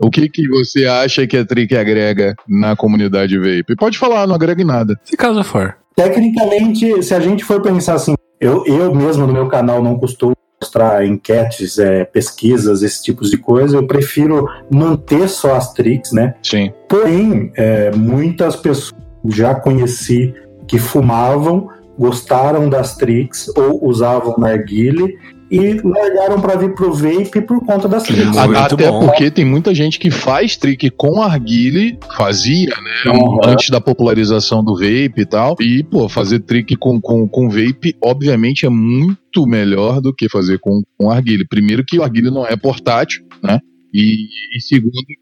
O 0.00 0.10
que 0.10 0.28
que 0.28 0.46
você 0.48 0.86
acha 0.86 1.26
que 1.26 1.36
a 1.36 1.44
Trick 1.44 1.74
agrega 1.74 2.34
na 2.48 2.76
comunidade 2.76 3.38
Vape? 3.38 3.76
Pode 3.76 3.98
falar, 3.98 4.26
não 4.26 4.34
agrega 4.34 4.62
em 4.62 4.66
nada. 4.66 4.98
Se 5.04 5.16
caso 5.16 5.42
for. 5.42 5.76
Tecnicamente, 5.94 7.02
se 7.02 7.14
a 7.14 7.20
gente 7.20 7.44
for 7.44 7.62
pensar 7.62 7.94
assim, 7.94 8.14
eu, 8.38 8.64
eu 8.66 8.94
mesmo 8.94 9.26
no 9.26 9.32
meu 9.32 9.48
canal 9.48 9.82
não 9.82 9.98
costumo 9.98 10.36
mostrar 10.60 11.06
enquetes, 11.06 11.78
é, 11.78 12.04
pesquisas, 12.04 12.82
esse 12.82 13.02
tipo 13.02 13.24
de 13.24 13.36
coisa. 13.38 13.76
Eu 13.76 13.86
prefiro 13.86 14.46
manter 14.70 15.28
só 15.28 15.54
as 15.54 15.72
tricks, 15.72 16.12
né? 16.12 16.34
Sim. 16.42 16.72
Porém, 16.88 17.50
é, 17.56 17.90
muitas 17.92 18.56
pessoas 18.56 18.94
já 19.28 19.54
conheci 19.54 20.34
que 20.66 20.78
fumavam, 20.78 21.68
gostaram 21.98 22.68
das 22.68 22.96
tricks 22.96 23.48
ou 23.56 23.86
usavam 23.86 24.34
narguile 24.38 25.16
e 25.50 25.80
largaram 25.82 26.40
para 26.40 26.56
vir 26.56 26.74
pro 26.74 26.92
vape 26.92 27.40
por 27.42 27.64
conta 27.64 27.88
das 27.88 28.02
tricks. 28.02 28.36
Até 28.36 28.90
bom. 28.90 29.06
porque 29.06 29.30
tem 29.30 29.44
muita 29.44 29.74
gente 29.74 29.98
que 29.98 30.10
faz 30.10 30.56
trick 30.56 30.90
com 30.90 31.22
arguile, 31.22 31.98
fazia, 32.16 32.74
né? 32.76 33.12
Uhum. 33.12 33.40
Antes 33.44 33.70
da 33.70 33.80
popularização 33.80 34.64
do 34.64 34.74
vape 34.74 35.20
e 35.20 35.26
tal. 35.26 35.56
E, 35.60 35.84
pô, 35.84 36.08
fazer 36.08 36.40
trick 36.40 36.76
com, 36.76 37.00
com, 37.00 37.28
com 37.28 37.48
vape, 37.48 37.94
obviamente, 38.02 38.66
é 38.66 38.70
muito 38.70 39.46
melhor 39.46 40.00
do 40.00 40.14
que 40.14 40.28
fazer 40.28 40.58
com, 40.58 40.82
com 40.98 41.10
arguile. 41.10 41.46
Primeiro 41.46 41.84
que 41.84 41.98
o 41.98 42.02
arguile 42.02 42.30
não 42.30 42.46
é 42.46 42.56
portátil, 42.56 43.24
né? 43.42 43.60
E, 43.96 44.56
e 44.56 44.60
segundo 44.60 44.92
que. 45.06 45.16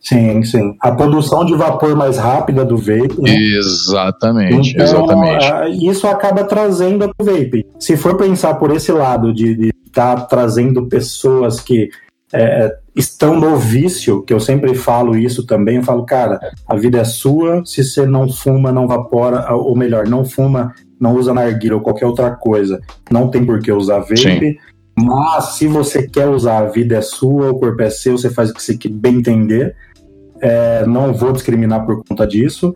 Sim, 0.00 0.44
sim. 0.44 0.76
A 0.80 0.92
produção 0.92 1.44
de 1.44 1.54
vapor 1.56 1.96
mais 1.96 2.16
rápida 2.16 2.64
do 2.64 2.76
vape, 2.76 3.20
né? 3.20 3.34
Exatamente, 3.58 4.70
Então, 4.70 4.84
exatamente. 4.84 5.44
ah, 5.44 5.68
isso 5.68 6.06
acaba 6.06 6.44
trazendo 6.44 7.10
o 7.18 7.24
vape. 7.24 7.66
Se 7.78 7.96
for 7.96 8.16
pensar 8.16 8.54
por 8.54 8.70
esse 8.70 8.92
lado 8.92 9.32
de 9.34 9.70
estar 9.84 10.26
trazendo 10.26 10.86
pessoas 10.86 11.60
que 11.60 11.88
é, 12.32 12.72
estão 12.94 13.38
no 13.40 13.56
vício, 13.56 14.22
que 14.22 14.32
eu 14.32 14.38
sempre 14.38 14.74
falo 14.74 15.16
isso 15.16 15.44
também, 15.44 15.76
eu 15.76 15.82
falo, 15.82 16.04
cara, 16.04 16.38
a 16.68 16.76
vida 16.76 16.98
é 16.98 17.04
sua, 17.04 17.64
se 17.64 17.82
você 17.82 18.06
não 18.06 18.28
fuma, 18.28 18.70
não 18.70 18.86
vapora, 18.86 19.52
ou 19.52 19.76
melhor, 19.76 20.06
não 20.06 20.24
fuma, 20.24 20.72
não 20.98 21.16
usa 21.16 21.34
narguilha 21.34 21.74
ou 21.74 21.80
qualquer 21.80 22.06
outra 22.06 22.30
coisa, 22.30 22.80
não 23.10 23.28
tem 23.28 23.44
por 23.44 23.60
que 23.60 23.72
usar 23.72 23.98
vape. 23.98 24.16
Sim. 24.16 24.56
Mas 24.98 25.56
se 25.56 25.66
você 25.66 26.06
quer 26.06 26.28
usar, 26.28 26.58
a 26.58 26.66
vida 26.66 26.96
é 26.96 27.02
sua, 27.02 27.50
o 27.50 27.58
corpo 27.58 27.82
é 27.82 27.90
seu, 27.90 28.18
você 28.18 28.30
faz 28.30 28.50
o 28.50 28.54
que 28.54 28.62
você 28.62 28.78
bem 28.88 29.16
entender. 29.16 29.74
É, 30.40 30.84
não 30.86 31.12
vou 31.12 31.32
discriminar 31.32 31.84
por 31.84 32.04
conta 32.04 32.26
disso. 32.26 32.74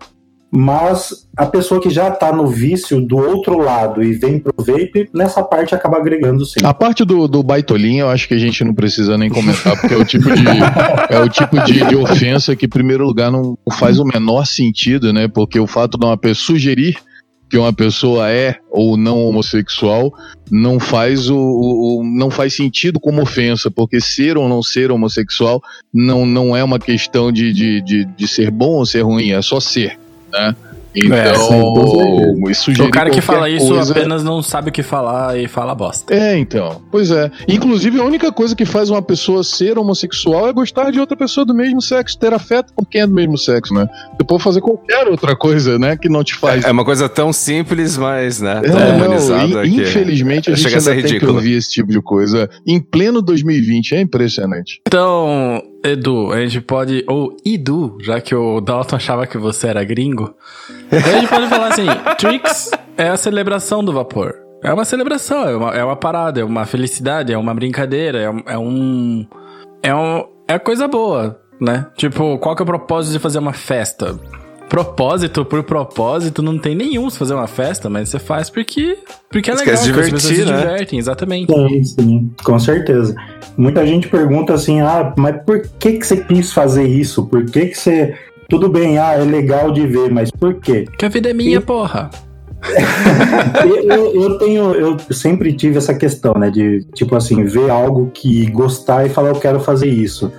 Mas 0.56 1.26
a 1.36 1.46
pessoa 1.46 1.80
que 1.80 1.90
já 1.90 2.12
tá 2.12 2.32
no 2.32 2.46
vício 2.46 3.00
do 3.00 3.16
outro 3.16 3.58
lado 3.58 4.00
e 4.00 4.12
vem 4.12 4.38
pro 4.38 4.54
vape, 4.56 5.10
nessa 5.12 5.42
parte 5.42 5.74
acaba 5.74 5.96
agregando 5.96 6.46
sim. 6.46 6.60
A 6.62 6.72
parte 6.72 7.04
do, 7.04 7.26
do 7.26 7.42
baitolinho, 7.42 8.02
eu 8.02 8.08
acho 8.08 8.28
que 8.28 8.34
a 8.34 8.38
gente 8.38 8.62
não 8.62 8.72
precisa 8.72 9.18
nem 9.18 9.28
comentar, 9.28 9.76
porque 9.80 9.94
é 9.94 9.96
o 9.96 10.04
tipo 10.04 10.30
de, 10.32 10.44
é 11.10 11.18
o 11.18 11.28
tipo 11.28 11.60
de, 11.64 11.84
de 11.84 11.96
ofensa 11.96 12.54
que, 12.54 12.66
em 12.66 12.68
primeiro 12.68 13.04
lugar, 13.04 13.32
não 13.32 13.58
faz 13.72 13.98
o 13.98 14.04
menor 14.04 14.46
sentido, 14.46 15.12
né? 15.12 15.26
Porque 15.26 15.58
o 15.58 15.66
fato 15.66 15.98
de 15.98 16.06
uma 16.06 16.16
pessoa 16.16 16.44
sugerir 16.44 16.98
que 17.54 17.58
uma 17.58 17.72
pessoa 17.72 18.28
é 18.28 18.56
ou 18.68 18.96
não 18.96 19.16
homossexual 19.26 20.12
não 20.50 20.80
faz 20.80 21.30
o, 21.30 21.36
o- 21.38 22.02
não 22.04 22.28
faz 22.28 22.52
sentido 22.52 22.98
como 22.98 23.22
ofensa, 23.22 23.70
porque 23.70 24.00
ser 24.00 24.36
ou 24.36 24.48
não 24.48 24.60
ser 24.60 24.90
homossexual 24.90 25.62
não, 25.92 26.26
não 26.26 26.56
é 26.56 26.64
uma 26.64 26.80
questão 26.80 27.30
de, 27.30 27.52
de, 27.52 27.80
de, 27.80 28.04
de 28.06 28.26
ser 28.26 28.50
bom 28.50 28.70
ou 28.78 28.84
ser 28.84 29.02
ruim, 29.02 29.30
é 29.30 29.40
só 29.40 29.60
ser, 29.60 29.96
né? 30.32 30.56
Então, 30.94 31.34
sim, 31.34 31.60
com 31.60 31.86
certeza. 31.90 32.54
sugerir 32.62 32.88
O 32.88 32.90
cara 32.90 33.10
que 33.10 33.20
fala 33.20 33.48
isso 33.50 33.68
coisa- 33.68 33.92
apenas 33.92 34.22
não 34.22 34.40
sabe 34.42 34.70
o 34.70 34.72
que 34.72 34.82
falar 34.82 35.38
e 35.38 35.48
fala 35.48 35.74
bosta. 35.74 36.14
é, 36.14 36.36
então. 36.38 36.82
Pois 36.90 37.10
é. 37.10 37.30
Inclusive, 37.48 37.98
a 38.00 38.04
única 38.04 38.30
coisa 38.32 38.54
que 38.54 38.64
faz 38.64 38.90
uma 38.90 39.02
pessoa 39.02 39.42
ser 39.42 39.78
homossexual 39.78 40.48
é 40.48 40.52
gostar 40.52 40.90
de 40.90 41.00
outra 41.00 41.16
pessoa 41.16 41.44
do 41.44 41.54
mesmo 41.54 41.80
sexo, 41.82 42.18
ter 42.18 42.32
afeto 42.32 42.72
por 42.74 42.86
quem 42.86 43.00
é 43.02 43.06
do 43.06 43.14
mesmo 43.14 43.36
sexo, 43.36 43.74
né? 43.74 43.86
Você 44.18 44.24
pode 44.26 44.42
fazer 44.42 44.60
qualquer 44.60 45.08
outra 45.08 45.34
coisa, 45.36 45.78
né, 45.78 45.96
que 45.96 46.08
não 46.08 46.22
te 46.22 46.34
faz. 46.34 46.64
É 46.64 46.70
uma 46.70 46.84
coisa 46.84 47.08
tão 47.08 47.32
simples, 47.32 47.96
mas, 47.96 48.40
né? 48.40 48.60
É, 48.64 48.68
Tão 48.70 48.78
não, 48.80 48.96
humanizada 48.96 49.66
in- 49.66 49.74
que 49.74 49.82
infelizmente 49.82 50.50
a 50.50 50.54
gente 50.54 50.68
ainda 50.68 50.80
tem 50.92 50.96
que 51.02 51.06
ridículo. 51.08 51.34
ouvir 51.34 51.56
esse 51.56 51.70
tipo 51.70 51.90
de 51.90 52.00
coisa 52.00 52.48
em 52.66 52.80
pleno 52.80 53.20
2020, 53.20 53.94
é 53.94 54.00
impressionante. 54.00 54.80
Então, 54.86 55.60
Edu, 55.84 56.32
a 56.32 56.40
gente 56.40 56.62
pode. 56.62 57.04
Ou 57.06 57.36
Edu, 57.44 57.98
já 58.00 58.18
que 58.20 58.34
o 58.34 58.60
Dalton 58.60 58.96
achava 58.96 59.26
que 59.26 59.36
você 59.36 59.68
era 59.68 59.84
gringo. 59.84 60.34
Então 60.90 60.98
a 60.98 61.20
gente 61.20 61.28
pode 61.28 61.48
falar 61.48 61.68
assim: 61.68 61.86
Tricks 62.16 62.70
é 62.96 63.08
a 63.08 63.16
celebração 63.16 63.84
do 63.84 63.92
vapor. 63.92 64.34
É 64.62 64.72
uma 64.72 64.86
celebração, 64.86 65.46
é 65.46 65.56
uma, 65.56 65.74
é 65.74 65.84
uma 65.84 65.94
parada, 65.94 66.40
é 66.40 66.44
uma 66.44 66.64
felicidade, 66.64 67.34
é 67.34 67.36
uma 67.36 67.54
brincadeira, 67.54 68.18
é, 68.18 68.54
é 68.54 68.58
um. 68.58 69.26
É 69.82 69.94
um. 69.94 70.24
É 70.48 70.58
coisa 70.58 70.88
boa, 70.88 71.38
né? 71.60 71.86
Tipo, 71.96 72.38
qual 72.38 72.56
que 72.56 72.62
é 72.62 72.64
o 72.64 72.66
propósito 72.66 73.12
de 73.12 73.18
fazer 73.18 73.38
uma 73.38 73.52
festa? 73.52 74.18
Propósito 74.68 75.44
por 75.44 75.62
propósito 75.62 76.42
não 76.42 76.58
tem 76.58 76.74
nenhum 76.74 77.08
se 77.08 77.18
fazer 77.18 77.34
uma 77.34 77.46
festa, 77.46 77.88
mas 77.88 78.08
você 78.08 78.18
faz 78.18 78.50
porque, 78.50 78.98
porque 79.30 79.50
é 79.50 79.54
Você 79.56 79.64
legal, 79.64 79.76
se 79.82 79.92
porque 79.92 80.00
as 80.00 80.10
pessoas 80.10 80.22
se 80.22 80.28
divertir, 80.34 80.52
né? 80.52 80.60
divertem, 80.72 80.98
exatamente. 80.98 81.52
Sim, 81.52 81.84
sim, 81.84 82.30
com 82.42 82.58
certeza. 82.58 83.14
Muita 83.56 83.86
gente 83.86 84.08
pergunta 84.08 84.54
assim, 84.54 84.80
ah, 84.80 85.14
mas 85.16 85.36
por 85.44 85.60
que, 85.78 85.92
que 85.92 86.06
você 86.06 86.16
quis 86.24 86.52
fazer 86.52 86.84
isso? 86.86 87.24
Por 87.26 87.44
que, 87.44 87.66
que 87.66 87.78
você. 87.78 88.14
Tudo 88.48 88.68
bem, 88.68 88.98
ah, 88.98 89.12
é 89.12 89.22
legal 89.24 89.70
de 89.70 89.86
ver, 89.86 90.10
mas 90.10 90.30
por 90.30 90.54
quê? 90.54 90.86
Que 90.98 91.06
a 91.06 91.08
vida 91.08 91.30
é 91.30 91.32
minha, 91.32 91.60
porra. 91.60 92.10
eu, 93.64 93.76
eu- 93.90 94.22
eu 94.22 94.38
tenho, 94.38 94.72
eu 94.74 94.96
sempre 95.10 95.52
tive 95.52 95.76
essa 95.78 95.94
questão, 95.94 96.32
né, 96.34 96.50
de 96.50 96.82
tipo 96.94 97.14
assim, 97.14 97.44
ver 97.44 97.70
algo 97.70 98.10
que 98.12 98.46
gostar 98.50 99.06
e 99.06 99.08
falar, 99.10 99.28
eu 99.28 99.34
quero 99.38 99.60
fazer 99.60 99.88
isso. 99.88 100.32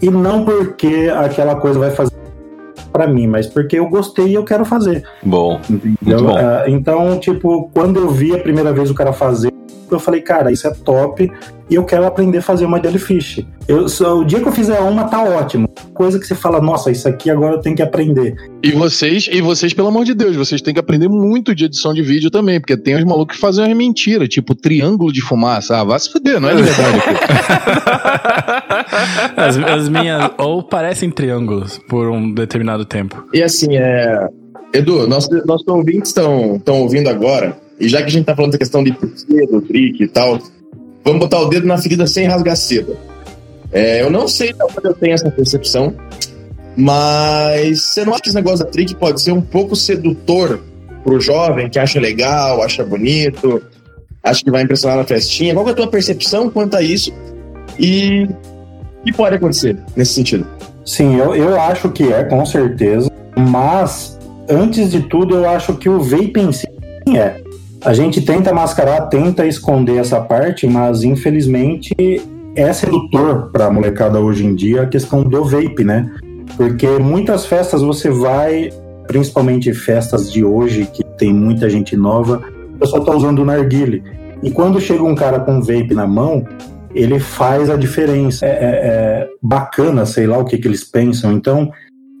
E 0.00 0.10
não 0.10 0.44
porque 0.44 1.10
aquela 1.16 1.56
coisa 1.56 1.78
vai 1.78 1.90
fazer 1.90 2.12
pra 2.92 3.06
mim, 3.06 3.26
mas 3.26 3.46
porque 3.46 3.78
eu 3.78 3.88
gostei 3.88 4.28
e 4.28 4.34
eu 4.34 4.44
quero 4.44 4.64
fazer. 4.64 5.04
Bom, 5.22 5.60
Entendeu? 5.68 6.24
Bom. 6.24 6.36
Ah, 6.36 6.64
então, 6.68 7.18
tipo, 7.18 7.70
quando 7.74 7.98
eu 7.98 8.10
vi 8.10 8.34
a 8.34 8.38
primeira 8.38 8.72
vez 8.72 8.90
o 8.90 8.94
cara 8.94 9.12
fazer, 9.12 9.52
eu 9.90 9.98
falei, 9.98 10.20
cara, 10.20 10.52
isso 10.52 10.66
é 10.66 10.70
top 10.70 11.30
e 11.72 11.74
eu 11.74 11.84
quero 11.84 12.04
aprender 12.06 12.38
a 12.38 12.42
fazer 12.42 12.66
uma 12.66 12.80
jellyfish. 12.82 13.44
Eu, 13.66 13.88
só- 13.88 14.18
o 14.18 14.24
dia 14.24 14.40
que 14.40 14.46
eu 14.48 14.52
fizer 14.52 14.78
uma, 14.80 15.04
tá 15.04 15.22
ótimo. 15.24 15.66
Coisa 15.94 16.18
que 16.18 16.26
você 16.26 16.34
fala, 16.34 16.60
nossa, 16.60 16.90
isso 16.90 17.08
aqui 17.08 17.30
agora 17.30 17.54
eu 17.56 17.60
tenho 17.60 17.74
que 17.74 17.82
aprender. 17.82 18.34
E 18.62 18.70
vocês, 18.72 19.28
e 19.32 19.40
vocês, 19.40 19.72
pelo 19.72 19.88
amor 19.88 20.04
de 20.04 20.12
Deus, 20.14 20.36
vocês 20.36 20.60
têm 20.60 20.74
que 20.74 20.80
aprender 20.80 21.08
muito 21.08 21.54
de 21.54 21.64
edição 21.64 21.94
de 21.94 22.02
vídeo 22.02 22.30
também, 22.30 22.60
porque 22.60 22.76
tem 22.76 22.94
os 22.96 23.04
malucos 23.04 23.36
que 23.36 23.40
fazem 23.40 23.64
umas 23.64 23.76
mentiras, 23.76 24.28
tipo 24.28 24.54
triângulo 24.54 25.10
de 25.12 25.22
fumaça. 25.22 25.78
Ah, 25.78 25.84
vai 25.84 25.98
se 25.98 26.10
fuder, 26.12 26.38
não 26.40 26.50
é 26.50 26.54
de 26.54 26.62
verdade. 26.62 27.00
As, 29.36 29.56
as 29.58 29.88
minhas 29.88 30.30
ou 30.38 30.62
parecem 30.62 31.10
triângulos 31.10 31.78
por 31.88 32.08
um 32.10 32.32
determinado 32.32 32.84
tempo. 32.84 33.24
E 33.32 33.42
assim, 33.42 33.76
é. 33.76 34.28
Edu, 34.74 35.06
nossos, 35.06 35.44
nossos 35.46 35.66
ouvintes 35.68 36.08
estão 36.10 36.60
ouvindo 36.68 37.08
agora, 37.08 37.56
e 37.78 37.88
já 37.88 37.98
que 38.00 38.06
a 38.06 38.10
gente 38.10 38.24
tá 38.24 38.34
falando 38.34 38.52
da 38.52 38.58
questão 38.58 38.82
de 38.82 38.92
porquê, 38.92 39.46
do 39.46 39.60
trick 39.60 40.02
e 40.02 40.08
tal, 40.08 40.38
vamos 41.04 41.20
botar 41.20 41.40
o 41.40 41.48
dedo 41.48 41.66
na 41.66 41.78
ferida 41.78 42.06
sem 42.06 42.26
rasgar 42.26 42.56
seda. 42.56 42.96
É, 43.72 44.02
eu 44.02 44.10
não 44.10 44.28
sei 44.28 44.52
de 44.52 44.62
onde 44.62 44.84
eu 44.84 44.94
tenho 44.94 45.14
essa 45.14 45.30
percepção, 45.30 45.94
mas 46.76 47.82
você 47.82 48.04
não 48.04 48.12
acha 48.12 48.22
que 48.22 48.28
esse 48.28 48.36
negócio 48.36 48.64
da 48.64 48.70
trick 48.70 48.94
pode 48.94 49.20
ser 49.20 49.32
um 49.32 49.40
pouco 49.40 49.74
sedutor 49.74 50.60
pro 51.02 51.20
jovem 51.20 51.68
que 51.68 51.78
acha 51.78 51.98
legal, 51.98 52.62
acha 52.62 52.84
bonito, 52.84 53.62
acha 54.22 54.44
que 54.44 54.50
vai 54.50 54.62
impressionar 54.62 54.98
na 54.98 55.04
festinha? 55.04 55.54
Qual 55.54 55.66
é 55.68 55.72
a 55.72 55.74
tua 55.74 55.88
percepção 55.88 56.50
quanto 56.50 56.76
a 56.76 56.82
isso? 56.82 57.12
E 57.78 58.28
o 59.00 59.04
que 59.04 59.12
pode 59.12 59.36
acontecer 59.36 59.76
nesse 59.96 60.14
sentido? 60.14 60.46
Sim, 60.84 61.16
eu, 61.16 61.34
eu 61.34 61.60
acho 61.60 61.90
que 61.90 62.12
é, 62.12 62.24
com 62.24 62.44
certeza. 62.44 63.10
Mas, 63.36 64.18
antes 64.48 64.90
de 64.90 65.00
tudo, 65.02 65.36
eu 65.36 65.48
acho 65.48 65.74
que 65.76 65.88
o 65.88 66.02
si 66.02 66.32
sim 66.52 67.16
é. 67.16 67.40
A 67.84 67.92
gente 67.92 68.20
tenta 68.22 68.54
mascarar, 68.54 69.08
tenta 69.08 69.44
esconder 69.44 69.98
essa 69.98 70.20
parte, 70.20 70.68
mas 70.68 71.02
infelizmente 71.02 71.92
é 72.54 72.72
sedutor 72.72 73.50
pra 73.50 73.70
molecada 73.72 74.20
hoje 74.20 74.46
em 74.46 74.54
dia 74.54 74.82
a 74.82 74.86
questão 74.86 75.24
do 75.24 75.44
vape, 75.44 75.82
né? 75.82 76.08
Porque 76.56 76.86
muitas 76.98 77.44
festas 77.44 77.82
você 77.82 78.08
vai, 78.08 78.70
principalmente 79.08 79.72
festas 79.74 80.30
de 80.32 80.44
hoje, 80.44 80.86
que 80.92 81.02
tem 81.18 81.32
muita 81.34 81.68
gente 81.68 81.96
nova, 81.96 82.42
o 82.74 82.78
pessoal 82.78 83.04
tá 83.04 83.16
usando 83.16 83.40
o 83.40 83.44
narguile. 83.44 84.04
E 84.44 84.50
quando 84.50 84.80
chega 84.80 85.02
um 85.02 85.14
cara 85.16 85.40
com 85.40 85.60
vape 85.60 85.92
na 85.92 86.06
mão, 86.06 86.46
ele 86.94 87.18
faz 87.18 87.68
a 87.68 87.76
diferença. 87.76 88.46
É, 88.46 88.48
é- 88.48 88.54
é 88.62 89.28
bacana, 89.42 90.06
sei 90.06 90.26
lá 90.26 90.38
o 90.38 90.44
que, 90.44 90.56
que 90.56 90.68
eles 90.68 90.84
pensam. 90.84 91.32
Então, 91.32 91.70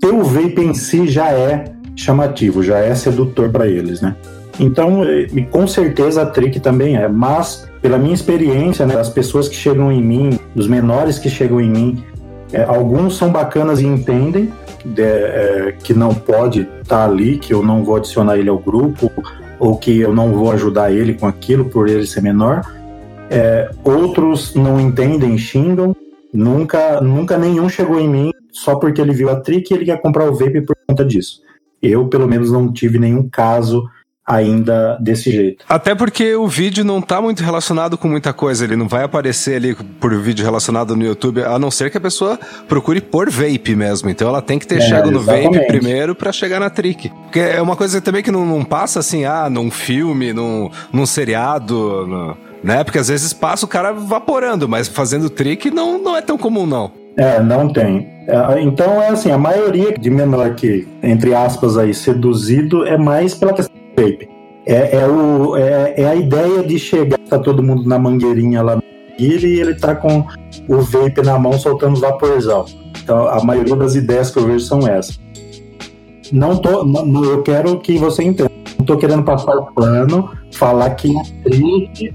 ter 0.00 0.12
o 0.12 0.24
vape 0.24 0.60
em 0.60 0.74
si 0.74 1.06
já 1.06 1.30
é 1.30 1.64
chamativo, 1.94 2.64
já 2.64 2.78
é 2.78 2.94
sedutor 2.96 3.50
para 3.50 3.68
eles, 3.68 4.00
né? 4.00 4.16
Então, 4.62 5.02
com 5.50 5.66
certeza 5.66 6.22
a 6.22 6.26
trick 6.26 6.60
também 6.60 6.96
é, 6.96 7.08
mas 7.08 7.68
pela 7.80 7.98
minha 7.98 8.14
experiência, 8.14 8.86
né, 8.86 8.96
as 8.96 9.08
pessoas 9.08 9.48
que 9.48 9.56
chegam 9.56 9.90
em 9.90 10.00
mim, 10.00 10.38
os 10.54 10.68
menores 10.68 11.18
que 11.18 11.28
chegam 11.28 11.60
em 11.60 11.68
mim, 11.68 12.04
eh, 12.52 12.62
alguns 12.62 13.16
são 13.16 13.28
bacanas 13.28 13.80
e 13.80 13.86
entendem 13.86 14.52
de- 14.84 15.02
eh, 15.02 15.74
que 15.82 15.92
não 15.92 16.14
pode 16.14 16.68
estar 16.80 17.04
ali, 17.04 17.38
que 17.38 17.52
eu 17.52 17.60
não 17.60 17.82
vou 17.82 17.96
adicionar 17.96 18.38
ele 18.38 18.48
ao 18.48 18.58
grupo, 18.58 19.10
ou 19.58 19.76
que 19.76 19.98
eu 19.98 20.14
não 20.14 20.32
vou 20.32 20.52
ajudar 20.52 20.92
ele 20.92 21.14
com 21.14 21.26
aquilo 21.26 21.64
por 21.64 21.88
ele 21.88 22.06
ser 22.06 22.22
menor. 22.22 22.62
É, 23.28 23.68
outros 23.82 24.54
não 24.54 24.78
entendem, 24.80 25.36
xingam. 25.38 25.94
Nunca, 26.32 27.00
nunca 27.00 27.36
nenhum 27.36 27.68
chegou 27.68 27.98
em 27.98 28.08
mim 28.08 28.30
só 28.52 28.76
porque 28.76 29.00
ele 29.00 29.12
viu 29.12 29.28
a 29.28 29.36
trick 29.36 29.70
e 29.70 29.76
ele 29.76 29.84
quer 29.86 30.00
comprar 30.00 30.30
o 30.30 30.34
vape 30.34 30.60
por 30.60 30.76
conta 30.86 31.04
disso. 31.04 31.40
Eu, 31.80 32.06
pelo 32.06 32.28
menos, 32.28 32.52
não 32.52 32.72
tive 32.72 32.98
nenhum 32.98 33.28
caso 33.28 33.88
ainda 34.26 34.96
desse 35.00 35.30
jeito. 35.30 35.64
Até 35.68 35.94
porque 35.94 36.34
o 36.34 36.46
vídeo 36.46 36.84
não 36.84 37.00
tá 37.00 37.20
muito 37.20 37.42
relacionado 37.42 37.98
com 37.98 38.08
muita 38.08 38.32
coisa, 38.32 38.64
ele 38.64 38.76
não 38.76 38.86
vai 38.88 39.02
aparecer 39.04 39.56
ali 39.56 39.74
por 39.74 40.14
vídeo 40.16 40.44
relacionado 40.44 40.94
no 40.96 41.04
YouTube, 41.04 41.42
a 41.42 41.58
não 41.58 41.70
ser 41.70 41.90
que 41.90 41.98
a 41.98 42.00
pessoa 42.00 42.38
procure 42.68 43.00
por 43.00 43.28
vape 43.30 43.74
mesmo. 43.74 44.08
Então 44.08 44.28
ela 44.28 44.40
tem 44.40 44.58
que 44.58 44.66
ter 44.66 44.78
É, 44.78 44.80
chego 44.80 45.10
no 45.10 45.20
vape 45.20 45.66
primeiro 45.66 46.14
pra 46.14 46.32
chegar 46.32 46.60
na 46.60 46.70
trick. 46.70 47.08
Porque 47.24 47.40
é 47.40 47.60
uma 47.60 47.76
coisa 47.76 48.00
também 48.00 48.22
que 48.22 48.30
não, 48.30 48.46
não 48.46 48.64
passa 48.64 49.00
assim, 49.00 49.24
ah, 49.24 49.48
num 49.50 49.70
filme, 49.70 50.32
num, 50.32 50.70
num 50.92 51.06
seriado, 51.06 52.06
no- 52.06 52.36
né? 52.62 52.84
Porque 52.84 52.98
às 52.98 53.08
vezes 53.08 53.32
passa 53.32 53.64
o 53.64 53.68
cara 53.68 53.92
vaporando, 53.92 54.68
mas 54.68 54.86
fazendo 54.86 55.28
trick 55.28 55.70
não, 55.70 55.98
não 56.00 56.16
é 56.16 56.22
tão 56.22 56.38
comum, 56.38 56.64
não. 56.64 56.92
É, 57.16 57.42
não 57.42 57.68
tem. 57.72 58.08
É, 58.28 58.60
então 58.62 59.02
é 59.02 59.08
assim, 59.08 59.30
a 59.32 59.36
maioria 59.36 59.92
de 59.98 60.08
menor 60.08 60.54
que, 60.54 60.86
entre 61.02 61.34
aspas, 61.34 61.76
aí, 61.76 61.92
seduzido 61.92 62.86
é 62.86 62.96
mais 62.96 63.34
pela 63.34 63.52
questão 63.52 63.74
do 63.96 64.02
vape. 64.02 64.28
É, 64.64 64.96
é, 64.96 65.06
o, 65.06 65.56
é, 65.56 65.94
é 65.96 66.08
a 66.08 66.14
ideia 66.14 66.62
de 66.62 66.78
chegar, 66.78 67.18
tá 67.18 67.38
todo 67.38 67.62
mundo 67.62 67.88
na 67.88 67.98
mangueirinha 67.98 68.62
lá 68.62 68.80
e 69.18 69.60
ele 69.60 69.74
tá 69.74 69.94
com 69.94 70.24
o 70.68 70.80
vape 70.80 71.22
na 71.22 71.38
mão 71.38 71.52
soltando 71.54 72.00
vaporzão. 72.00 72.64
Então 73.02 73.26
a 73.28 73.42
maioria 73.44 73.76
das 73.76 73.94
ideias 73.94 74.30
que 74.30 74.38
eu 74.38 74.46
vejo 74.46 74.64
são 74.64 74.86
essas. 74.86 75.20
Não 76.32 76.56
tô, 76.56 76.84
não, 76.84 77.24
eu 77.24 77.42
quero 77.42 77.78
que 77.78 77.98
você 77.98 78.22
entenda. 78.22 78.50
Não 78.78 78.86
tô 78.86 78.96
querendo 78.96 79.22
passar 79.22 79.54
o 79.56 79.66
plano, 79.72 80.30
falar 80.52 80.90
que 80.90 81.12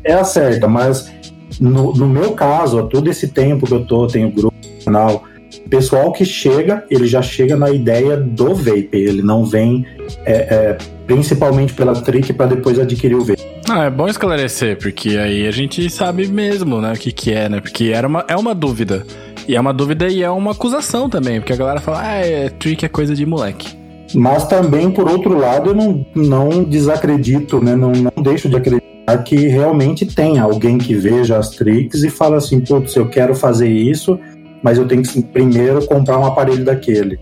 é 0.03 0.13
a 0.13 0.23
certa, 0.23 0.67
mas 0.67 1.11
no, 1.59 1.93
no 1.93 2.07
meu 2.07 2.31
caso, 2.31 2.87
todo 2.87 3.09
esse 3.09 3.29
tempo 3.29 3.65
que 3.65 3.73
eu 3.73 3.85
tô, 3.85 4.07
tenho 4.07 4.31
grupo, 4.31 4.55
canal, 4.83 5.23
pessoal 5.69 6.11
que 6.11 6.25
chega, 6.25 6.83
ele 6.89 7.07
já 7.07 7.21
chega 7.21 7.55
na 7.55 7.69
ideia 7.69 8.17
do 8.17 8.55
vape, 8.55 8.89
ele 8.93 9.21
não 9.21 9.45
vem 9.45 9.85
é, 10.25 10.33
é, 10.33 10.77
principalmente 11.05 11.73
pela 11.73 11.93
trick 11.93 12.33
para 12.33 12.47
depois 12.47 12.79
adquirir 12.79 13.15
o 13.15 13.23
vape. 13.23 13.41
Ah, 13.69 13.85
é 13.85 13.89
bom 13.89 14.07
esclarecer, 14.07 14.77
porque 14.77 15.09
aí 15.17 15.45
a 15.45 15.51
gente 15.51 15.89
sabe 15.89 16.27
mesmo, 16.27 16.79
né, 16.79 16.93
o 16.93 16.97
que 16.97 17.11
que 17.11 17.33
é, 17.33 17.49
né? 17.49 17.59
Porque 17.59 17.85
era 17.85 18.07
uma, 18.07 18.23
é 18.27 18.35
uma 18.35 18.55
dúvida. 18.55 19.05
E 19.47 19.55
é 19.55 19.59
uma 19.59 19.73
dúvida 19.73 20.07
e 20.07 20.23
é 20.23 20.29
uma 20.29 20.51
acusação 20.51 21.09
também, 21.09 21.39
porque 21.39 21.53
a 21.53 21.55
galera 21.57 21.81
fala, 21.81 22.01
ah, 22.01 22.15
é, 22.15 22.49
trick 22.49 22.85
é 22.85 22.89
coisa 22.89 23.13
de 23.13 23.25
moleque. 23.25 23.77
Mas 24.13 24.47
também, 24.47 24.89
por 24.89 25.09
outro 25.09 25.37
lado, 25.37 25.71
eu 25.71 25.75
não, 25.75 26.05
não 26.15 26.63
desacredito, 26.63 27.61
né? 27.63 27.75
Não, 27.75 27.91
não 27.91 28.23
deixo 28.23 28.47
de 28.47 28.55
acreditar 28.55 28.87
que 29.23 29.35
realmente 29.47 30.05
tem 30.05 30.37
alguém 30.37 30.77
que 30.77 30.93
veja 30.93 31.37
as 31.37 31.51
tricks 31.51 32.03
e 32.03 32.09
fala 32.09 32.37
assim, 32.37 32.59
putz, 32.59 32.95
eu 32.95 33.07
quero 33.07 33.33
fazer 33.33 33.69
isso, 33.69 34.19
mas 34.63 34.77
eu 34.77 34.87
tenho 34.87 35.03
que 35.03 35.21
primeiro 35.21 35.85
comprar 35.85 36.17
um 36.17 36.25
aparelho 36.25 36.63
daquele. 36.63 37.19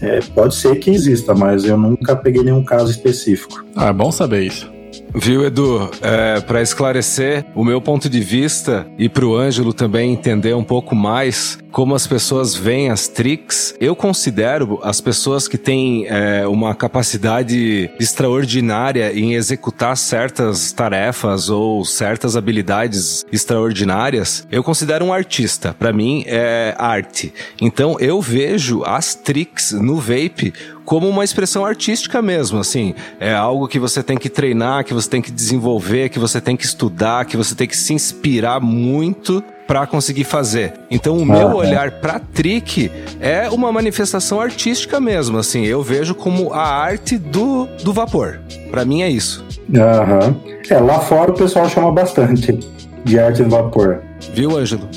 É, 0.00 0.20
pode 0.34 0.54
ser 0.56 0.76
que 0.76 0.90
exista, 0.90 1.34
mas 1.34 1.64
eu 1.64 1.78
nunca 1.78 2.16
peguei 2.16 2.42
nenhum 2.42 2.64
caso 2.64 2.90
específico. 2.90 3.64
Ah, 3.76 3.86
é 3.88 3.92
bom 3.92 4.10
saber 4.10 4.42
isso. 4.42 4.73
Viu, 5.16 5.46
Edu? 5.46 5.88
É, 6.02 6.40
para 6.40 6.60
esclarecer 6.60 7.46
o 7.54 7.64
meu 7.64 7.80
ponto 7.80 8.08
de 8.08 8.20
vista 8.20 8.84
e 8.98 9.08
para 9.08 9.24
o 9.24 9.36
Ângelo 9.36 9.72
também 9.72 10.12
entender 10.12 10.54
um 10.54 10.64
pouco 10.64 10.94
mais 10.96 11.56
como 11.74 11.94
as 11.94 12.06
pessoas 12.06 12.54
veem 12.54 12.88
as 12.88 13.08
tricks, 13.08 13.74
eu 13.80 13.96
considero 13.96 14.78
as 14.80 15.00
pessoas 15.00 15.48
que 15.48 15.58
têm 15.58 16.06
é, 16.06 16.46
uma 16.46 16.72
capacidade 16.72 17.90
extraordinária 17.98 19.12
em 19.12 19.34
executar 19.34 19.96
certas 19.96 20.70
tarefas 20.70 21.48
ou 21.48 21.84
certas 21.84 22.36
habilidades 22.36 23.24
extraordinárias, 23.32 24.46
eu 24.52 24.62
considero 24.62 25.04
um 25.04 25.12
artista. 25.12 25.74
Para 25.76 25.92
mim 25.92 26.24
é 26.28 26.76
arte. 26.78 27.34
Então 27.60 27.96
eu 27.98 28.20
vejo 28.20 28.84
as 28.84 29.16
tricks 29.16 29.72
no 29.72 29.96
vape 29.96 30.52
como 30.84 31.08
uma 31.08 31.24
expressão 31.24 31.64
artística 31.64 32.20
mesmo, 32.20 32.58
assim. 32.58 32.94
É 33.18 33.32
algo 33.32 33.68
que 33.68 33.78
você 33.78 34.02
tem 34.02 34.16
que 34.16 34.28
treinar, 34.28 34.84
que 34.84 34.94
você 34.94 35.08
tem 35.08 35.22
que 35.22 35.30
desenvolver, 35.30 36.08
que 36.08 36.18
você 36.18 36.40
tem 36.40 36.56
que 36.56 36.64
estudar, 36.64 37.24
que 37.24 37.36
você 37.36 37.54
tem 37.54 37.66
que 37.66 37.76
se 37.76 37.92
inspirar 37.94 38.60
muito 38.60 39.42
para 39.66 39.86
conseguir 39.86 40.24
fazer. 40.24 40.74
Então 40.90 41.16
o 41.16 41.24
meu 41.24 41.54
olhar 41.54 41.90
para 41.92 42.18
trick 42.18 42.90
é 43.20 43.48
uma 43.48 43.72
manifestação 43.72 44.40
artística 44.40 45.00
mesmo, 45.00 45.38
assim, 45.38 45.64
eu 45.64 45.82
vejo 45.82 46.14
como 46.14 46.52
a 46.52 46.62
arte 46.62 47.16
do, 47.16 47.66
do 47.82 47.92
vapor. 47.92 48.40
Para 48.70 48.84
mim 48.84 49.02
é 49.02 49.08
isso. 49.08 49.44
Aham. 49.74 50.36
É, 50.68 50.78
lá 50.78 51.00
fora 51.00 51.30
o 51.30 51.34
pessoal 51.34 51.68
chama 51.68 51.90
bastante 51.90 52.58
de 53.04 53.18
arte 53.18 53.42
do 53.42 53.50
vapor. 53.50 54.02
Viu, 54.32 54.56
Ângelo? 54.56 54.88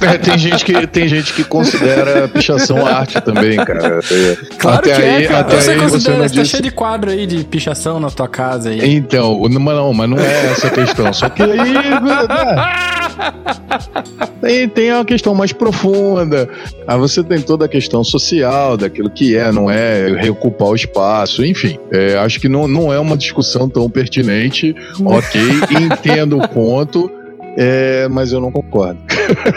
É, 0.00 0.18
tem, 0.18 0.38
gente 0.38 0.64
que, 0.64 0.86
tem 0.86 1.08
gente 1.08 1.32
que 1.32 1.44
considera 1.44 2.28
pichação 2.28 2.86
arte 2.86 3.20
também, 3.20 3.56
cara. 3.56 4.00
Claro 4.58 4.78
até 4.78 4.94
que 4.94 5.02
é, 5.02 5.16
aí, 5.16 5.24
é, 5.24 5.28
cara. 5.28 5.40
Até 5.40 5.60
você 5.60 5.70
aí 5.70 5.78
considera, 5.78 6.16
você, 6.16 6.34
tá 6.34 6.42
disse... 6.42 6.50
cheio 6.50 6.62
de 6.62 6.70
quadro 6.70 7.10
aí 7.10 7.26
de 7.26 7.44
pichação 7.44 8.00
na 8.00 8.10
tua 8.10 8.28
casa 8.28 8.70
aí. 8.70 8.96
Então, 8.96 9.40
não, 9.48 9.92
mas 9.92 10.08
não 10.10 10.18
é 10.18 10.52
essa 10.52 10.68
a 10.68 10.70
questão. 10.70 11.12
Só 11.12 11.28
que 11.28 11.42
aí... 11.42 11.74
Tem, 14.40 14.68
tem 14.68 14.92
uma 14.92 15.04
questão 15.04 15.34
mais 15.34 15.52
profunda. 15.52 16.48
Aí 16.86 16.98
você 16.98 17.24
tem 17.24 17.40
toda 17.40 17.64
a 17.64 17.68
questão 17.68 18.04
social, 18.04 18.76
daquilo 18.76 19.10
que 19.10 19.36
é, 19.36 19.50
não 19.50 19.68
é, 19.68 20.08
reocupar 20.20 20.68
o 20.68 20.74
espaço, 20.74 21.44
enfim. 21.44 21.76
É, 21.90 22.16
acho 22.16 22.40
que 22.40 22.48
não, 22.48 22.68
não 22.68 22.92
é 22.92 22.98
uma 22.98 23.16
discussão 23.16 23.68
tão 23.68 23.90
pertinente, 23.90 24.74
ok, 25.04 25.40
entendo 25.82 26.38
o 26.38 26.48
ponto, 26.48 27.10
é, 27.56 28.06
mas 28.08 28.32
eu 28.32 28.40
não 28.40 28.52
concordo. 28.52 29.00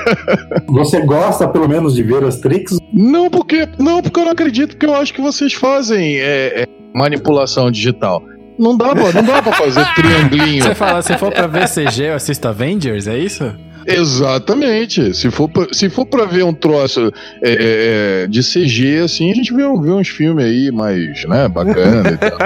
Você 0.67 1.01
gosta, 1.01 1.47
pelo 1.47 1.69
menos, 1.69 1.93
de 1.93 2.01
ver 2.01 2.23
as 2.23 2.39
tricks? 2.39 2.77
Não, 2.91 3.29
porque, 3.29 3.67
não, 3.77 4.01
porque 4.01 4.19
eu 4.19 4.25
não 4.25 4.31
acredito, 4.31 4.69
porque 4.71 4.87
eu 4.87 4.95
acho 4.95 5.13
que 5.13 5.21
vocês 5.21 5.53
fazem 5.53 6.19
é, 6.19 6.63
é, 6.63 6.67
manipulação 6.93 7.69
digital. 7.69 8.23
Não 8.61 8.77
dá, 8.77 8.93
pra, 8.93 9.11
não 9.11 9.23
dá 9.23 9.41
pra 9.41 9.53
fazer 9.53 9.83
triangulinho. 9.95 10.63
Você 10.63 10.75
fala, 10.75 11.01
se 11.01 11.17
for 11.17 11.33
pra 11.33 11.47
ver 11.47 11.67
CG, 11.67 12.03
eu 12.03 12.13
assisto 12.13 12.47
Avengers, 12.47 13.07
é 13.07 13.17
isso? 13.17 13.51
Exatamente. 13.87 15.15
Se 15.15 15.31
for 15.31 15.49
pra, 15.49 15.65
se 15.71 15.89
for 15.89 16.05
pra 16.05 16.25
ver 16.25 16.43
um 16.43 16.53
troço 16.53 17.11
é, 17.41 17.49
é, 17.49 18.23
é 18.23 18.27
de 18.27 18.41
CG, 18.41 18.99
assim, 19.03 19.31
a 19.31 19.33
gente 19.33 19.51
vê, 19.51 19.63
vê 19.63 19.91
uns 19.91 20.09
filmes 20.09 20.45
aí 20.45 20.71
mais, 20.71 21.25
né, 21.25 21.47
bacana 21.47 22.11
e 22.11 22.17
tal. 22.17 22.37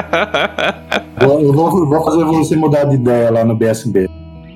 Eu 1.43 1.51
vou, 1.51 1.85
vou 1.85 2.05
fazer 2.05 2.23
você 2.23 2.55
mudar 2.55 2.85
de 2.85 2.95
ideia 2.95 3.31
lá 3.31 3.43
no 3.43 3.53
BSB. 3.53 4.07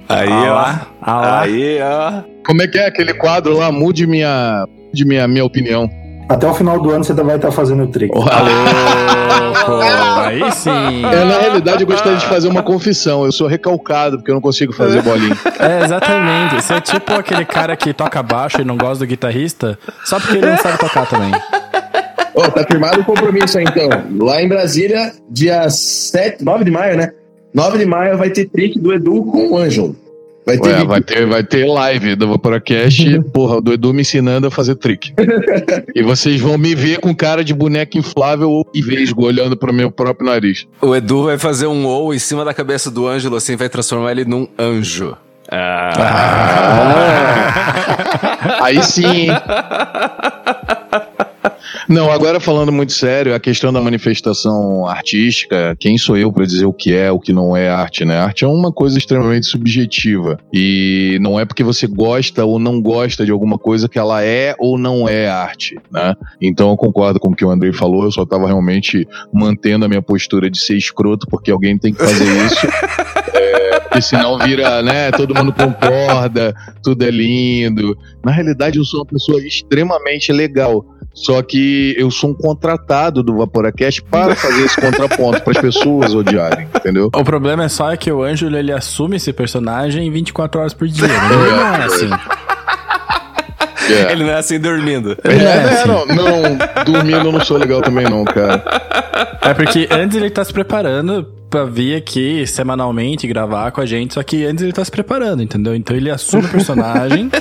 Aí, 0.07 0.29
ah, 0.31 0.87
ó. 1.01 1.01
Ah, 1.01 1.41
aí, 1.41 1.79
ó. 1.81 2.23
Como 2.45 2.61
é 2.61 2.67
que 2.67 2.79
é 2.79 2.87
aquele 2.87 3.13
quadro 3.13 3.57
lá? 3.57 3.69
Mude 3.69 4.07
minha, 4.07 4.65
mude 4.87 5.05
minha, 5.05 5.27
minha 5.27 5.43
opinião. 5.43 5.89
Até 6.29 6.45
o 6.45 6.53
final 6.53 6.79
do 6.79 6.91
ano 6.91 7.03
você 7.03 7.11
vai 7.11 7.37
estar 7.37 7.51
fazendo 7.51 7.85
o 7.85 7.87
trick. 7.87 8.15
Oh, 8.15 8.21
aí 10.21 10.51
sim. 10.51 11.03
É, 11.03 11.25
na 11.25 11.39
realidade, 11.39 11.81
eu 11.81 11.87
gostaria 11.87 12.19
de 12.19 12.25
fazer 12.27 12.47
uma 12.47 12.61
confissão. 12.61 13.25
Eu 13.25 13.31
sou 13.31 13.47
recalcado 13.47 14.17
porque 14.17 14.29
eu 14.29 14.35
não 14.35 14.41
consigo 14.41 14.71
fazer 14.71 15.01
bolinha. 15.01 15.35
É, 15.59 15.83
exatamente. 15.83 16.61
Você 16.61 16.73
é 16.75 16.81
tipo 16.81 17.11
aquele 17.13 17.43
cara 17.43 17.75
que 17.75 17.91
toca 17.93 18.21
baixo 18.23 18.61
e 18.61 18.63
não 18.63 18.77
gosta 18.77 18.99
do 18.99 19.07
guitarrista, 19.07 19.77
só 20.05 20.19
porque 20.19 20.37
ele 20.37 20.45
não 20.45 20.57
sabe 20.57 20.77
tocar 20.77 21.05
também. 21.07 21.31
Oh, 22.33 22.49
tá 22.49 22.63
firmado 22.63 23.01
o 23.01 23.03
compromisso 23.03 23.57
aí, 23.57 23.65
então. 23.65 23.89
Lá 24.25 24.41
em 24.41 24.47
Brasília, 24.47 25.11
dia 25.29 25.69
7, 25.69 26.43
9 26.43 26.63
de 26.63 26.71
maio, 26.71 26.95
né? 26.95 27.11
9 27.53 27.79
de 27.79 27.85
maio 27.85 28.17
vai 28.17 28.29
ter 28.29 28.45
trick 28.45 28.79
do 28.79 28.93
Edu 28.93 29.25
com 29.25 29.49
o 29.49 29.57
Ângelo. 29.57 29.95
Vai 30.45 30.57
ter, 30.57 30.69
Ué, 30.69 30.85
vai 30.85 31.01
ter, 31.01 31.25
vai 31.27 31.43
ter 31.43 31.65
live 31.65 32.15
do 32.15 32.27
Vaporacast, 32.29 33.21
porra, 33.33 33.61
do 33.61 33.73
Edu 33.73 33.93
me 33.93 34.01
ensinando 34.01 34.47
a 34.47 34.51
fazer 34.51 34.75
trick. 34.75 35.13
e 35.93 36.01
vocês 36.01 36.41
vão 36.41 36.57
me 36.57 36.73
ver 36.73 36.99
com 36.99 37.13
cara 37.15 37.43
de 37.43 37.53
boneca 37.53 37.97
inflável 37.97 38.65
e 38.73 38.81
vesgo 38.81 39.25
olhando 39.25 39.55
pro 39.55 39.73
meu 39.73 39.91
próprio 39.91 40.25
nariz. 40.27 40.67
O 40.81 40.95
Edu 40.95 41.25
vai 41.25 41.37
fazer 41.37 41.67
um 41.67 41.85
ou 41.85 42.13
em 42.13 42.19
cima 42.19 42.43
da 42.43 42.53
cabeça 42.53 42.89
do 42.89 43.07
Ângelo, 43.07 43.35
assim, 43.35 43.55
vai 43.55 43.69
transformar 43.69 44.11
ele 44.11 44.25
num 44.25 44.47
anjo. 44.57 45.15
Ah. 45.51 45.91
ah. 45.97 47.59
Aí 48.61 48.83
sim. 48.83 49.27
Não, 51.87 52.11
agora 52.11 52.39
falando 52.39 52.71
muito 52.71 52.93
sério, 52.93 53.33
a 53.33 53.39
questão 53.39 53.71
da 53.71 53.81
manifestação 53.81 54.87
artística, 54.87 55.75
quem 55.79 55.97
sou 55.97 56.17
eu 56.17 56.31
para 56.31 56.45
dizer 56.45 56.65
o 56.65 56.73
que 56.73 56.93
é, 56.93 57.11
o 57.11 57.19
que 57.19 57.33
não 57.33 57.55
é 57.55 57.69
arte, 57.69 58.05
né? 58.05 58.17
Arte 58.17 58.43
é 58.43 58.47
uma 58.47 58.71
coisa 58.71 58.97
extremamente 58.97 59.45
subjetiva 59.45 60.37
e 60.53 61.17
não 61.21 61.39
é 61.39 61.45
porque 61.45 61.63
você 61.63 61.87
gosta 61.87 62.45
ou 62.45 62.59
não 62.59 62.81
gosta 62.81 63.25
de 63.25 63.31
alguma 63.31 63.57
coisa 63.57 63.87
que 63.87 63.99
ela 63.99 64.23
é 64.23 64.55
ou 64.59 64.77
não 64.77 65.07
é 65.07 65.27
arte, 65.27 65.77
né? 65.91 66.15
Então 66.41 66.69
eu 66.69 66.77
concordo 66.77 67.19
com 67.19 67.29
o 67.29 67.35
que 67.35 67.45
o 67.45 67.49
Andrei 67.49 67.73
falou, 67.73 68.03
eu 68.03 68.11
só 68.11 68.25
tava 68.25 68.47
realmente 68.47 69.07
mantendo 69.33 69.85
a 69.85 69.87
minha 69.87 70.01
postura 70.01 70.49
de 70.49 70.59
ser 70.59 70.77
escroto 70.77 71.27
porque 71.29 71.51
alguém 71.51 71.77
tem 71.77 71.93
que 71.93 71.99
fazer 71.99 72.45
isso. 72.45 72.67
é, 73.33 73.79
porque 73.81 74.01
senão 74.01 74.37
vira, 74.37 74.81
né? 74.81 75.11
Todo 75.11 75.35
mundo 75.35 75.53
concorda, 75.53 76.53
tudo 76.83 77.03
é 77.03 77.11
lindo. 77.11 77.97
Na 78.23 78.31
realidade, 78.31 78.77
eu 78.77 78.85
sou 78.85 79.01
uma 79.01 79.05
pessoa 79.05 79.39
extremamente 79.41 80.31
legal. 80.31 80.85
Só 81.13 81.41
que 81.41 81.95
eu 81.97 82.09
sou 82.09 82.29
um 82.29 82.33
contratado 82.33 83.21
do 83.21 83.37
Vaporacast 83.37 84.01
para 84.03 84.35
fazer 84.35 84.63
esse 84.63 84.79
contraponto 84.79 85.41
para 85.41 85.51
as 85.51 85.57
pessoas 85.57 86.13
odiarem, 86.13 86.67
entendeu? 86.73 87.09
O 87.13 87.23
problema 87.23 87.65
é 87.65 87.69
só 87.69 87.93
que 87.95 88.11
o 88.11 88.23
Ângelo 88.23 88.55
ele 88.55 88.71
assume 88.71 89.17
esse 89.17 89.33
personagem 89.33 90.09
24 90.09 90.61
horas 90.61 90.73
por 90.73 90.87
dia. 90.87 91.07
Né? 91.07 91.13
Ele 91.13 91.51
não 91.51 91.75
é 91.75 91.83
assim. 91.83 92.09
Yeah. 93.89 94.11
Ele 94.13 94.23
não 94.23 94.31
é 94.31 94.37
assim 94.37 94.59
dormindo. 94.59 95.17
Ele 95.23 95.43
é, 95.43 95.47
é 95.47 95.63
assim. 95.63 95.87
não, 95.87 96.05
não, 96.05 96.83
dormindo 96.85 97.27
eu 97.27 97.31
não 97.31 97.41
sou 97.41 97.57
legal 97.57 97.81
também 97.81 98.05
não, 98.05 98.23
cara. 98.25 98.63
É 99.41 99.53
porque 99.53 99.87
antes 99.91 100.15
ele 100.15 100.29
tá 100.29 100.43
se 100.43 100.53
preparando 100.53 101.25
pra 101.49 101.65
vir 101.65 101.95
aqui 101.95 102.45
semanalmente 102.45 103.27
gravar 103.27 103.71
com 103.71 103.81
a 103.81 103.85
gente, 103.85 104.13
só 104.13 104.21
que 104.21 104.45
antes 104.45 104.63
ele 104.63 104.71
tá 104.71 104.85
se 104.85 104.91
preparando, 104.91 105.41
entendeu? 105.41 105.75
Então 105.75 105.95
ele 105.95 106.11
assume 106.11 106.45
o 106.45 106.49
personagem. 106.49 107.29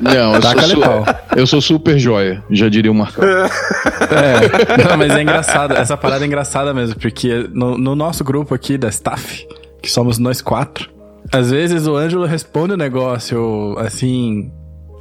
Não, 0.00 0.34
eu 0.34 0.42
sou, 0.42 0.80
pau. 0.80 1.04
eu 1.36 1.46
sou 1.46 1.60
super 1.60 1.98
joia, 1.98 2.42
já 2.50 2.68
diria 2.68 2.90
o 2.90 2.94
Marcão. 2.94 3.24
É, 3.24 4.82
não, 4.82 4.96
mas 4.98 5.12
é 5.12 5.22
engraçado, 5.22 5.72
essa 5.74 5.96
parada 5.96 6.24
é 6.24 6.26
engraçada 6.26 6.74
mesmo, 6.74 6.98
porque 6.98 7.48
no, 7.52 7.78
no 7.78 7.94
nosso 7.94 8.24
grupo 8.24 8.54
aqui 8.54 8.76
da 8.76 8.88
staff, 8.88 9.46
que 9.80 9.90
somos 9.90 10.18
nós 10.18 10.42
quatro, 10.42 10.90
às 11.32 11.50
vezes 11.50 11.86
o 11.86 11.96
Ângelo 11.96 12.26
responde 12.26 12.74
o 12.74 12.76
negócio 12.76 13.76
assim. 13.78 14.50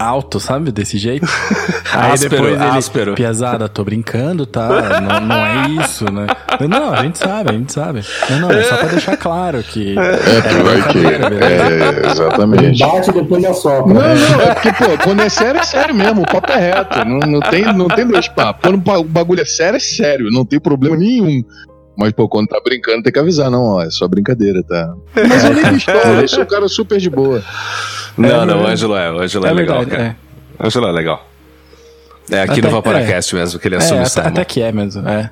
Alto, 0.04 0.40
sabe? 0.40 0.72
Desse 0.72 0.98
jeito. 0.98 1.26
Aí 1.94 2.12
Áspero, 2.12 2.30
depois 2.30 2.54
ele. 2.54 2.78
áspero. 2.78 3.16
Piazada, 3.16 3.70
tô 3.70 3.84
brincando, 3.84 4.46
tá? 4.46 5.00
Não, 5.00 5.20
não 5.22 5.36
é 5.36 5.70
isso, 5.84 6.12
né? 6.12 6.28
Não, 6.68 6.94
a 6.94 7.04
gente 7.04 7.18
sabe, 7.18 7.52
a 7.52 7.54
gente 7.54 7.72
sabe. 7.72 8.04
Não, 8.30 8.40
não, 8.40 8.52
é 8.52 8.64
só 8.64 8.78
pra 8.78 8.88
deixar 8.88 9.18
claro 9.18 9.62
que. 9.64 9.96
É, 9.98 10.42
pior 10.42 10.88
que. 10.88 11.00
brincadeira, 11.00 11.30
beleza? 11.30 11.64
É, 11.64 12.12
exatamente. 12.12 12.80
Bate 12.80 13.12
depois 13.12 13.46
assopra. 13.46 13.94
Não, 13.94 14.02
não, 14.02 14.42
é 14.42 14.54
porque, 14.54 14.74
pô, 14.74 14.98
quando 15.04 15.22
é 15.22 15.30
sério, 15.30 15.60
é 15.60 15.64
sério 15.64 15.96
mesmo. 15.96 16.22
O 16.22 16.26
papo 16.26 16.52
é 16.52 16.58
reto. 16.58 17.06
Não, 17.06 17.20
não, 17.20 17.40
tem, 17.40 17.74
não 17.74 17.88
tem 17.88 18.08
dois 18.08 18.28
papos. 18.28 18.62
Quando 18.64 19.00
o 19.00 19.04
bagulho 19.04 19.42
é 19.42 19.46
sério, 19.46 19.78
é 19.78 19.80
sério. 19.80 20.30
Não 20.32 20.46
tem 20.46 20.60
problema 20.60 20.96
nenhum. 20.96 21.44
Mas, 21.96 22.12
pô, 22.12 22.28
quando 22.28 22.48
tá 22.48 22.60
brincando, 22.64 23.04
tem 23.04 23.14
que 23.14 23.20
avisar. 23.20 23.52
Não, 23.52 23.64
ó, 23.64 23.82
é 23.84 23.90
só 23.92 24.08
brincadeira, 24.08 24.64
tá? 24.64 24.94
Mas 25.16 25.44
eu 25.44 25.54
nem 25.54 25.74
pistola, 25.74 26.22
eu 26.22 26.28
sou 26.28 26.44
um 26.44 26.46
cara 26.48 26.68
super 26.68 27.00
de 27.00 27.10
boa. 27.10 27.44
Não, 28.18 28.46
não, 28.46 28.62
o 28.64 28.68
Ângelo 28.68 28.96
é, 28.96 29.12
o 29.12 29.20
Ângelo 29.22 29.46
é, 29.46 29.50
É 29.50 29.54
legal, 29.54 29.78
verdade, 29.80 29.98
cara. 29.98 30.18
O 30.60 30.66
Ângelo 30.68 30.88
é 30.88 30.92
legal. 30.92 31.30
É 32.32 32.42
aqui 32.42 32.54
Até- 32.54 32.62
no 32.62 32.70
Vaporacast 32.72 33.36
mesmo 33.36 33.60
que 33.60 33.68
ele 33.68 33.76
É, 33.76 33.78
assume 33.80 33.98
até, 34.00 34.06
essa 34.08 34.22
até 34.22 34.46
que 34.46 34.62
é 34.62 34.72
mesmo. 34.72 35.08
É. 35.08 35.30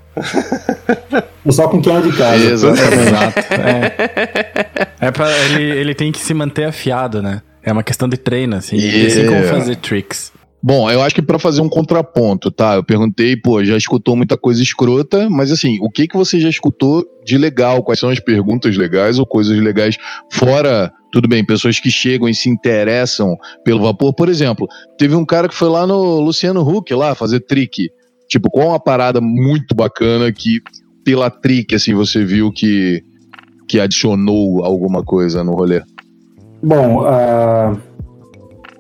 Só 1.49 1.68
com 1.68 1.82
quem 1.82 1.95
é 1.95 2.01
de 2.01 2.12
casa. 2.16 2.43
Exatamente. 2.45 3.07
Exato. 3.07 3.39
É, 3.53 4.88
é 5.07 5.12
pra, 5.12 5.32
ele, 5.32 5.64
ele 5.64 5.95
tem 5.95 6.12
que 6.12 6.20
se 6.20 6.34
manter 6.34 6.66
afiado, 6.66 7.22
né? 7.22 7.41
É 7.64 7.72
uma 7.72 7.82
questão 7.84 8.09
de 8.09 8.18
treino, 8.18 8.55
assim. 8.57 8.76
Ele 8.78 9.07
assim 9.07 9.26
como 9.26 9.38
Yeah. 9.38 9.57
fazer 9.57 9.76
tricks. 9.78 10.32
Bom, 10.64 10.89
eu 10.91 11.01
acho 11.01 11.16
que 11.16 11.24
pra 11.24 11.39
fazer 11.39 11.59
um 11.62 11.70
contraponto, 11.70 12.51
tá? 12.51 12.76
Eu 12.76 12.84
perguntei, 12.84 13.36
pô, 13.36 13.64
já 13.64 13.76
escutou 13.76 14.16
muita 14.16 14.38
coisa 14.38 14.62
escrota, 14.62 15.28
mas 15.28 15.51
assim, 15.51 15.80
o 15.82 15.89
que 15.89 16.07
que 16.07 16.16
você 16.16 16.39
já 16.39 16.49
escutou 16.49 17.03
de 17.26 17.36
legal? 17.36 17.84
Quais 17.84 17.99
são 17.99 18.09
as 18.09 18.20
perguntas 18.20 18.78
legais 18.78 19.18
ou 19.18 19.26
coisas 19.26 19.57
legais 19.57 19.97
fora, 20.32 20.91
tudo 21.12 21.28
bem, 21.28 21.43
pessoas 21.43 21.80
que 21.80 21.89
chegam 21.89 22.30
e 22.30 22.36
se 22.36 22.47
interessam 22.47 23.36
pelo 23.64 23.82
vapor? 23.82 24.14
Por 24.14 24.30
exemplo, 24.30 24.68
teve 24.99 25.16
um 25.16 25.26
cara 25.26 25.49
que 25.49 25.55
foi 25.55 25.68
lá 25.68 25.88
no 25.88 26.20
Luciano 26.20 26.62
Huck 26.62 26.93
lá 26.93 27.16
fazer 27.16 27.39
trick. 27.39 27.89
Tipo, 28.28 28.51
qual 28.51 28.68
uma 28.70 28.80
parada 28.80 29.20
muito 29.20 29.74
bacana 29.74 30.32
que 30.32 30.62
pela 31.03 31.32
trick 31.32 31.74
assim 31.74 31.95
você 31.95 32.24
viu 32.24 32.51
que 32.51 33.03
que 33.68 33.80
adicionou 33.80 34.64
alguma 34.64 35.01
coisa 35.01 35.43
no 35.43 35.53
rolê? 35.53 35.82
Bom, 36.62 37.03
ah, 37.05 37.76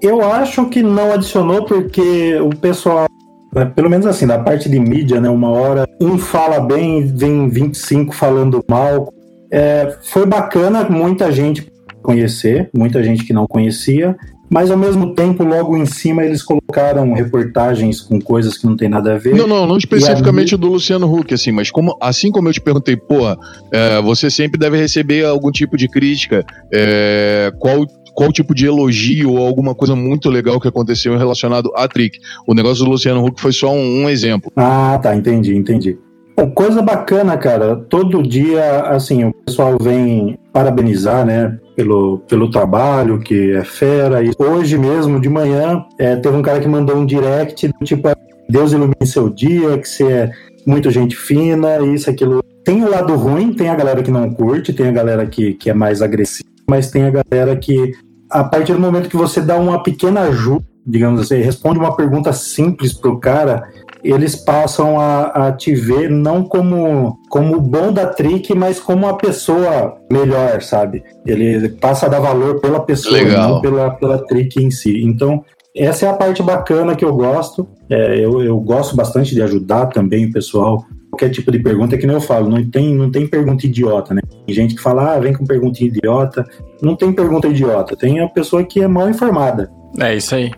eu 0.01 0.21
acho 0.21 0.65
que 0.69 0.81
não 0.81 1.11
adicionou 1.13 1.65
porque 1.65 2.35
o 2.39 2.49
pessoal, 2.49 3.07
né, 3.53 3.65
pelo 3.65 3.89
menos 3.89 4.05
assim, 4.05 4.25
da 4.25 4.39
parte 4.39 4.69
de 4.69 4.79
mídia, 4.79 5.21
né, 5.21 5.29
uma 5.29 5.49
hora 5.49 5.87
um 5.99 6.17
fala 6.17 6.59
bem, 6.59 7.05
vem 7.05 7.49
25 7.49 8.13
falando 8.15 8.63
mal. 8.69 9.13
É, 9.51 9.97
foi 10.03 10.25
bacana 10.25 10.89
muita 10.89 11.31
gente 11.31 11.71
conhecer, 12.01 12.69
muita 12.73 13.03
gente 13.03 13.23
que 13.23 13.33
não 13.33 13.45
conhecia, 13.45 14.15
mas 14.51 14.69
ao 14.69 14.77
mesmo 14.77 15.15
tempo, 15.15 15.45
logo 15.45 15.77
em 15.77 15.85
cima, 15.85 16.25
eles 16.25 16.43
colocaram 16.43 17.13
reportagens 17.13 18.01
com 18.01 18.19
coisas 18.19 18.57
que 18.57 18.65
não 18.65 18.75
tem 18.75 18.89
nada 18.89 19.13
a 19.13 19.17
ver. 19.17 19.33
Não, 19.33 19.47
não, 19.47 19.65
não 19.65 19.77
especificamente 19.77 20.57
do 20.57 20.67
Luciano 20.67 21.09
Huck, 21.09 21.33
assim, 21.33 21.53
mas 21.53 21.71
como, 21.71 21.95
assim 22.01 22.29
como 22.31 22.49
eu 22.49 22.53
te 22.53 22.59
perguntei, 22.59 22.97
porra, 22.97 23.37
é, 23.71 24.01
você 24.01 24.29
sempre 24.29 24.59
deve 24.59 24.75
receber 24.75 25.25
algum 25.25 25.49
tipo 25.51 25.77
de 25.77 25.87
crítica, 25.87 26.43
é, 26.73 27.49
qual, 27.59 27.85
qual 28.13 28.31
tipo 28.31 28.53
de 28.53 28.65
elogio 28.65 29.31
ou 29.31 29.45
alguma 29.45 29.73
coisa 29.75 29.95
muito 29.95 30.29
legal 30.29 30.59
que 30.59 30.67
aconteceu 30.67 31.17
relacionado 31.17 31.71
à 31.75 31.87
Trick. 31.87 32.19
O 32.47 32.53
negócio 32.53 32.83
do 32.83 32.91
Luciano 32.91 33.25
Huck 33.25 33.39
foi 33.39 33.51
só 33.51 33.71
um, 33.71 34.03
um 34.03 34.09
exemplo. 34.09 34.51
Ah, 34.55 34.99
tá, 35.01 35.15
entendi, 35.15 35.55
entendi. 35.55 35.97
Bom, 36.35 36.49
coisa 36.51 36.81
bacana, 36.81 37.37
cara. 37.37 37.75
Todo 37.75 38.23
dia, 38.23 38.81
assim, 38.83 39.25
o 39.25 39.33
pessoal 39.45 39.77
vem 39.81 40.37
parabenizar, 40.51 41.25
né, 41.25 41.57
pelo, 41.75 42.19
pelo 42.27 42.49
trabalho, 42.49 43.19
que 43.19 43.51
é 43.51 43.63
fera. 43.63 44.23
E 44.23 44.31
hoje 44.37 44.77
mesmo, 44.77 45.19
de 45.19 45.29
manhã, 45.29 45.85
é, 45.99 46.15
teve 46.15 46.35
um 46.35 46.41
cara 46.41 46.59
que 46.59 46.67
mandou 46.67 46.97
um 46.97 47.05
direct, 47.05 47.69
tipo, 47.83 48.09
Deus 48.49 48.71
ilumine 48.71 49.05
seu 49.05 49.29
dia, 49.29 49.77
que 49.77 49.87
você 49.87 50.03
é 50.03 50.31
muito 50.65 50.89
gente 50.89 51.15
fina, 51.15 51.79
isso, 51.85 52.09
aquilo. 52.09 52.43
Tem 52.63 52.83
o 52.83 52.89
lado 52.89 53.15
ruim, 53.15 53.53
tem 53.53 53.69
a 53.69 53.75
galera 53.75 54.03
que 54.03 54.11
não 54.11 54.29
curte, 54.31 54.73
tem 54.73 54.87
a 54.87 54.91
galera 54.91 55.25
que, 55.25 55.53
que 55.53 55.69
é 55.69 55.73
mais 55.73 56.01
agressiva, 56.01 56.49
mas 56.71 56.89
tem 56.89 57.03
a 57.03 57.11
galera 57.11 57.53
que, 57.57 57.91
a 58.29 58.45
partir 58.45 58.71
do 58.71 58.79
momento 58.79 59.09
que 59.09 59.17
você 59.17 59.41
dá 59.41 59.57
uma 59.57 59.83
pequena 59.83 60.21
ajuda, 60.21 60.63
digamos 60.87 61.19
assim, 61.19 61.41
responde 61.41 61.77
uma 61.77 61.97
pergunta 61.97 62.31
simples 62.31 62.93
pro 62.93 63.19
cara, 63.19 63.67
eles 64.01 64.37
passam 64.37 64.97
a, 64.97 65.47
a 65.47 65.51
te 65.51 65.75
ver 65.75 66.09
não 66.09 66.45
como 66.45 67.19
como 67.29 67.57
o 67.57 67.61
bom 67.61 67.91
da 67.91 68.07
trick, 68.07 68.55
mas 68.55 68.79
como 68.79 69.05
uma 69.05 69.17
pessoa 69.17 69.97
melhor, 70.09 70.61
sabe? 70.61 71.03
Ele 71.25 71.67
passa 71.67 72.05
a 72.05 72.09
dar 72.09 72.21
valor 72.21 72.61
pela 72.61 72.79
pessoa, 72.79 73.17
Legal. 73.17 73.49
não 73.49 73.61
pela, 73.61 73.91
pela 73.91 74.25
trick 74.25 74.63
em 74.63 74.71
si. 74.71 75.03
Então, 75.03 75.43
essa 75.75 76.05
é 76.05 76.09
a 76.09 76.13
parte 76.13 76.41
bacana 76.41 76.95
que 76.95 77.03
eu 77.03 77.13
gosto. 77.13 77.67
É, 77.89 78.17
eu, 78.17 78.41
eu 78.41 78.57
gosto 78.61 78.95
bastante 78.95 79.35
de 79.35 79.41
ajudar 79.41 79.87
também 79.87 80.25
o 80.25 80.31
pessoal. 80.31 80.85
Qualquer 81.11 81.29
tipo 81.29 81.51
de 81.51 81.59
pergunta, 81.59 81.95
é 81.95 81.97
que 81.97 82.07
nem 82.07 82.15
eu 82.15 82.21
falo, 82.21 82.49
não 82.49 82.63
tem, 82.63 82.95
não 82.95 83.11
tem 83.11 83.27
pergunta 83.27 83.65
idiota, 83.65 84.13
né? 84.13 84.21
Tem 84.45 84.55
gente 84.55 84.75
que 84.75 84.81
fala, 84.81 85.13
ah, 85.13 85.19
vem 85.19 85.33
com 85.33 85.45
pergunta 85.45 85.83
idiota. 85.83 86.45
Não 86.81 86.95
tem 86.95 87.11
pergunta 87.11 87.47
idiota, 87.47 87.95
tem 87.97 88.21
a 88.21 88.29
pessoa 88.29 88.63
que 88.63 88.81
é 88.81 88.87
mal 88.87 89.09
informada. 89.09 89.69
É 89.99 90.15
isso 90.15 90.33
aí. 90.33 90.49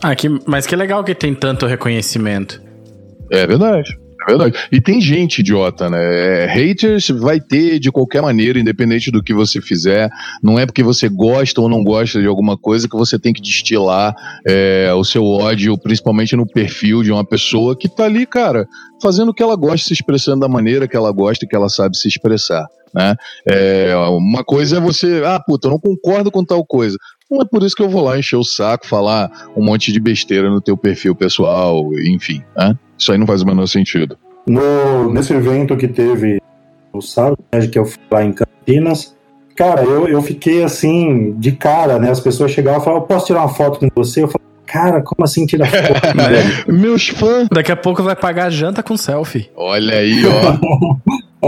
Ah, 0.00 0.14
que, 0.14 0.28
mas 0.46 0.66
que 0.66 0.76
legal 0.76 1.02
que 1.02 1.14
tem 1.14 1.34
tanto 1.34 1.66
reconhecimento. 1.66 2.62
É 3.30 3.46
verdade. 3.46 3.98
É 4.26 4.30
verdade. 4.30 4.58
E 4.72 4.80
tem 4.80 5.00
gente 5.00 5.38
idiota, 5.38 5.88
né? 5.88 6.44
É, 6.44 6.46
haters 6.46 7.08
vai 7.10 7.40
ter 7.40 7.78
de 7.78 7.92
qualquer 7.92 8.20
maneira, 8.20 8.58
independente 8.58 9.10
do 9.10 9.22
que 9.22 9.32
você 9.32 9.60
fizer. 9.60 10.10
Não 10.42 10.58
é 10.58 10.66
porque 10.66 10.82
você 10.82 11.08
gosta 11.08 11.60
ou 11.60 11.68
não 11.68 11.84
gosta 11.84 12.20
de 12.20 12.26
alguma 12.26 12.58
coisa 12.58 12.88
que 12.88 12.96
você 12.96 13.18
tem 13.18 13.32
que 13.32 13.40
destilar 13.40 14.14
é, 14.46 14.92
o 14.94 15.04
seu 15.04 15.24
ódio, 15.24 15.78
principalmente 15.78 16.34
no 16.34 16.46
perfil 16.46 17.04
de 17.04 17.12
uma 17.12 17.24
pessoa 17.24 17.76
que 17.76 17.88
tá 17.88 18.04
ali, 18.04 18.26
cara, 18.26 18.66
fazendo 19.00 19.28
o 19.28 19.34
que 19.34 19.42
ela 19.42 19.54
gosta, 19.54 19.86
se 19.86 19.92
expressando 19.92 20.40
da 20.40 20.48
maneira 20.48 20.88
que 20.88 20.96
ela 20.96 21.12
gosta 21.12 21.44
e 21.44 21.48
que 21.48 21.54
ela 21.54 21.68
sabe 21.68 21.96
se 21.96 22.08
expressar. 22.08 22.66
Né? 22.94 23.14
É, 23.46 23.94
uma 24.08 24.42
coisa 24.42 24.78
é 24.78 24.80
você, 24.80 25.22
ah, 25.24 25.38
puta, 25.38 25.68
eu 25.68 25.72
não 25.72 25.78
concordo 25.78 26.30
com 26.30 26.42
tal 26.42 26.64
coisa. 26.64 26.96
Não 27.30 27.40
é 27.40 27.44
por 27.44 27.62
isso 27.62 27.74
que 27.74 27.82
eu 27.82 27.88
vou 27.88 28.04
lá 28.04 28.18
encher 28.18 28.36
o 28.36 28.44
saco, 28.44 28.86
falar 28.86 29.30
um 29.56 29.64
monte 29.64 29.92
de 29.92 29.98
besteira 29.98 30.48
no 30.48 30.60
teu 30.60 30.76
perfil 30.76 31.14
pessoal, 31.14 31.90
enfim, 31.98 32.42
né? 32.56 32.78
Isso 32.96 33.10
aí 33.10 33.18
não 33.18 33.26
faz 33.26 33.42
o 33.42 33.46
menor 33.46 33.66
sentido. 33.66 34.16
No, 34.46 35.12
nesse 35.12 35.32
evento 35.32 35.76
que 35.76 35.88
teve 35.88 36.40
no 36.94 37.02
sábado, 37.02 37.38
né, 37.52 37.66
que 37.66 37.78
eu 37.78 37.84
fui 37.84 38.00
lá 38.10 38.24
em 38.24 38.32
Campinas, 38.32 39.16
cara, 39.56 39.82
eu, 39.82 40.06
eu 40.08 40.22
fiquei 40.22 40.62
assim, 40.62 41.32
de 41.32 41.52
cara, 41.52 41.98
né? 41.98 42.10
As 42.10 42.20
pessoas 42.20 42.52
chegavam 42.52 42.80
e 42.80 42.84
falavam, 42.84 43.06
posso 43.06 43.26
tirar 43.26 43.40
uma 43.40 43.48
foto 43.48 43.80
com 43.80 43.88
você? 43.94 44.22
Eu 44.22 44.28
falei, 44.28 44.46
cara, 44.66 45.00
como 45.02 45.24
assim 45.24 45.46
tirar 45.46 45.66
foto? 45.66 46.16
Meus 46.72 47.08
fãs. 47.08 47.48
Daqui 47.50 47.72
a 47.72 47.76
pouco 47.76 48.02
vai 48.02 48.16
pagar 48.16 48.46
a 48.46 48.50
janta 48.50 48.82
com 48.82 48.96
selfie. 48.96 49.50
Olha 49.56 49.98
aí, 49.98 50.22
ó. 50.26 50.96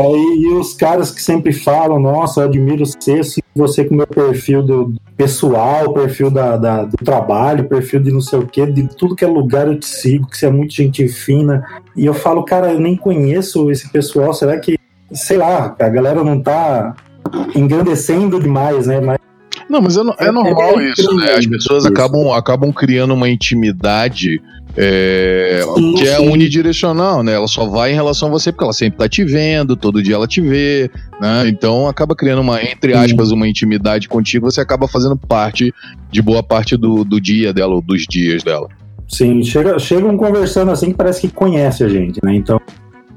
Aí 0.01 0.39
e 0.43 0.55
os 0.55 0.75
caras 0.75 1.11
que 1.11 1.23
sempre 1.23 1.53
falam, 1.53 1.99
nossa, 1.99 2.41
eu 2.41 2.45
admiro 2.45 2.85
você, 2.87 3.23
se 3.25 3.43
você 3.55 3.85
com 3.85 3.95
o 3.95 3.97
meu 3.99 4.07
perfil 4.07 4.63
do 4.63 4.95
pessoal, 5.17 5.93
perfil 5.93 6.31
da, 6.31 6.57
da- 6.57 6.85
do 6.85 6.97
trabalho, 7.05 7.65
perfil 7.69 8.01
de 8.01 8.13
não 8.13 8.21
sei 8.21 8.39
o 8.39 8.47
que, 8.47 8.65
de 8.67 8.87
tudo 8.97 9.17
que 9.17 9.25
é 9.25 9.29
lugar 9.29 9.67
eu 9.67 9.79
te 9.79 9.87
sigo, 9.87 10.29
que 10.31 10.39
você 10.39 10.47
é 10.47 10.51
muito 10.51 10.73
gente 10.75 11.07
fina. 11.09 11.65
E 11.97 12.07
eu 12.07 12.15
falo, 12.15 12.45
cara, 12.45 12.73
eu 12.73 12.79
nem 12.81 12.95
conheço 12.97 13.71
esse 13.71 13.89
pessoal, 13.91 14.33
será 14.33 14.57
que, 14.59 14.79
sei 15.13 15.37
lá, 15.39 15.75
a 15.79 15.89
galera 15.89 16.23
não 16.23 16.41
tá 16.41 16.95
engrandecendo 17.55 18.41
demais, 18.41 18.87
né? 18.87 19.01
Não, 19.69 19.81
mas 19.83 19.97
é, 19.97 20.03
no- 20.03 20.15
é 20.19 20.33
normal 20.33 20.81
é 20.81 20.91
isso, 20.91 21.15
né? 21.15 21.33
As 21.35 21.47
pessoas 21.47 21.85
isso. 21.85 21.93
acabam, 21.93 22.33
acabam 22.33 22.73
criando 22.73 23.13
uma 23.15 23.29
intimidade 23.29 24.41
é, 24.77 25.61
Sim, 25.75 25.95
que 25.95 26.07
é 26.07 26.17
sim. 26.17 26.29
unidirecional, 26.31 27.23
né? 27.23 27.33
Ela 27.35 27.49
só 27.49 27.67
vai 27.67 27.91
em 27.91 27.95
relação 27.95 28.29
a 28.29 28.31
você 28.31 28.53
porque 28.53 28.65
ela 28.65 28.73
sempre 28.73 28.99
tá 28.99 29.09
te 29.09 29.25
vendo, 29.25 29.77
todo 29.77 30.03
dia 30.03 30.15
ela 30.15 30.27
te 30.27 30.41
vê, 30.41 30.91
né? 31.21 31.49
Então 31.49 31.89
acaba 31.89 32.15
criando 32.15 32.41
uma, 32.41 32.63
entre 32.63 32.95
aspas, 32.95 33.31
uma 33.31 33.49
intimidade 33.49 34.09
contigo, 34.09 34.51
você 34.51 34.61
acaba 34.61 34.87
fazendo 34.87 35.17
parte 35.17 35.75
de 36.11 36.23
boa 36.23 36.43
parte 36.43 36.77
do, 36.77 37.05
do 37.05 37.21
dia 37.21 37.53
dela, 37.53 37.75
ou 37.75 37.83
dos 37.83 38.05
dias 38.09 38.43
dela. 38.43 38.69
Sim, 39.09 39.43
chega, 39.43 39.79
chegam 39.79 40.17
conversando 40.17 40.71
assim 40.71 40.91
que 40.93 40.95
parece 40.97 41.23
que 41.23 41.29
conhece 41.29 41.83
a 41.83 41.89
gente, 41.89 42.21
né? 42.23 42.35
Então, 42.35 42.61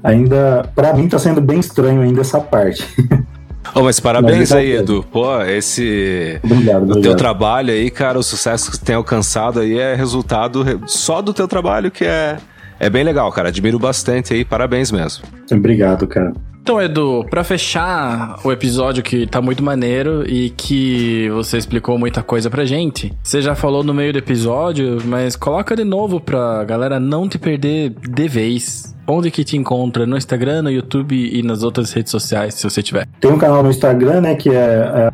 ainda, 0.02 0.68
pra 0.74 0.92
mim 0.94 1.06
tá 1.06 1.18
sendo 1.18 1.40
bem 1.40 1.60
estranho 1.60 2.00
ainda 2.02 2.22
essa 2.22 2.40
parte. 2.40 2.82
Oh, 3.74 3.82
mas 3.82 4.00
parabéns 4.00 4.50
Mas 4.50 4.52
aí, 4.52 4.72
Edu. 4.72 5.04
Pô, 5.10 5.40
esse. 5.42 6.40
Obrigado, 6.42 6.82
O 6.82 6.86
teu 6.86 6.92
obrigado. 6.96 7.16
trabalho 7.16 7.72
aí, 7.72 7.90
cara, 7.90 8.18
o 8.18 8.22
sucesso 8.22 8.70
que 8.70 8.76
você 8.76 8.84
tem 8.84 8.94
alcançado 8.96 9.60
aí 9.60 9.78
é 9.78 9.94
resultado 9.94 10.62
re- 10.62 10.78
só 10.86 11.22
do 11.22 11.32
teu 11.32 11.46
trabalho, 11.46 11.90
que 11.90 12.04
é, 12.04 12.38
é 12.82 12.90
bem 12.90 13.04
legal, 13.04 13.30
cara. 13.30 13.48
Admiro 13.48 13.78
bastante 13.78 14.34
aí, 14.34 14.44
parabéns 14.44 14.90
mesmo. 14.90 15.24
Obrigado, 15.52 16.04
cara. 16.08 16.32
Então, 16.60 16.82
Edu, 16.82 17.24
pra 17.30 17.44
fechar 17.44 18.40
o 18.44 18.50
episódio 18.50 19.04
que 19.04 19.24
tá 19.24 19.40
muito 19.40 19.62
maneiro 19.62 20.28
e 20.28 20.50
que 20.50 21.28
você 21.30 21.58
explicou 21.58 21.96
muita 21.96 22.24
coisa 22.24 22.50
pra 22.50 22.64
gente, 22.64 23.12
você 23.22 23.40
já 23.40 23.54
falou 23.54 23.84
no 23.84 23.94
meio 23.94 24.12
do 24.12 24.18
episódio, 24.18 24.98
mas 25.04 25.36
coloca 25.36 25.76
de 25.76 25.84
novo 25.84 26.20
pra 26.20 26.64
galera 26.64 26.98
não 26.98 27.28
te 27.28 27.38
perder 27.38 27.90
de 27.90 28.28
vez. 28.28 28.92
Onde 29.06 29.30
que 29.30 29.44
te 29.44 29.56
encontra? 29.56 30.04
No 30.04 30.16
Instagram, 30.16 30.62
no 30.62 30.70
YouTube 30.70 31.14
e 31.14 31.40
nas 31.42 31.62
outras 31.62 31.92
redes 31.92 32.10
sociais, 32.10 32.54
se 32.54 32.64
você 32.64 32.82
tiver. 32.82 33.08
Tem 33.20 33.30
um 33.30 33.38
canal 33.38 33.62
no 33.62 33.70
Instagram, 33.70 34.20
né, 34.22 34.34
que 34.34 34.48
é, 34.48 34.52
é 34.54 35.10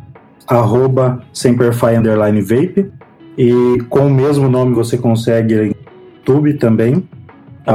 arroba 0.47 1.21
Semperfi 1.31 1.97
underline 1.97 2.41
vape. 2.41 2.91
E 3.37 3.77
com 3.89 4.07
o 4.07 4.09
mesmo 4.09 4.49
nome 4.49 4.73
você 4.73 4.97
consegue 4.97 5.55
no 5.55 5.63
YouTube 5.63 6.53
também, 6.55 7.07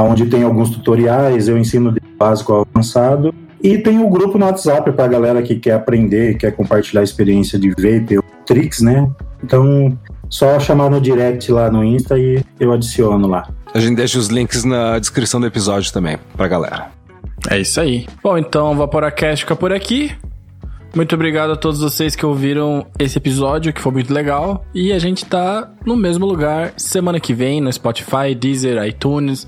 onde 0.01 0.25
tem 0.25 0.43
alguns 0.43 0.69
tutoriais, 0.69 1.47
eu 1.47 1.57
ensino 1.57 1.91
de 1.91 2.01
básico 2.17 2.53
ao 2.53 2.67
avançado. 2.73 3.33
E 3.61 3.77
tem 3.77 3.99
o 3.99 4.09
grupo 4.09 4.37
no 4.37 4.45
WhatsApp 4.45 4.91
para 4.91 5.07
galera 5.07 5.41
que 5.41 5.55
quer 5.55 5.73
aprender, 5.73 6.37
quer 6.37 6.51
compartilhar 6.51 7.01
a 7.01 7.03
experiência 7.03 7.57
de 7.57 7.69
vape, 7.69 8.19
tricks, 8.45 8.81
né? 8.81 9.09
Então, 9.43 9.97
só 10.29 10.59
chamar 10.59 10.89
no 10.89 11.01
direct 11.01 11.51
lá 11.51 11.71
no 11.71 11.83
Insta 11.83 12.17
e 12.17 12.43
eu 12.59 12.71
adiciono 12.71 13.27
lá. 13.27 13.47
A 13.73 13.79
gente 13.79 13.95
deixa 13.95 14.19
os 14.19 14.27
links 14.27 14.63
na 14.63 14.99
descrição 14.99 15.39
do 15.39 15.47
episódio 15.47 15.91
também, 15.91 16.17
pra 16.35 16.47
galera. 16.47 16.87
É 17.49 17.59
isso 17.59 17.79
aí. 17.79 18.05
Bom, 18.23 18.37
então 18.37 18.71
o 18.71 18.75
Vaporacast 18.75 19.43
fica 19.43 19.55
por 19.55 19.73
aqui. 19.73 20.11
Muito 20.95 21.13
obrigado 21.13 21.51
a 21.51 21.55
todos 21.57 21.81
vocês 21.81 22.15
que 22.15 22.25
ouviram 22.25 22.87
esse 22.97 23.17
episódio, 23.17 23.73
que 23.73 23.81
foi 23.81 23.91
muito 23.91 24.13
legal. 24.13 24.65
E 24.73 24.93
a 24.93 24.99
gente 24.99 25.25
tá 25.25 25.69
no 25.85 25.97
mesmo 25.97 26.25
lugar 26.25 26.73
semana 26.77 27.19
que 27.19 27.33
vem 27.33 27.59
no 27.59 27.71
Spotify, 27.71 28.33
Deezer, 28.33 28.81
iTunes, 28.85 29.45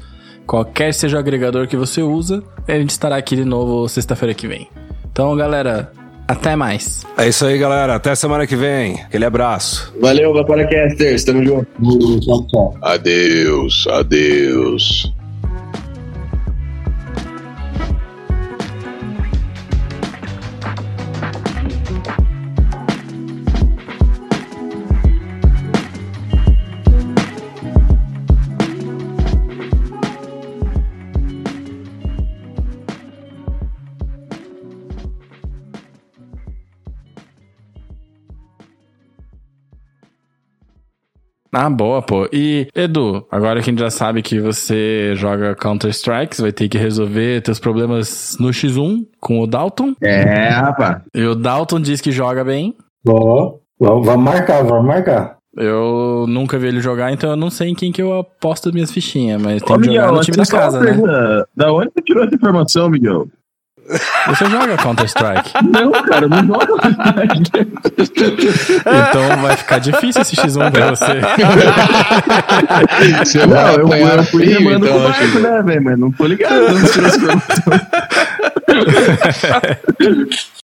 qualquer 0.48 0.94
seja 0.94 1.18
o 1.18 1.20
agregador 1.20 1.68
que 1.68 1.76
você 1.76 2.02
usa. 2.02 2.42
A 2.68 2.72
gente 2.74 2.90
estará 2.92 3.18
aqui 3.18 3.36
de 3.36 3.46
novo 3.46 3.88
sexta-feira 3.88 4.34
que 4.34 4.48
vem. 4.48 4.68
Então, 5.12 5.36
galera, 5.36 5.92
até 6.28 6.56
mais. 6.56 7.06
É 7.18 7.28
isso 7.28 7.46
aí, 7.46 7.58
galera. 7.58 7.96
Até 7.96 8.16
semana 8.16 8.48
que 8.48 8.56
vem. 8.56 9.02
Aquele 9.02 9.26
abraço. 9.26 9.94
Valeu, 10.00 10.34
Vaporacasters. 10.34 11.24
Tamo 11.24 11.44
junto. 11.44 12.20
Tchau, 12.22 12.48
tchau. 12.48 12.78
Adeus, 12.82 13.86
adeus. 13.88 15.14
Ah, 41.60 41.72
boa, 41.72 42.04
pô. 42.04 42.30
E, 42.32 42.68
Edu, 42.76 43.26
agora 43.32 43.56
que 43.56 43.70
a 43.70 43.74
gente 43.74 43.80
já 43.80 43.90
sabe 43.90 44.22
que 44.22 44.40
você 44.40 45.14
joga 45.16 45.56
Counter-Strike, 45.56 46.36
você 46.36 46.42
vai 46.44 46.52
ter 46.52 46.70
que 46.70 46.78
resolver 46.78 47.42
teus 47.42 47.60
problemas 47.60 48.38
no 48.40 48.50
X1 48.50 49.08
com 49.20 49.40
o 49.40 49.48
Dalton. 49.48 49.96
É, 50.00 50.50
rapaz. 50.50 51.02
E 51.16 51.24
o 51.24 51.34
Dalton 51.34 51.82
diz 51.82 52.00
que 52.00 52.12
joga 52.12 52.44
bem. 52.44 52.76
Ó, 53.08 53.56
vamos 53.80 54.24
marcar, 54.24 54.64
vamos 54.64 54.86
marcar. 54.86 55.38
Eu 55.58 56.26
nunca 56.28 56.60
vi 56.60 56.68
ele 56.68 56.80
jogar, 56.80 57.12
então 57.12 57.32
eu 57.32 57.36
não 57.36 57.50
sei 57.50 57.70
em 57.70 57.74
quem 57.74 57.92
que 57.92 58.04
eu 58.04 58.14
aposto 58.20 58.72
minhas 58.72 58.92
fichinhas, 58.92 59.42
mas 59.42 59.64
tem 59.64 59.76
Ô, 59.76 59.80
que 59.80 59.86
jogar 59.86 60.02
Miguel, 60.02 60.12
no 60.12 60.18
antes 60.20 60.26
time 60.28 60.38
da 60.38 60.46
casa, 60.46 60.80
né? 60.80 60.86
pergunta. 60.86 61.48
Da 61.56 61.74
onde 61.74 61.90
você 61.92 62.02
tirou 62.04 62.24
essa 62.24 62.36
informação, 62.36 62.88
Miguel? 62.92 63.28
Você 64.28 64.46
joga 64.46 64.78
Counter-Strike. 64.78 65.52
Não, 65.72 65.92
cara, 65.92 66.28
não 66.28 66.46
joga. 66.46 66.68
então 69.10 69.38
vai 69.42 69.56
ficar 69.56 69.80
difícil 69.80 70.22
esse 70.22 70.36
X1 70.36 70.72
pra 70.72 70.90
você. 70.90 71.22
Você 73.24 73.46
Não, 73.46 73.88
vai 73.88 74.04
eu, 74.04 74.08
eu 74.08 74.24
fui 74.24 74.52
então, 74.54 74.80
com 74.80 74.98
o 74.98 75.04
barco, 75.04 75.32
que- 75.32 75.40
né, 75.40 75.62
velho? 75.64 75.84
Mas 75.84 76.00
não 76.00 76.12
tô 76.12 76.26
ligado. 76.26 76.68
Não. 76.68 76.78